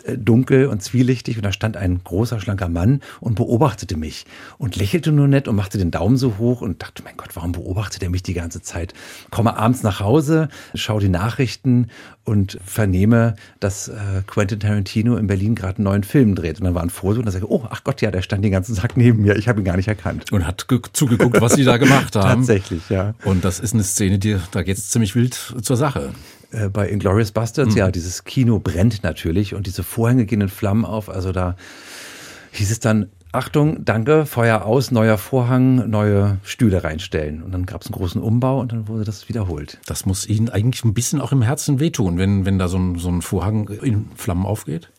äh, 0.05 0.17
dunkel 0.17 0.67
und 0.67 0.81
zwielichtig 0.83 1.37
und 1.37 1.43
da 1.43 1.51
stand 1.51 1.77
ein 1.77 2.01
großer, 2.03 2.39
schlanker 2.39 2.69
Mann 2.69 3.01
und 3.19 3.35
beobachtete 3.35 3.97
mich 3.97 4.25
und 4.57 4.75
lächelte 4.75 5.11
nur 5.11 5.27
nett 5.27 5.47
und 5.47 5.55
machte 5.55 5.77
den 5.77 5.91
Daumen 5.91 6.17
so 6.17 6.37
hoch 6.37 6.61
und 6.61 6.81
dachte, 6.81 7.03
mein 7.03 7.17
Gott, 7.17 7.35
warum 7.35 7.51
beobachtet 7.51 8.03
er 8.03 8.09
mich 8.09 8.23
die 8.23 8.33
ganze 8.33 8.61
Zeit? 8.61 8.93
Komme 9.31 9.57
abends 9.57 9.83
nach 9.83 9.99
Hause, 9.99 10.49
schaue 10.73 11.01
die 11.01 11.09
Nachrichten 11.09 11.87
und 12.23 12.59
vernehme, 12.63 13.35
dass 13.59 13.87
äh, 13.87 14.21
Quentin 14.27 14.59
Tarantino 14.59 15.17
in 15.17 15.27
Berlin 15.27 15.55
gerade 15.55 15.77
einen 15.77 15.85
neuen 15.85 16.03
Film 16.03 16.35
dreht. 16.35 16.59
Und 16.59 16.65
dann 16.65 16.75
war 16.75 16.83
ein 16.83 16.91
Foto 16.91 17.19
und 17.19 17.25
dann 17.25 17.33
sage 17.33 17.45
ich, 17.45 17.51
oh, 17.51 17.65
ach 17.69 17.83
Gott, 17.83 18.01
ja, 18.01 18.11
der 18.11 18.21
stand 18.21 18.43
den 18.43 18.51
ganzen 18.51 18.75
Tag 18.75 18.97
neben 18.97 19.21
mir. 19.23 19.35
Ich 19.35 19.47
habe 19.47 19.59
ihn 19.59 19.65
gar 19.65 19.77
nicht 19.77 19.87
erkannt. 19.87 20.18
Und 20.31 20.45
hat 20.45 20.65
zugeguckt, 20.93 21.41
was 21.41 21.53
sie 21.53 21.63
da 21.63 21.77
gemacht 21.77 22.15
haben. 22.15 22.41
Tatsächlich, 22.41 22.89
ja. 22.89 23.13
Und 23.23 23.45
das 23.45 23.59
ist 23.59 23.73
eine 23.73 23.83
Szene, 23.83 24.19
die, 24.19 24.37
da 24.51 24.63
geht 24.63 24.77
es 24.77 24.89
ziemlich 24.89 25.15
wild 25.15 25.33
zur 25.33 25.77
Sache. 25.77 26.13
Äh, 26.51 26.69
bei 26.69 26.89
Inglourious 26.89 27.31
Bastards, 27.31 27.73
mhm. 27.73 27.77
ja, 27.77 27.91
dieses 27.91 28.23
Kino 28.23 28.59
brennt 28.59 29.03
natürlich 29.03 29.53
und 29.55 29.67
diese 29.67 29.83
Vorhänge 29.83 30.25
gehen 30.25 30.41
in 30.41 30.49
Flammen 30.49 30.85
auf. 30.85 31.09
Also 31.09 31.31
da 31.31 31.55
hieß 32.51 32.71
es 32.71 32.79
dann, 32.79 33.09
Achtung, 33.31 33.85
danke, 33.85 34.25
Feuer 34.25 34.65
aus, 34.65 34.89
neuer 34.89 35.19
Vorhang, 35.19 35.87
neue 35.87 36.39
Stühle 36.43 36.83
reinstellen. 36.83 37.43
Und 37.43 37.51
dann 37.51 37.67
gab 37.67 37.81
es 37.81 37.87
einen 37.87 37.95
großen 37.95 38.21
Umbau 38.21 38.59
und 38.59 38.71
dann 38.71 38.87
wurde 38.87 39.03
das 39.03 39.29
wiederholt. 39.29 39.79
Das 39.85 40.07
muss 40.07 40.25
Ihnen 40.25 40.49
eigentlich 40.49 40.83
ein 40.83 40.95
bisschen 40.95 41.21
auch 41.21 41.31
im 41.31 41.43
Herzen 41.43 41.79
wehtun, 41.79 42.17
wenn, 42.17 42.45
wenn 42.45 42.57
da 42.57 42.67
so 42.67 42.79
ein, 42.79 42.97
so 42.97 43.09
ein 43.09 43.21
Vorhang 43.21 43.69
in 43.69 44.07
Flammen 44.15 44.47
aufgeht? 44.47 44.89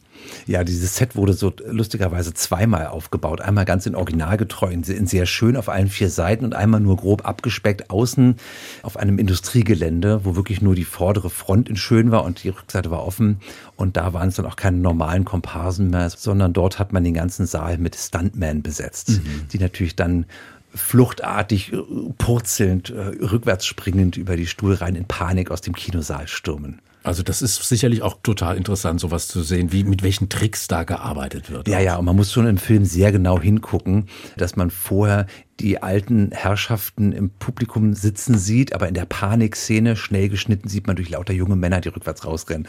Ja, 0.46 0.64
dieses 0.64 0.96
Set 0.96 1.16
wurde 1.16 1.32
so 1.32 1.52
lustigerweise 1.66 2.34
zweimal 2.34 2.86
aufgebaut. 2.86 3.40
Einmal 3.40 3.64
ganz 3.64 3.86
in 3.86 3.94
originalgetreu, 3.94 4.70
in 4.70 4.82
sehr 4.84 5.26
schön 5.26 5.56
auf 5.56 5.68
allen 5.68 5.88
vier 5.88 6.10
Seiten 6.10 6.44
und 6.44 6.54
einmal 6.54 6.80
nur 6.80 6.96
grob 6.96 7.26
abgespeckt 7.26 7.90
außen 7.90 8.36
auf 8.82 8.96
einem 8.96 9.18
Industriegelände, 9.18 10.24
wo 10.24 10.36
wirklich 10.36 10.62
nur 10.62 10.74
die 10.74 10.84
vordere 10.84 11.30
Front 11.30 11.68
in 11.68 11.76
schön 11.76 12.10
war 12.10 12.24
und 12.24 12.42
die 12.42 12.48
Rückseite 12.48 12.90
war 12.90 13.04
offen. 13.06 13.40
Und 13.76 13.96
da 13.96 14.12
waren 14.12 14.28
es 14.28 14.36
dann 14.36 14.46
auch 14.46 14.56
keine 14.56 14.78
normalen 14.78 15.24
Komparsen 15.24 15.90
mehr, 15.90 16.10
sondern 16.10 16.52
dort 16.52 16.78
hat 16.78 16.92
man 16.92 17.04
den 17.04 17.14
ganzen 17.14 17.46
Saal 17.46 17.78
mit 17.78 17.96
Stuntmen 17.96 18.62
besetzt, 18.62 19.10
mhm. 19.10 19.48
die 19.52 19.58
natürlich 19.58 19.96
dann 19.96 20.26
fluchtartig, 20.74 21.72
äh, 21.72 21.76
purzelnd, 22.18 22.90
äh, 22.90 23.24
rückwärts 23.24 23.66
springend 23.66 24.16
über 24.16 24.36
die 24.36 24.46
Stuhlreihen 24.46 24.96
in 24.96 25.04
Panik 25.04 25.50
aus 25.50 25.60
dem 25.60 25.74
Kinosaal 25.74 26.28
stürmen. 26.28 26.80
Also 27.02 27.22
das 27.22 27.40
ist 27.40 27.56
sicherlich 27.66 28.02
auch 28.02 28.18
total 28.22 28.56
interessant, 28.56 29.00
sowas 29.00 29.26
zu 29.26 29.42
sehen, 29.42 29.72
wie 29.72 29.84
mit 29.84 30.02
welchen 30.02 30.28
Tricks 30.28 30.68
da 30.68 30.84
gearbeitet 30.84 31.50
wird. 31.50 31.66
Ja, 31.66 31.80
ja, 31.80 31.96
und 31.96 32.04
man 32.04 32.14
muss 32.14 32.32
schon 32.32 32.46
im 32.46 32.58
Film 32.58 32.84
sehr 32.84 33.10
genau 33.10 33.40
hingucken, 33.40 34.06
dass 34.36 34.56
man 34.56 34.70
vorher 34.70 35.26
die 35.60 35.82
alten 35.82 36.30
Herrschaften 36.32 37.12
im 37.12 37.30
Publikum 37.30 37.94
sitzen 37.94 38.38
sieht, 38.38 38.74
aber 38.74 38.88
in 38.88 38.94
der 38.94 39.06
Panikszene 39.06 39.96
schnell 39.96 40.28
geschnitten 40.28 40.68
sieht 40.68 40.86
man 40.86 40.96
durch 40.96 41.10
lauter 41.10 41.32
junge 41.32 41.56
Männer, 41.56 41.80
die 41.80 41.88
rückwärts 41.88 42.24
rausrennen. 42.24 42.68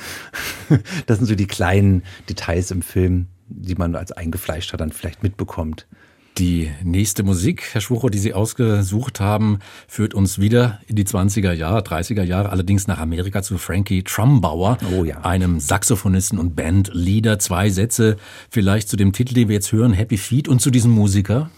Das 1.05 1.17
sind 1.17 1.27
so 1.27 1.35
die 1.35 1.47
kleinen 1.47 2.03
Details 2.29 2.71
im 2.71 2.81
Film, 2.81 3.27
die 3.47 3.75
man 3.75 3.95
als 3.95 4.11
Eingefleischter 4.11 4.77
dann 4.77 4.91
vielleicht 4.91 5.23
mitbekommt. 5.23 5.87
Die 6.37 6.71
nächste 6.83 7.23
Musik, 7.23 7.63
Herr 7.73 7.81
Schwuchow, 7.81 8.09
die 8.09 8.17
Sie 8.17 8.33
ausgesucht 8.33 9.19
haben, 9.19 9.59
führt 9.87 10.13
uns 10.13 10.39
wieder 10.39 10.79
in 10.87 10.95
die 10.95 11.03
20er 11.03 11.51
Jahre, 11.51 11.81
30er 11.81 12.23
Jahre, 12.23 12.49
allerdings 12.49 12.87
nach 12.87 12.99
Amerika 12.99 13.43
zu 13.43 13.57
Frankie 13.57 14.03
Trumbauer, 14.03 14.77
oh 14.95 15.03
ja. 15.03 15.21
einem 15.21 15.59
Saxophonisten 15.59 16.39
und 16.39 16.55
Bandleader. 16.55 17.37
Zwei 17.37 17.69
Sätze 17.69 18.15
vielleicht 18.49 18.87
zu 18.87 18.95
dem 18.95 19.11
Titel, 19.11 19.33
den 19.33 19.49
wir 19.49 19.55
jetzt 19.55 19.73
hören, 19.73 19.91
Happy 19.91 20.17
Feet 20.17 20.47
und 20.47 20.61
zu 20.61 20.71
diesem 20.71 20.91
Musiker. 20.91 21.49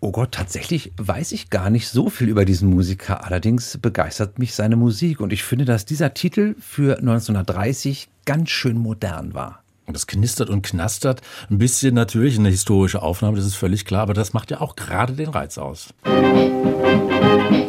Oh 0.00 0.12
Gott, 0.12 0.32
tatsächlich 0.32 0.92
weiß 0.96 1.32
ich 1.32 1.50
gar 1.50 1.70
nicht 1.70 1.88
so 1.88 2.10
viel 2.10 2.28
über 2.28 2.44
diesen 2.44 2.68
Musiker. 2.70 3.24
Allerdings 3.24 3.78
begeistert 3.78 4.38
mich 4.38 4.54
seine 4.54 4.76
Musik 4.76 5.20
und 5.20 5.32
ich 5.32 5.42
finde, 5.42 5.64
dass 5.64 5.86
dieser 5.86 6.14
Titel 6.14 6.54
für 6.60 6.98
1930 6.98 8.08
ganz 8.26 8.50
schön 8.50 8.78
modern 8.78 9.34
war. 9.34 9.64
Das 9.92 10.06
knistert 10.06 10.50
und 10.50 10.62
knastert. 10.62 11.22
Ein 11.50 11.58
bisschen 11.58 11.94
natürlich 11.94 12.38
eine 12.38 12.50
historische 12.50 13.02
Aufnahme, 13.02 13.36
das 13.36 13.46
ist 13.46 13.56
völlig 13.56 13.84
klar, 13.84 14.02
aber 14.02 14.14
das 14.14 14.32
macht 14.32 14.50
ja 14.50 14.60
auch 14.60 14.76
gerade 14.76 15.14
den 15.14 15.28
Reiz 15.28 15.58
aus. 15.58 15.94
Musik 16.04 17.67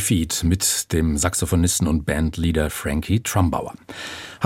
Feed 0.00 0.44
mit 0.44 0.92
dem 0.92 1.16
Saxophonisten 1.16 1.86
und 1.86 2.04
Bandleader 2.04 2.70
Frankie 2.70 3.22
Trumbauer. 3.22 3.74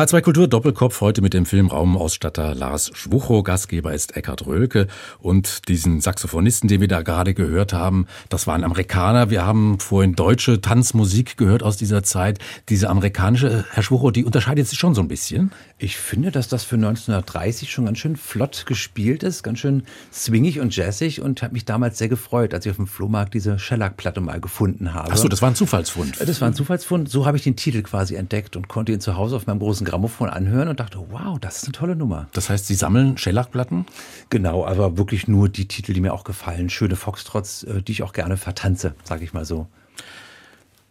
H2 0.00 0.22
Kultur 0.22 0.48
Doppelkopf 0.48 1.02
heute 1.02 1.20
mit 1.20 1.34
dem 1.34 1.44
Filmraumausstatter 1.44 2.54
Lars 2.54 2.90
Schwuchow. 2.94 3.44
Gastgeber 3.44 3.92
ist 3.92 4.16
Eckhard 4.16 4.46
Rölke 4.46 4.86
und 5.18 5.68
diesen 5.68 6.00
Saxophonisten, 6.00 6.70
den 6.70 6.80
wir 6.80 6.88
da 6.88 7.02
gerade 7.02 7.34
gehört 7.34 7.74
haben, 7.74 8.06
das 8.30 8.46
war 8.46 8.54
ein 8.54 8.64
Amerikaner. 8.64 9.28
Wir 9.28 9.44
haben 9.44 9.78
vorhin 9.78 10.14
deutsche 10.14 10.62
Tanzmusik 10.62 11.36
gehört 11.36 11.62
aus 11.62 11.76
dieser 11.76 12.02
Zeit. 12.02 12.38
Diese 12.70 12.88
amerikanische, 12.88 13.66
Herr 13.72 13.82
Schwuchow, 13.82 14.10
die 14.10 14.24
unterscheidet 14.24 14.66
sich 14.68 14.78
schon 14.78 14.94
so 14.94 15.02
ein 15.02 15.08
bisschen. 15.08 15.52
Ich 15.76 15.98
finde, 15.98 16.30
dass 16.30 16.48
das 16.48 16.64
für 16.64 16.76
1930 16.76 17.70
schon 17.70 17.84
ganz 17.84 17.98
schön 17.98 18.16
flott 18.16 18.64
gespielt 18.64 19.22
ist, 19.22 19.42
ganz 19.42 19.58
schön 19.58 19.82
swingig 20.10 20.60
und 20.60 20.74
jazzig 20.74 21.20
und 21.20 21.42
habe 21.42 21.52
mich 21.52 21.66
damals 21.66 21.98
sehr 21.98 22.08
gefreut, 22.08 22.54
als 22.54 22.64
ich 22.64 22.70
auf 22.70 22.76
dem 22.76 22.86
Flohmarkt 22.86 23.34
diese 23.34 23.58
Shellac-Platte 23.58 24.22
mal 24.22 24.40
gefunden 24.40 24.94
habe. 24.94 25.10
Ach 25.12 25.18
so, 25.18 25.28
das 25.28 25.42
war 25.42 25.50
ein 25.50 25.54
Zufallsfund. 25.54 26.18
Das 26.26 26.40
war 26.40 26.48
ein 26.48 26.54
Zufallsfund. 26.54 27.10
So 27.10 27.26
habe 27.26 27.36
ich 27.36 27.42
den 27.42 27.56
Titel 27.56 27.82
quasi 27.82 28.14
entdeckt 28.14 28.56
und 28.56 28.68
konnte 28.68 28.92
ihn 28.92 29.00
zu 29.00 29.16
Hause 29.18 29.36
auf 29.36 29.46
meinem 29.46 29.58
großen 29.58 29.80
großen 29.80 29.86
Grammophon 29.90 30.30
anhören 30.30 30.68
und 30.68 30.78
dachte, 30.78 31.04
wow, 31.10 31.38
das 31.40 31.58
ist 31.58 31.64
eine 31.64 31.72
tolle 31.72 31.96
Nummer. 31.96 32.28
Das 32.32 32.48
heißt, 32.48 32.66
Sie 32.68 32.74
sammeln 32.74 33.18
Schellackplatten? 33.18 33.86
Genau, 34.30 34.64
aber 34.64 34.96
wirklich 34.96 35.26
nur 35.26 35.48
die 35.48 35.66
Titel, 35.66 35.92
die 35.92 36.00
mir 36.00 36.14
auch 36.14 36.22
gefallen. 36.22 36.70
Schöne 36.70 36.94
Foxtrots, 36.94 37.64
äh, 37.64 37.82
die 37.82 37.92
ich 37.92 38.02
auch 38.04 38.12
gerne 38.12 38.36
vertanze, 38.36 38.94
sage 39.02 39.24
ich 39.24 39.32
mal 39.32 39.44
so. 39.44 39.66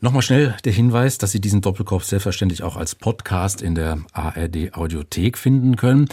Nochmal 0.02 0.22
schnell 0.22 0.56
der 0.66 0.74
Hinweis, 0.74 1.18
dass 1.18 1.32
Sie 1.32 1.40
diesen 1.40 1.62
Doppelkopf 1.62 2.04
selbstverständlich 2.04 2.62
auch 2.64 2.76
als 2.76 2.96
Podcast 2.96 3.62
in 3.62 3.76
der 3.76 4.00
ARD 4.12 4.74
Audiothek 4.74 5.38
finden 5.38 5.78
können. 5.78 6.10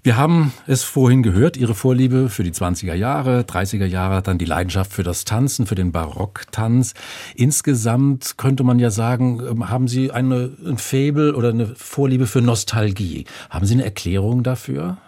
Wir 0.00 0.16
haben 0.16 0.52
es 0.68 0.84
vorhin 0.84 1.24
gehört, 1.24 1.56
Ihre 1.56 1.74
Vorliebe 1.74 2.28
für 2.28 2.44
die 2.44 2.52
20er 2.52 2.94
Jahre, 2.94 3.40
30er 3.40 3.84
Jahre, 3.84 4.22
dann 4.22 4.38
die 4.38 4.44
Leidenschaft 4.44 4.92
für 4.92 5.02
das 5.02 5.24
Tanzen, 5.24 5.66
für 5.66 5.74
den 5.74 5.90
Barocktanz. 5.90 6.94
Insgesamt 7.34 8.38
könnte 8.38 8.62
man 8.62 8.78
ja 8.78 8.90
sagen, 8.90 9.40
ähm, 9.40 9.68
haben 9.70 9.88
Sie 9.88 10.12
eine, 10.12 10.52
ein 10.64 10.78
Faible 10.78 11.34
oder 11.34 11.48
eine 11.48 11.74
Vorliebe 11.74 12.28
für 12.28 12.40
Nostalgie. 12.40 13.24
Haben 13.50 13.66
Sie 13.66 13.74
eine 13.74 13.84
Erklärung 13.84 14.44
dafür? 14.44 14.98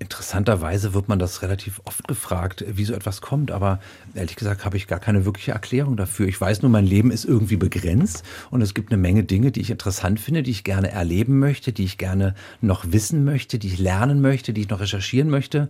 Interessanterweise 0.00 0.92
wird 0.92 1.08
man 1.08 1.18
das 1.18 1.42
relativ 1.42 1.80
oft 1.84 2.08
gefragt, 2.08 2.64
wie 2.68 2.84
so 2.84 2.94
etwas 2.94 3.20
kommt, 3.20 3.52
aber 3.52 3.80
ehrlich 4.14 4.34
gesagt 4.36 4.64
habe 4.64 4.76
ich 4.76 4.88
gar 4.88 4.98
keine 4.98 5.24
wirkliche 5.24 5.52
Erklärung 5.52 5.96
dafür. 5.96 6.26
Ich 6.26 6.40
weiß 6.40 6.62
nur, 6.62 6.70
mein 6.70 6.84
Leben 6.84 7.10
ist 7.12 7.24
irgendwie 7.24 7.56
begrenzt 7.56 8.24
und 8.50 8.60
es 8.60 8.74
gibt 8.74 8.92
eine 8.92 9.00
Menge 9.00 9.22
Dinge, 9.22 9.52
die 9.52 9.60
ich 9.60 9.70
interessant 9.70 10.18
finde, 10.18 10.42
die 10.42 10.50
ich 10.50 10.64
gerne 10.64 10.90
erleben 10.90 11.38
möchte, 11.38 11.72
die 11.72 11.84
ich 11.84 11.96
gerne 11.96 12.34
noch 12.60 12.84
wissen 12.88 13.24
möchte, 13.24 13.58
die 13.58 13.68
ich 13.68 13.78
lernen 13.78 14.20
möchte, 14.20 14.52
die 14.52 14.62
ich 14.62 14.68
noch 14.68 14.80
recherchieren 14.80 15.30
möchte. 15.30 15.68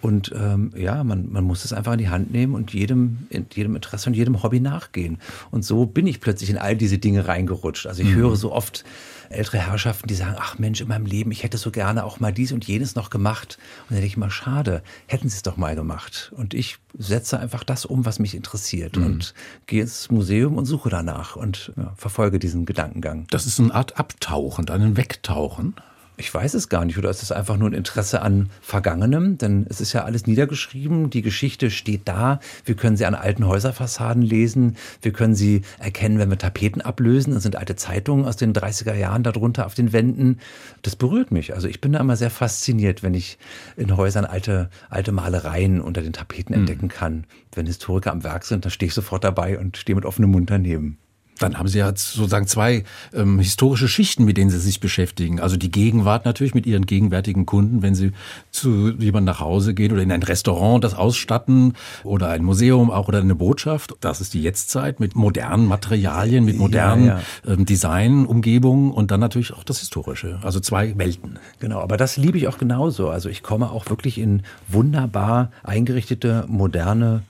Und 0.00 0.32
ähm, 0.34 0.72
ja, 0.76 1.04
man, 1.04 1.30
man 1.30 1.44
muss 1.44 1.64
es 1.64 1.72
einfach 1.72 1.92
in 1.92 1.98
die 1.98 2.08
Hand 2.08 2.32
nehmen 2.32 2.54
und 2.54 2.72
jedem, 2.72 3.28
jedem 3.52 3.76
Interesse 3.76 4.08
und 4.08 4.14
jedem 4.14 4.42
Hobby 4.42 4.58
nachgehen. 4.58 5.18
Und 5.50 5.64
so 5.64 5.86
bin 5.86 6.06
ich 6.06 6.20
plötzlich 6.20 6.50
in 6.50 6.58
all 6.58 6.76
diese 6.76 6.98
Dinge 6.98 7.28
reingerutscht. 7.28 7.86
Also 7.86 8.02
ich 8.02 8.08
mhm. 8.08 8.16
höre 8.16 8.36
so 8.36 8.52
oft 8.52 8.84
ältere 9.30 9.58
Herrschaften, 9.58 10.08
die 10.08 10.14
sagen, 10.14 10.36
ach 10.38 10.58
Mensch, 10.58 10.80
in 10.80 10.88
meinem 10.88 11.06
Leben, 11.06 11.30
ich 11.30 11.42
hätte 11.42 11.56
so 11.56 11.70
gerne 11.70 12.04
auch 12.04 12.20
mal 12.20 12.32
dies 12.32 12.52
und 12.52 12.66
jenes 12.66 12.96
noch 12.96 13.10
gemacht. 13.10 13.58
Und 13.82 13.90
dann 13.90 13.96
denke 13.96 14.08
ich 14.08 14.16
mal, 14.16 14.30
schade, 14.30 14.82
hätten 15.06 15.28
sie 15.28 15.36
es 15.36 15.42
doch 15.42 15.56
mal 15.56 15.74
gemacht. 15.74 16.32
Und 16.36 16.52
ich 16.52 16.78
setze 16.98 17.38
einfach 17.38 17.64
das 17.64 17.86
um, 17.86 18.04
was 18.04 18.18
mich 18.18 18.34
interessiert 18.34 18.96
mhm. 18.96 19.06
und 19.06 19.34
gehe 19.66 19.82
ins 19.82 20.10
Museum 20.10 20.58
und 20.58 20.66
suche 20.66 20.90
danach 20.90 21.36
und 21.36 21.72
ja, 21.76 21.92
verfolge 21.96 22.38
diesen 22.38 22.66
Gedankengang. 22.66 23.26
Das 23.30 23.46
ist 23.46 23.60
eine 23.60 23.74
Art 23.74 23.98
Abtauchen, 23.98 24.68
ein 24.68 24.96
Wegtauchen. 24.96 25.74
Ich 26.20 26.32
weiß 26.32 26.52
es 26.54 26.68
gar 26.68 26.84
nicht. 26.84 26.98
Oder 26.98 27.08
ist 27.08 27.22
es 27.22 27.32
einfach 27.32 27.56
nur 27.56 27.70
ein 27.70 27.74
Interesse 27.74 28.20
an 28.20 28.50
Vergangenem? 28.60 29.38
Denn 29.38 29.66
es 29.68 29.80
ist 29.80 29.94
ja 29.94 30.04
alles 30.04 30.26
niedergeschrieben. 30.26 31.08
Die 31.08 31.22
Geschichte 31.22 31.70
steht 31.70 32.02
da. 32.04 32.40
Wir 32.64 32.76
können 32.76 32.96
sie 32.98 33.06
an 33.06 33.14
alten 33.14 33.46
Häuserfassaden 33.46 34.22
lesen. 34.22 34.76
Wir 35.00 35.12
können 35.12 35.34
sie 35.34 35.62
erkennen, 35.78 36.18
wenn 36.18 36.28
wir 36.28 36.36
Tapeten 36.36 36.82
ablösen. 36.82 37.32
Dann 37.32 37.40
sind 37.40 37.56
alte 37.56 37.74
Zeitungen 37.74 38.26
aus 38.26 38.36
den 38.36 38.52
30er 38.52 38.94
Jahren 38.94 39.22
darunter 39.22 39.64
auf 39.64 39.74
den 39.74 39.94
Wänden. 39.94 40.40
Das 40.82 40.94
berührt 40.94 41.30
mich. 41.32 41.54
Also 41.54 41.68
ich 41.68 41.80
bin 41.80 41.92
da 41.92 42.00
immer 42.00 42.16
sehr 42.16 42.30
fasziniert, 42.30 43.02
wenn 43.02 43.14
ich 43.14 43.38
in 43.76 43.96
Häusern 43.96 44.26
alte, 44.26 44.68
alte 44.90 45.12
Malereien 45.12 45.80
unter 45.80 46.02
den 46.02 46.12
Tapeten 46.12 46.52
mhm. 46.52 46.60
entdecken 46.60 46.88
kann. 46.88 47.24
Wenn 47.54 47.64
Historiker 47.64 48.12
am 48.12 48.24
Werk 48.24 48.44
sind, 48.44 48.66
dann 48.66 48.70
stehe 48.70 48.88
ich 48.88 48.94
sofort 48.94 49.24
dabei 49.24 49.58
und 49.58 49.78
stehe 49.78 49.96
mit 49.96 50.04
offenem 50.04 50.30
Mund 50.30 50.50
daneben. 50.50 50.98
Dann 51.40 51.58
haben 51.58 51.68
Sie 51.68 51.78
ja 51.78 51.88
sozusagen 51.88 52.46
zwei 52.46 52.84
ähm, 53.14 53.38
historische 53.38 53.88
Schichten, 53.88 54.24
mit 54.24 54.36
denen 54.36 54.50
Sie 54.50 54.58
sich 54.58 54.78
beschäftigen. 54.78 55.40
Also 55.40 55.56
die 55.56 55.70
Gegenwart 55.70 56.26
natürlich 56.26 56.54
mit 56.54 56.66
Ihren 56.66 56.84
gegenwärtigen 56.84 57.46
Kunden, 57.46 57.80
wenn 57.82 57.94
Sie 57.94 58.12
zu 58.50 58.90
jemandem 58.90 59.24
nach 59.24 59.40
Hause 59.40 59.72
gehen 59.72 59.90
oder 59.90 60.02
in 60.02 60.12
ein 60.12 60.22
Restaurant 60.22 60.84
das 60.84 60.94
ausstatten 60.94 61.74
oder 62.04 62.28
ein 62.28 62.44
Museum 62.44 62.90
auch 62.90 63.08
oder 63.08 63.20
eine 63.20 63.34
Botschaft. 63.34 63.94
Das 64.00 64.20
ist 64.20 64.34
die 64.34 64.42
Jetztzeit 64.42 65.00
mit 65.00 65.16
modernen 65.16 65.66
Materialien, 65.66 66.44
mit 66.44 66.58
modernen 66.58 67.06
ja, 67.06 67.20
ja. 67.46 67.52
Ähm, 67.52 67.64
Design, 67.64 68.26
Umgebungen 68.26 68.92
und 68.92 69.10
dann 69.10 69.20
natürlich 69.20 69.54
auch 69.54 69.64
das 69.64 69.80
Historische. 69.80 70.40
Also 70.42 70.60
zwei 70.60 70.96
Welten. 70.98 71.38
Genau, 71.58 71.80
aber 71.80 71.96
das 71.96 72.18
liebe 72.18 72.36
ich 72.36 72.48
auch 72.48 72.58
genauso. 72.58 73.08
Also 73.08 73.30
ich 73.30 73.42
komme 73.42 73.70
auch 73.70 73.88
wirklich 73.88 74.18
in 74.18 74.42
wunderbar 74.68 75.50
eingerichtete, 75.62 76.44
moderne 76.48 77.22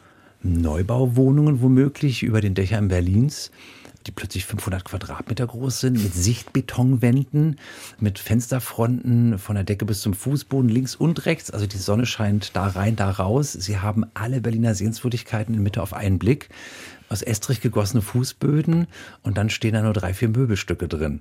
Neubauwohnungen 0.43 1.61
womöglich 1.61 2.23
über 2.23 2.41
den 2.41 2.55
Dächern 2.55 2.89
Berlins 2.89 3.51
die 4.07 4.13
plötzlich 4.13 4.47
500 4.47 4.85
Quadratmeter 4.85 5.47
groß 5.47 5.81
sind, 5.81 6.03
mit 6.03 6.15
Sichtbetonwänden, 6.15 7.57
mit 7.99 8.19
Fensterfronten 8.19 9.39
von 9.39 9.55
der 9.55 9.65
Decke 9.65 9.85
bis 9.85 10.01
zum 10.01 10.15
Fußboden 10.15 10.69
links 10.69 10.95
und 10.95 11.27
rechts. 11.27 11.51
Also 11.51 11.67
die 11.67 11.79
Sonne 11.79 12.07
scheint 12.07 12.57
da 12.57 12.67
rein, 12.67 12.97
da 12.97 13.11
raus. 13.11 13.53
Sie 13.53 13.79
haben 13.79 14.07
alle 14.15 14.41
Berliner 14.41 14.75
Sehenswürdigkeiten 14.75 15.55
in 15.55 15.63
Mitte 15.63 15.83
auf 15.83 15.93
einen 15.93 16.19
Blick. 16.19 16.49
Aus 17.09 17.23
Estrich 17.23 17.61
gegossene 17.61 18.03
Fußböden 18.03 18.87
und 19.23 19.37
dann 19.37 19.51
stehen 19.51 19.75
da 19.75 19.83
nur 19.83 19.93
drei, 19.93 20.15
vier 20.15 20.29
Möbelstücke 20.29 20.87
drin 20.87 21.21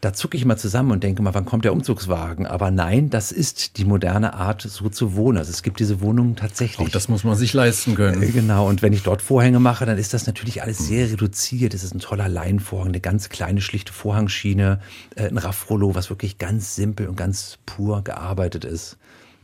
da 0.00 0.12
zucke 0.12 0.36
ich 0.36 0.44
mal 0.44 0.56
zusammen 0.56 0.90
und 0.90 1.02
denke 1.02 1.22
mal, 1.22 1.34
wann 1.34 1.44
kommt 1.44 1.64
der 1.64 1.72
Umzugswagen? 1.72 2.46
Aber 2.46 2.70
nein, 2.70 3.10
das 3.10 3.32
ist 3.32 3.78
die 3.78 3.84
moderne 3.84 4.34
Art, 4.34 4.62
so 4.62 4.88
zu 4.88 5.14
wohnen. 5.14 5.38
Also 5.38 5.50
es 5.50 5.62
gibt 5.62 5.80
diese 5.80 6.00
Wohnungen 6.00 6.36
tatsächlich. 6.36 6.86
Auch 6.86 6.90
das 6.90 7.08
muss 7.08 7.24
man 7.24 7.36
sich 7.36 7.52
leisten 7.52 7.94
können. 7.94 8.22
Äh, 8.22 8.30
genau. 8.30 8.68
Und 8.68 8.82
wenn 8.82 8.92
ich 8.92 9.02
dort 9.02 9.22
Vorhänge 9.22 9.60
mache, 9.60 9.86
dann 9.86 9.98
ist 9.98 10.14
das 10.14 10.26
natürlich 10.26 10.62
alles 10.62 10.78
sehr 10.78 11.10
reduziert. 11.10 11.74
Es 11.74 11.84
ist 11.84 11.94
ein 11.94 12.00
toller 12.00 12.28
Leinenvorhang, 12.28 12.88
eine 12.88 13.00
ganz 13.00 13.28
kleine, 13.28 13.60
schlichte 13.60 13.92
Vorhangschiene, 13.92 14.80
äh, 15.14 15.28
ein 15.28 15.38
Raffrollo, 15.38 15.94
was 15.94 16.10
wirklich 16.10 16.38
ganz 16.38 16.74
simpel 16.74 17.08
und 17.08 17.16
ganz 17.16 17.58
pur 17.66 18.02
gearbeitet 18.02 18.64
ist. 18.64 18.98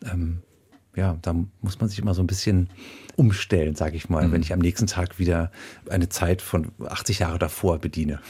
Ähm, 0.05 0.43
ja, 0.95 1.17
da 1.23 1.35
muss 1.63 1.81
man 1.81 1.89
sich 1.89 1.99
immer 1.99 2.15
so 2.15 2.23
ein 2.23 2.27
bisschen 2.27 2.69
umstellen, 3.17 3.75
sage 3.75 3.97
ich 3.97 4.09
mal, 4.09 4.27
mhm. 4.27 4.33
wenn 4.33 4.43
ich 4.43 4.53
am 4.53 4.59
nächsten 4.59 4.87
Tag 4.87 5.19
wieder 5.19 5.51
eine 5.89 6.09
Zeit 6.09 6.43
von 6.43 6.73
80 6.87 7.21
Jahre 7.21 7.39
davor 7.39 7.79
bediene. 7.79 8.21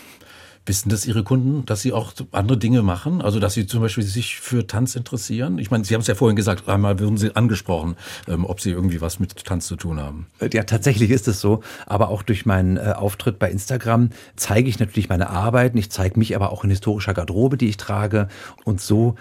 Wissen 0.64 0.90
das 0.90 1.06
Ihre 1.06 1.24
Kunden, 1.24 1.66
dass 1.66 1.82
sie 1.82 1.92
auch 1.92 2.12
andere 2.30 2.56
Dinge 2.56 2.82
machen? 2.82 3.20
Also, 3.20 3.40
dass 3.40 3.54
sie 3.54 3.66
zum 3.66 3.80
Beispiel 3.80 4.04
sich 4.04 4.38
für 4.38 4.66
Tanz 4.66 4.94
interessieren? 4.94 5.58
Ich 5.58 5.70
meine, 5.70 5.84
Sie 5.84 5.94
haben 5.94 6.02
es 6.02 6.06
ja 6.06 6.14
vorhin 6.14 6.36
gesagt, 6.36 6.68
einmal 6.68 7.00
wurden 7.00 7.16
Sie 7.16 7.34
angesprochen, 7.34 7.96
ähm, 8.28 8.44
ob 8.44 8.60
Sie 8.60 8.70
irgendwie 8.70 9.00
was 9.00 9.18
mit 9.18 9.44
Tanz 9.44 9.66
zu 9.66 9.76
tun 9.76 9.98
haben. 10.00 10.26
Ja, 10.52 10.62
tatsächlich 10.62 11.10
ist 11.10 11.26
es 11.26 11.40
so. 11.40 11.62
Aber 11.86 12.08
auch 12.10 12.22
durch 12.22 12.46
meinen 12.46 12.76
äh, 12.76 12.92
Auftritt 12.94 13.38
bei 13.38 13.50
Instagram 13.50 14.10
zeige 14.36 14.68
ich 14.68 14.78
natürlich 14.78 15.08
meine 15.08 15.30
Arbeiten. 15.30 15.78
Ich 15.78 15.90
zeige 15.90 16.18
mich 16.18 16.36
aber 16.36 16.52
auch 16.52 16.62
in 16.62 16.70
historischer 16.70 17.14
Garderobe, 17.14 17.56
die 17.56 17.68
ich 17.68 17.76
trage. 17.76 18.28
Und 18.64 18.80
so 18.80 19.16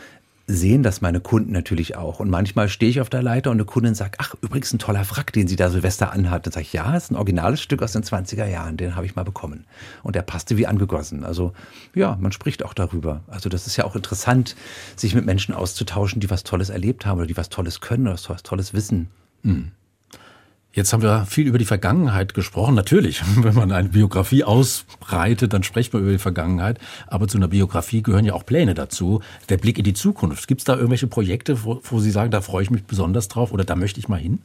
sehen 0.47 0.83
das 0.83 1.01
meine 1.01 1.19
Kunden 1.19 1.51
natürlich 1.51 1.95
auch. 1.95 2.19
Und 2.19 2.29
manchmal 2.29 2.69
stehe 2.69 2.89
ich 2.89 3.01
auf 3.01 3.09
der 3.09 3.21
Leiter 3.21 3.51
und 3.51 3.57
eine 3.57 3.65
Kundin 3.65 3.95
sagt, 3.95 4.15
ach, 4.19 4.35
übrigens 4.41 4.73
ein 4.73 4.79
toller 4.79 5.05
Frack, 5.05 5.33
den 5.33 5.47
sie 5.47 5.55
da 5.55 5.69
Silvester 5.69 6.11
anhat. 6.11 6.45
Dann 6.45 6.53
sage 6.53 6.65
ich, 6.65 6.73
ja, 6.73 6.95
ist 6.95 7.11
ein 7.11 7.15
originales 7.15 7.61
Stück 7.61 7.81
aus 7.81 7.93
den 7.93 8.03
20er 8.03 8.45
Jahren, 8.45 8.77
den 8.77 8.95
habe 8.95 9.05
ich 9.05 9.15
mal 9.15 9.23
bekommen. 9.23 9.65
Und 10.03 10.15
der 10.15 10.23
passte 10.23 10.57
wie 10.57 10.67
angegossen. 10.67 11.23
Also 11.23 11.53
ja, 11.95 12.17
man 12.19 12.31
spricht 12.31 12.63
auch 12.63 12.73
darüber. 12.73 13.21
Also 13.27 13.49
das 13.49 13.67
ist 13.67 13.77
ja 13.77 13.85
auch 13.85 13.95
interessant, 13.95 14.55
sich 14.95 15.15
mit 15.15 15.25
Menschen 15.25 15.53
auszutauschen, 15.53 16.19
die 16.19 16.29
was 16.29 16.43
Tolles 16.43 16.69
erlebt 16.69 17.05
haben 17.05 17.17
oder 17.17 17.27
die 17.27 17.37
was 17.37 17.49
Tolles 17.49 17.81
können 17.81 18.07
oder 18.07 18.17
was 18.27 18.43
Tolles 18.43 18.73
wissen. 18.73 19.09
Mhm. 19.43 19.71
Jetzt 20.73 20.93
haben 20.93 21.03
wir 21.03 21.25
viel 21.25 21.47
über 21.47 21.57
die 21.57 21.65
Vergangenheit 21.65 22.33
gesprochen. 22.33 22.75
Natürlich, 22.75 23.21
wenn 23.35 23.53
man 23.53 23.71
eine 23.71 23.89
Biografie 23.89 24.43
ausbreitet, 24.43 25.51
dann 25.51 25.63
spricht 25.63 25.91
man 25.93 26.01
über 26.03 26.11
die 26.11 26.17
Vergangenheit. 26.17 26.79
Aber 27.07 27.27
zu 27.27 27.37
einer 27.37 27.49
Biografie 27.49 28.01
gehören 28.01 28.25
ja 28.25 28.33
auch 28.33 28.45
Pläne 28.45 28.73
dazu. 28.73 29.21
Der 29.49 29.57
Blick 29.57 29.77
in 29.77 29.83
die 29.83 29.93
Zukunft. 29.93 30.47
Gibt 30.47 30.61
es 30.61 30.65
da 30.65 30.75
irgendwelche 30.75 31.07
Projekte, 31.07 31.65
wo, 31.65 31.81
wo, 31.83 31.99
Sie 31.99 32.11
sagen, 32.11 32.31
da 32.31 32.39
freue 32.41 32.63
ich 32.63 32.71
mich 32.71 32.85
besonders 32.85 33.27
drauf 33.27 33.51
oder 33.51 33.65
da 33.65 33.75
möchte 33.75 33.99
ich 33.99 34.07
mal 34.07 34.19
hin? 34.19 34.39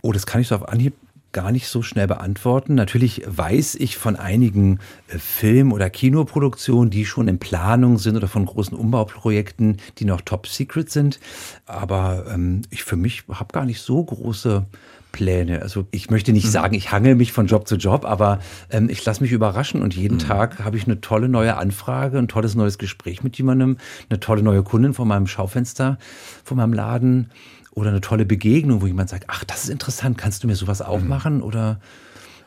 Oh, 0.00 0.12
das 0.12 0.24
kann 0.24 0.40
ich 0.40 0.48
so 0.48 0.54
auf 0.54 0.68
Anhieb 0.68 0.94
gar 1.36 1.52
nicht 1.52 1.68
so 1.68 1.82
schnell 1.82 2.06
beantworten. 2.06 2.74
Natürlich 2.74 3.22
weiß 3.26 3.74
ich 3.74 3.98
von 3.98 4.16
einigen 4.16 4.78
äh, 5.08 5.18
Film- 5.18 5.74
oder 5.74 5.90
Kinoproduktionen, 5.90 6.88
die 6.88 7.04
schon 7.04 7.28
in 7.28 7.38
Planung 7.38 7.98
sind 7.98 8.16
oder 8.16 8.26
von 8.26 8.46
großen 8.46 8.74
Umbauprojekten, 8.74 9.76
die 9.98 10.06
noch 10.06 10.22
top 10.22 10.46
secret 10.46 10.90
sind. 10.90 11.20
Aber 11.66 12.24
ähm, 12.32 12.62
ich 12.70 12.84
für 12.84 12.96
mich 12.96 13.24
habe 13.30 13.52
gar 13.52 13.66
nicht 13.66 13.82
so 13.82 14.02
große 14.02 14.64
Pläne. 15.12 15.60
Also 15.60 15.86
ich 15.90 16.08
möchte 16.08 16.32
nicht 16.32 16.46
mhm. 16.46 16.50
sagen, 16.50 16.74
ich 16.74 16.90
hangel 16.90 17.16
mich 17.16 17.32
von 17.32 17.46
Job 17.46 17.68
zu 17.68 17.76
Job, 17.76 18.06
aber 18.06 18.38
ähm, 18.70 18.88
ich 18.88 19.04
lasse 19.04 19.22
mich 19.22 19.32
überraschen 19.32 19.82
und 19.82 19.94
jeden 19.94 20.14
mhm. 20.14 20.20
Tag 20.20 20.64
habe 20.64 20.78
ich 20.78 20.86
eine 20.86 21.02
tolle 21.02 21.28
neue 21.28 21.58
Anfrage, 21.58 22.16
ein 22.16 22.28
tolles 22.28 22.54
neues 22.54 22.78
Gespräch 22.78 23.22
mit 23.22 23.36
jemandem, 23.36 23.76
eine 24.08 24.20
tolle 24.20 24.42
neue 24.42 24.62
Kundin 24.62 24.94
vor 24.94 25.04
meinem 25.04 25.26
Schaufenster, 25.26 25.98
vor 26.44 26.56
meinem 26.56 26.72
Laden 26.72 27.30
oder 27.76 27.90
eine 27.90 28.00
tolle 28.00 28.24
Begegnung, 28.24 28.80
wo 28.80 28.86
jemand 28.86 29.10
sagt, 29.10 29.24
ach, 29.28 29.44
das 29.44 29.64
ist 29.64 29.70
interessant, 29.70 30.16
kannst 30.16 30.42
du 30.42 30.46
mir 30.48 30.56
sowas 30.56 30.80
auch 30.82 31.00
mhm. 31.00 31.08
machen? 31.08 31.42
Oder 31.42 31.78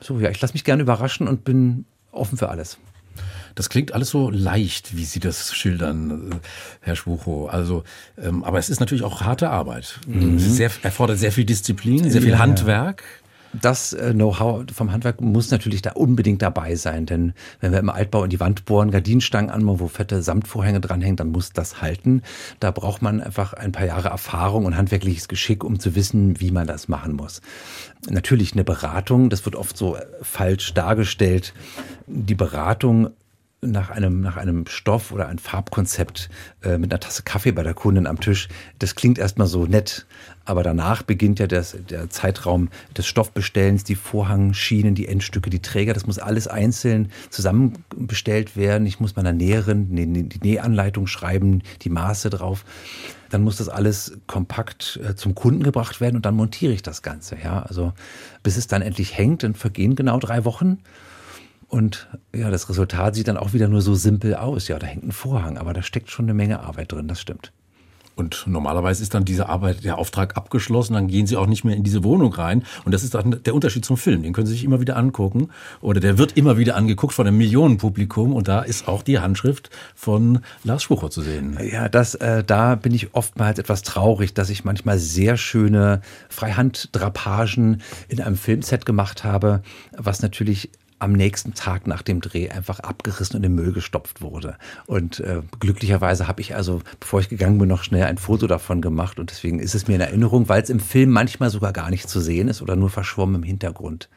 so, 0.01 0.19
ja, 0.19 0.29
ich 0.31 0.41
lasse 0.41 0.53
mich 0.53 0.63
gerne 0.63 0.81
überraschen 0.81 1.27
und 1.27 1.43
bin 1.43 1.85
offen 2.11 2.37
für 2.37 2.49
alles. 2.49 2.79
Das 3.53 3.69
klingt 3.69 3.93
alles 3.93 4.09
so 4.09 4.29
leicht, 4.31 4.95
wie 4.95 5.05
Sie 5.05 5.19
das 5.19 5.53
schildern, 5.53 6.31
äh, 6.31 6.35
Herr 6.81 6.95
Schwuchow. 6.95 7.49
Also, 7.49 7.83
ähm, 8.17 8.43
aber 8.43 8.57
es 8.57 8.69
ist 8.69 8.79
natürlich 8.79 9.03
auch 9.03 9.21
harte 9.21 9.49
Arbeit. 9.49 9.99
Mhm. 10.07 10.39
Sehr, 10.39 10.71
erfordert 10.81 11.19
sehr 11.19 11.31
viel 11.31 11.45
Disziplin, 11.45 12.09
sehr 12.09 12.21
viel 12.21 12.31
ja, 12.31 12.39
Handwerk. 12.39 13.03
Ja 13.03 13.28
das 13.53 13.93
äh, 13.93 14.13
Know-how 14.13 14.63
vom 14.73 14.91
Handwerk 14.91 15.21
muss 15.21 15.51
natürlich 15.51 15.81
da 15.81 15.91
unbedingt 15.91 16.41
dabei 16.41 16.75
sein, 16.75 17.05
denn 17.05 17.33
wenn 17.59 17.71
wir 17.71 17.79
im 17.79 17.89
Altbau 17.89 18.23
in 18.23 18.29
die 18.29 18.39
Wand 18.39 18.65
bohren, 18.65 18.91
Gardinenstangen 18.91 19.49
anmachen, 19.49 19.79
wo 19.79 19.87
fette 19.87 20.21
Samtvorhänge 20.21 20.79
dranhängen, 20.79 21.15
dann 21.15 21.31
muss 21.31 21.51
das 21.51 21.81
halten. 21.81 22.21
Da 22.59 22.71
braucht 22.71 23.01
man 23.01 23.21
einfach 23.21 23.53
ein 23.53 23.71
paar 23.71 23.85
Jahre 23.85 24.09
Erfahrung 24.09 24.65
und 24.65 24.77
handwerkliches 24.77 25.27
Geschick, 25.27 25.63
um 25.63 25.79
zu 25.79 25.95
wissen, 25.95 26.39
wie 26.39 26.51
man 26.51 26.67
das 26.67 26.87
machen 26.87 27.13
muss. 27.13 27.41
Natürlich 28.09 28.53
eine 28.53 28.63
Beratung, 28.63 29.29
das 29.29 29.45
wird 29.45 29.55
oft 29.55 29.77
so 29.77 29.97
falsch 30.21 30.73
dargestellt. 30.73 31.53
Die 32.07 32.35
Beratung 32.35 33.09
nach 33.61 33.89
einem, 33.89 34.21
nach 34.21 34.37
einem 34.37 34.65
Stoff 34.67 35.11
oder 35.11 35.27
ein 35.27 35.37
Farbkonzept 35.37 36.29
äh, 36.63 36.77
mit 36.77 36.91
einer 36.91 36.99
Tasse 36.99 37.23
Kaffee 37.23 37.51
bei 37.51 37.63
der 37.63 37.73
Kundin 37.73 38.07
am 38.07 38.19
Tisch. 38.19 38.47
Das 38.79 38.95
klingt 38.95 39.17
erstmal 39.17 39.47
so 39.47 39.65
nett, 39.65 40.05
aber 40.45 40.63
danach 40.63 41.03
beginnt 41.03 41.39
ja 41.39 41.47
das, 41.47 41.77
der 41.89 42.09
Zeitraum 42.09 42.69
des 42.97 43.05
Stoffbestellens, 43.05 43.83
die 43.83 43.95
Vorhangschienen, 43.95 44.95
die 44.95 45.07
Endstücke, 45.07 45.49
die 45.49 45.61
Träger. 45.61 45.93
Das 45.93 46.07
muss 46.07 46.19
alles 46.19 46.47
einzeln 46.47 47.11
zusammenbestellt 47.29 48.55
werden. 48.55 48.87
Ich 48.87 49.01
muss 49.01 49.17
meiner 49.17 49.33
Näherin 49.33 49.95
die 50.29 50.39
Nähanleitung 50.41 51.07
schreiben, 51.07 51.61
die 51.81 51.89
Maße 51.89 52.29
drauf. 52.29 52.63
Dann 53.29 53.43
muss 53.43 53.57
das 53.57 53.69
alles 53.69 54.17
kompakt 54.25 54.99
äh, 55.03 55.15
zum 55.15 55.35
Kunden 55.35 55.63
gebracht 55.63 56.01
werden 56.01 56.15
und 56.15 56.25
dann 56.25 56.35
montiere 56.35 56.73
ich 56.73 56.81
das 56.81 57.01
Ganze. 57.01 57.37
Ja, 57.43 57.61
also 57.61 57.93
bis 58.41 58.57
es 58.57 58.67
dann 58.67 58.81
endlich 58.81 59.17
hängt, 59.17 59.43
dann 59.43 59.53
vergehen 59.53 59.95
genau 59.95 60.17
drei 60.17 60.45
Wochen. 60.45 60.79
Und 61.69 62.09
ja, 62.35 62.49
das 62.49 62.67
Resultat 62.67 63.15
sieht 63.15 63.27
dann 63.27 63.37
auch 63.37 63.53
wieder 63.53 63.67
nur 63.67 63.81
so 63.81 63.93
simpel 63.93 64.35
aus. 64.35 64.67
Ja, 64.67 64.79
da 64.79 64.87
hängt 64.87 65.03
ein 65.03 65.11
Vorhang, 65.11 65.57
aber 65.57 65.71
da 65.71 65.83
steckt 65.83 66.09
schon 66.09 66.25
eine 66.25 66.33
Menge 66.33 66.59
Arbeit 66.61 66.91
drin, 66.91 67.07
das 67.07 67.21
stimmt. 67.21 67.53
Und 68.19 68.43
normalerweise 68.47 69.01
ist 69.01 69.13
dann 69.13 69.23
diese 69.23 69.47
Arbeit, 69.47 69.85
der 69.85 69.97
Auftrag 69.97 70.35
abgeschlossen, 70.35 70.93
dann 70.93 71.07
gehen 71.07 71.25
Sie 71.25 71.37
auch 71.37 71.47
nicht 71.47 71.63
mehr 71.63 71.77
in 71.77 71.83
diese 71.83 72.03
Wohnung 72.03 72.33
rein. 72.33 72.65
Und 72.83 72.91
das 72.91 73.03
ist 73.03 73.13
dann 73.13 73.41
der 73.43 73.55
Unterschied 73.55 73.85
zum 73.85 73.95
Film. 73.95 74.23
Den 74.23 74.33
können 74.33 74.45
Sie 74.45 74.53
sich 74.53 74.65
immer 74.65 74.81
wieder 74.81 74.97
angucken. 74.97 75.51
Oder 75.79 76.01
der 76.01 76.17
wird 76.17 76.35
immer 76.35 76.57
wieder 76.57 76.75
angeguckt 76.75 77.13
von 77.13 77.25
einem 77.25 77.37
Millionenpublikum. 77.37 78.33
Und 78.33 78.49
da 78.49 78.61
ist 78.61 78.89
auch 78.89 79.03
die 79.03 79.19
Handschrift 79.19 79.69
von 79.95 80.39
Lars 80.65 80.83
Schwucher 80.83 81.09
zu 81.09 81.21
sehen. 81.21 81.57
Ja, 81.71 81.87
das, 81.87 82.15
äh, 82.15 82.43
da 82.43 82.75
bin 82.75 82.93
ich 82.93 83.13
oftmals 83.13 83.57
etwas 83.57 83.83
traurig, 83.83 84.33
dass 84.33 84.49
ich 84.49 84.65
manchmal 84.65 84.99
sehr 84.99 85.37
schöne 85.37 86.01
Freihanddrapagen 86.27 87.81
in 88.09 88.19
einem 88.19 88.35
Filmset 88.35 88.85
gemacht 88.85 89.23
habe, 89.23 89.61
was 89.95 90.21
natürlich 90.21 90.71
am 90.99 91.13
nächsten 91.13 91.53
Tag 91.53 91.87
nach 91.87 92.01
dem 92.01 92.21
Dreh 92.21 92.49
einfach 92.49 92.79
abgerissen 92.79 93.37
und 93.37 93.43
in 93.45 93.55
Müll 93.55 93.71
gestopft 93.71 94.21
wurde. 94.21 94.57
Und 94.85 95.19
äh, 95.21 95.41
glücklicherweise 95.59 96.27
habe 96.27 96.41
ich 96.41 96.55
also, 96.55 96.81
bevor 96.99 97.21
ich 97.21 97.29
gegangen 97.29 97.57
bin, 97.57 97.69
noch 97.69 97.83
schnell 97.83 98.03
ein 98.03 98.17
Foto 98.17 98.47
davon 98.47 98.81
gemacht. 98.81 99.19
Und 99.19 99.31
deswegen 99.31 99.59
ist 99.59 99.75
es 99.75 99.87
mir 99.87 99.95
in 99.95 100.01
Erinnerung, 100.01 100.49
weil 100.49 100.61
es 100.61 100.69
im 100.69 100.79
Film 100.79 101.09
manchmal 101.09 101.49
sogar 101.49 101.73
gar 101.73 101.89
nicht 101.89 102.09
zu 102.09 102.19
sehen 102.19 102.49
ist 102.49 102.61
oder 102.61 102.75
nur 102.75 102.89
verschwommen 102.89 103.35
im 103.35 103.43
Hintergrund. 103.43 104.09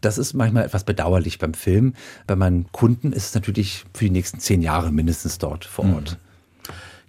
Das 0.00 0.18
ist 0.18 0.34
manchmal 0.34 0.64
etwas 0.64 0.84
bedauerlich 0.84 1.38
beim 1.38 1.54
Film. 1.54 1.94
Bei 2.26 2.34
meinen 2.34 2.70
Kunden 2.72 3.12
ist 3.12 3.26
es 3.26 3.34
natürlich 3.34 3.84
für 3.94 4.04
die 4.04 4.10
nächsten 4.10 4.40
zehn 4.40 4.62
Jahre 4.62 4.92
mindestens 4.92 5.38
dort 5.38 5.64
vor 5.64 5.84
Ort. 5.94 6.12
Mhm. 6.12 6.29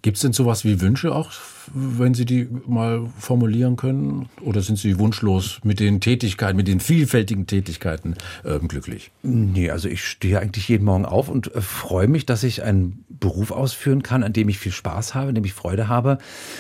Gibt 0.04 0.18
es 0.18 0.22
denn 0.22 0.34
sowas 0.34 0.66
wie 0.66 0.82
Wünsche 0.82 1.14
auch, 1.14 1.32
wenn 1.74 2.16
Sie 2.16 2.26
die 2.26 2.48
mal 2.66 3.08
formulieren 3.20 3.76
können? 3.76 4.30
Oder 4.42 4.62
sind 4.62 4.80
Sie 4.80 4.98
wunschlos 4.98 5.60
mit 5.64 5.80
den 5.80 6.02
Tätigkeiten, 6.02 6.58
mit 6.58 6.68
den 6.68 6.80
vielfältigen 6.80 7.46
Tätigkeiten 7.46 8.16
äh, 8.44 8.58
glücklich? 8.58 9.12
Nee, 9.22 9.70
also 9.70 9.88
ich 9.88 10.04
stehe 10.04 10.40
eigentlich 10.40 10.68
jeden 10.70 10.86
Morgen 10.86 11.06
auf 11.06 11.30
und 11.30 11.54
äh, 11.54 11.62
freue 11.62 12.08
mich, 12.08 12.26
dass 12.26 12.42
ich 12.42 12.64
einen 12.64 13.06
Beruf 13.10 13.52
ausführen 13.52 14.02
kann, 14.02 14.24
an 14.24 14.34
dem 14.34 14.50
ich 14.50 14.58
viel 14.58 14.72
Spaß 14.72 15.14
habe, 15.14 15.30
an 15.30 15.36
dem 15.36 15.46
ich 15.46 15.54
Freude 15.54 15.88
habe. 15.88 16.18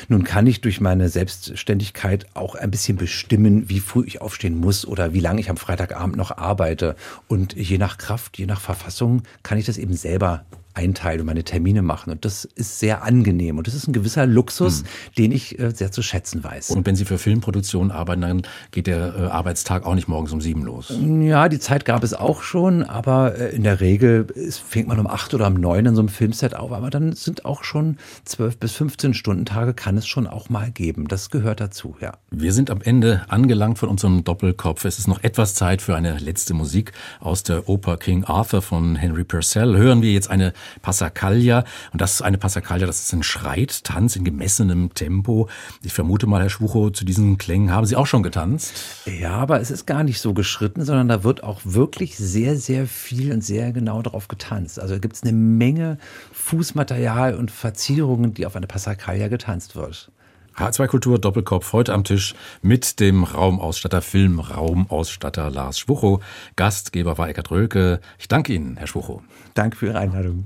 Nun 0.07 0.23
kann 0.23 0.45
ich 0.45 0.61
durch 0.61 0.79
meine 0.79 1.09
Selbstständigkeit 1.09 2.27
auch 2.35 2.53
ein 2.53 2.69
bisschen 2.69 2.95
bestimmen, 2.95 3.69
wie 3.69 3.79
früh 3.79 4.05
ich 4.05 4.21
aufstehen 4.21 4.59
muss 4.59 4.85
oder 4.85 5.13
wie 5.13 5.19
lange 5.19 5.41
ich 5.41 5.49
am 5.49 5.57
Freitagabend 5.57 6.15
noch 6.15 6.37
arbeite. 6.37 6.95
Und 7.27 7.55
je 7.55 7.79
nach 7.79 7.97
Kraft, 7.97 8.37
je 8.37 8.45
nach 8.45 8.61
Verfassung 8.61 9.23
kann 9.41 9.57
ich 9.57 9.65
das 9.65 9.79
eben 9.79 9.95
selber 9.95 10.45
einteilen 10.73 11.21
und 11.21 11.27
meine 11.27 11.43
Termine 11.43 11.81
machen. 11.81 12.11
Und 12.11 12.25
das 12.25 12.45
ist 12.45 12.79
sehr 12.79 13.03
angenehm. 13.03 13.57
Und 13.57 13.67
das 13.67 13.73
ist 13.73 13.87
ein 13.87 13.93
gewisser 13.93 14.25
Luxus, 14.25 14.79
hm. 14.79 14.85
den 15.17 15.31
ich 15.31 15.59
äh, 15.59 15.71
sehr 15.71 15.91
zu 15.91 16.01
schätzen 16.01 16.43
weiß. 16.43 16.71
Und 16.71 16.85
wenn 16.85 16.95
Sie 16.95 17.05
für 17.05 17.17
Filmproduktionen 17.17 17.91
arbeiten, 17.91 18.21
dann 18.21 18.41
geht 18.71 18.87
der 18.87 19.15
äh, 19.15 19.21
Arbeitstag 19.27 19.85
auch 19.85 19.95
nicht 19.95 20.07
morgens 20.07 20.31
um 20.31 20.41
sieben 20.41 20.63
los. 20.63 20.93
Ja, 21.21 21.49
die 21.49 21.59
Zeit 21.59 21.85
gab 21.85 22.03
es 22.03 22.13
auch 22.13 22.41
schon, 22.41 22.83
aber 22.83 23.37
äh, 23.37 23.55
in 23.55 23.63
der 23.63 23.79
Regel 23.79 24.27
ist, 24.33 24.59
fängt 24.59 24.87
man 24.87 24.99
um 24.99 25.07
acht 25.07 25.33
oder 25.33 25.47
um 25.47 25.55
neun 25.55 25.85
in 25.85 25.95
so 25.95 26.01
einem 26.01 26.09
Filmset 26.09 26.55
auf. 26.55 26.71
Aber 26.71 26.89
dann 26.89 27.13
sind 27.13 27.45
auch 27.45 27.63
schon 27.63 27.97
zwölf 28.25 28.57
bis 28.57 28.73
15 28.73 29.13
Stunden 29.13 29.45
Tage 29.45 29.73
kann 29.73 29.97
es 29.97 30.07
schon 30.07 30.27
auch 30.27 30.49
mal 30.49 30.71
geben. 30.71 31.07
Das 31.07 31.29
gehört 31.29 31.59
dazu, 31.59 31.95
ja. 31.99 32.13
Wir 32.29 32.53
sind 32.53 32.69
am 32.69 32.81
Ende 32.81 33.23
angelangt 33.27 33.79
von 33.79 33.89
unserem 33.89 34.23
Doppelkopf. 34.23 34.85
Es 34.85 34.99
ist 34.99 35.07
noch 35.07 35.23
etwas 35.23 35.55
Zeit 35.55 35.81
für 35.81 35.95
eine 35.95 36.17
letzte 36.17 36.53
Musik 36.53 36.93
aus 37.19 37.43
der 37.43 37.67
Oper 37.67 37.97
King 37.97 38.23
Arthur 38.23 38.61
von 38.61 38.95
Henry 38.95 39.23
Purcell. 39.23 39.75
Hören 39.75 40.01
wir 40.01 40.11
jetzt 40.11 40.29
eine 40.29 40.53
Passacaglia. 40.81 41.63
Und 41.91 42.01
das 42.01 42.15
ist 42.15 42.21
eine 42.21 42.37
Passacaglia, 42.37 42.87
das 42.87 43.01
ist 43.01 43.13
ein 43.13 43.23
Schreittanz 43.23 44.15
in 44.15 44.23
gemessenem 44.23 44.93
Tempo. 44.93 45.49
Ich 45.83 45.93
vermute 45.93 46.27
mal, 46.27 46.41
Herr 46.41 46.49
Schwuchow, 46.49 46.91
zu 46.91 47.05
diesen 47.05 47.37
Klängen 47.37 47.71
haben 47.71 47.85
Sie 47.85 47.95
auch 47.95 48.07
schon 48.07 48.23
getanzt? 48.23 48.73
Ja, 49.05 49.31
aber 49.31 49.59
es 49.61 49.71
ist 49.71 49.85
gar 49.85 50.03
nicht 50.03 50.19
so 50.19 50.33
geschritten, 50.33 50.83
sondern 50.83 51.07
da 51.07 51.23
wird 51.23 51.43
auch 51.43 51.61
wirklich 51.63 52.17
sehr, 52.17 52.57
sehr 52.57 52.87
viel 52.87 53.31
und 53.31 53.43
sehr 53.43 53.71
genau 53.71 54.01
darauf 54.01 54.27
getanzt. 54.27 54.79
Also 54.79 54.99
gibt 54.99 55.15
es 55.15 55.23
eine 55.23 55.33
Menge 55.33 55.97
Fußmaterial 56.31 57.35
und 57.35 57.51
Verzierungen, 57.51 58.33
die 58.33 58.45
auf 58.45 58.55
eine 58.55 58.67
Passacaglia 58.67 59.27
getanzt 59.27 59.75
wird. 59.75 60.11
H2 60.57 60.87
Kultur 60.87 61.19
Doppelkopf 61.19 61.73
heute 61.73 61.93
am 61.93 62.03
Tisch 62.03 62.35
mit 62.61 62.99
dem 62.99 63.23
Raumausstatter, 63.23 64.01
Filmraumausstatter 64.01 65.49
Lars 65.49 65.79
Schwuchow. 65.79 66.21
Gastgeber 66.55 67.17
war 67.17 67.29
Eckart 67.29 67.51
Rölke. 67.51 68.01
Ich 68.19 68.27
danke 68.27 68.53
Ihnen, 68.53 68.77
Herr 68.77 68.87
Schwuchow. 68.87 69.21
Danke 69.53 69.77
für 69.77 69.87
Ihre 69.87 69.99
Einladung. 69.99 70.45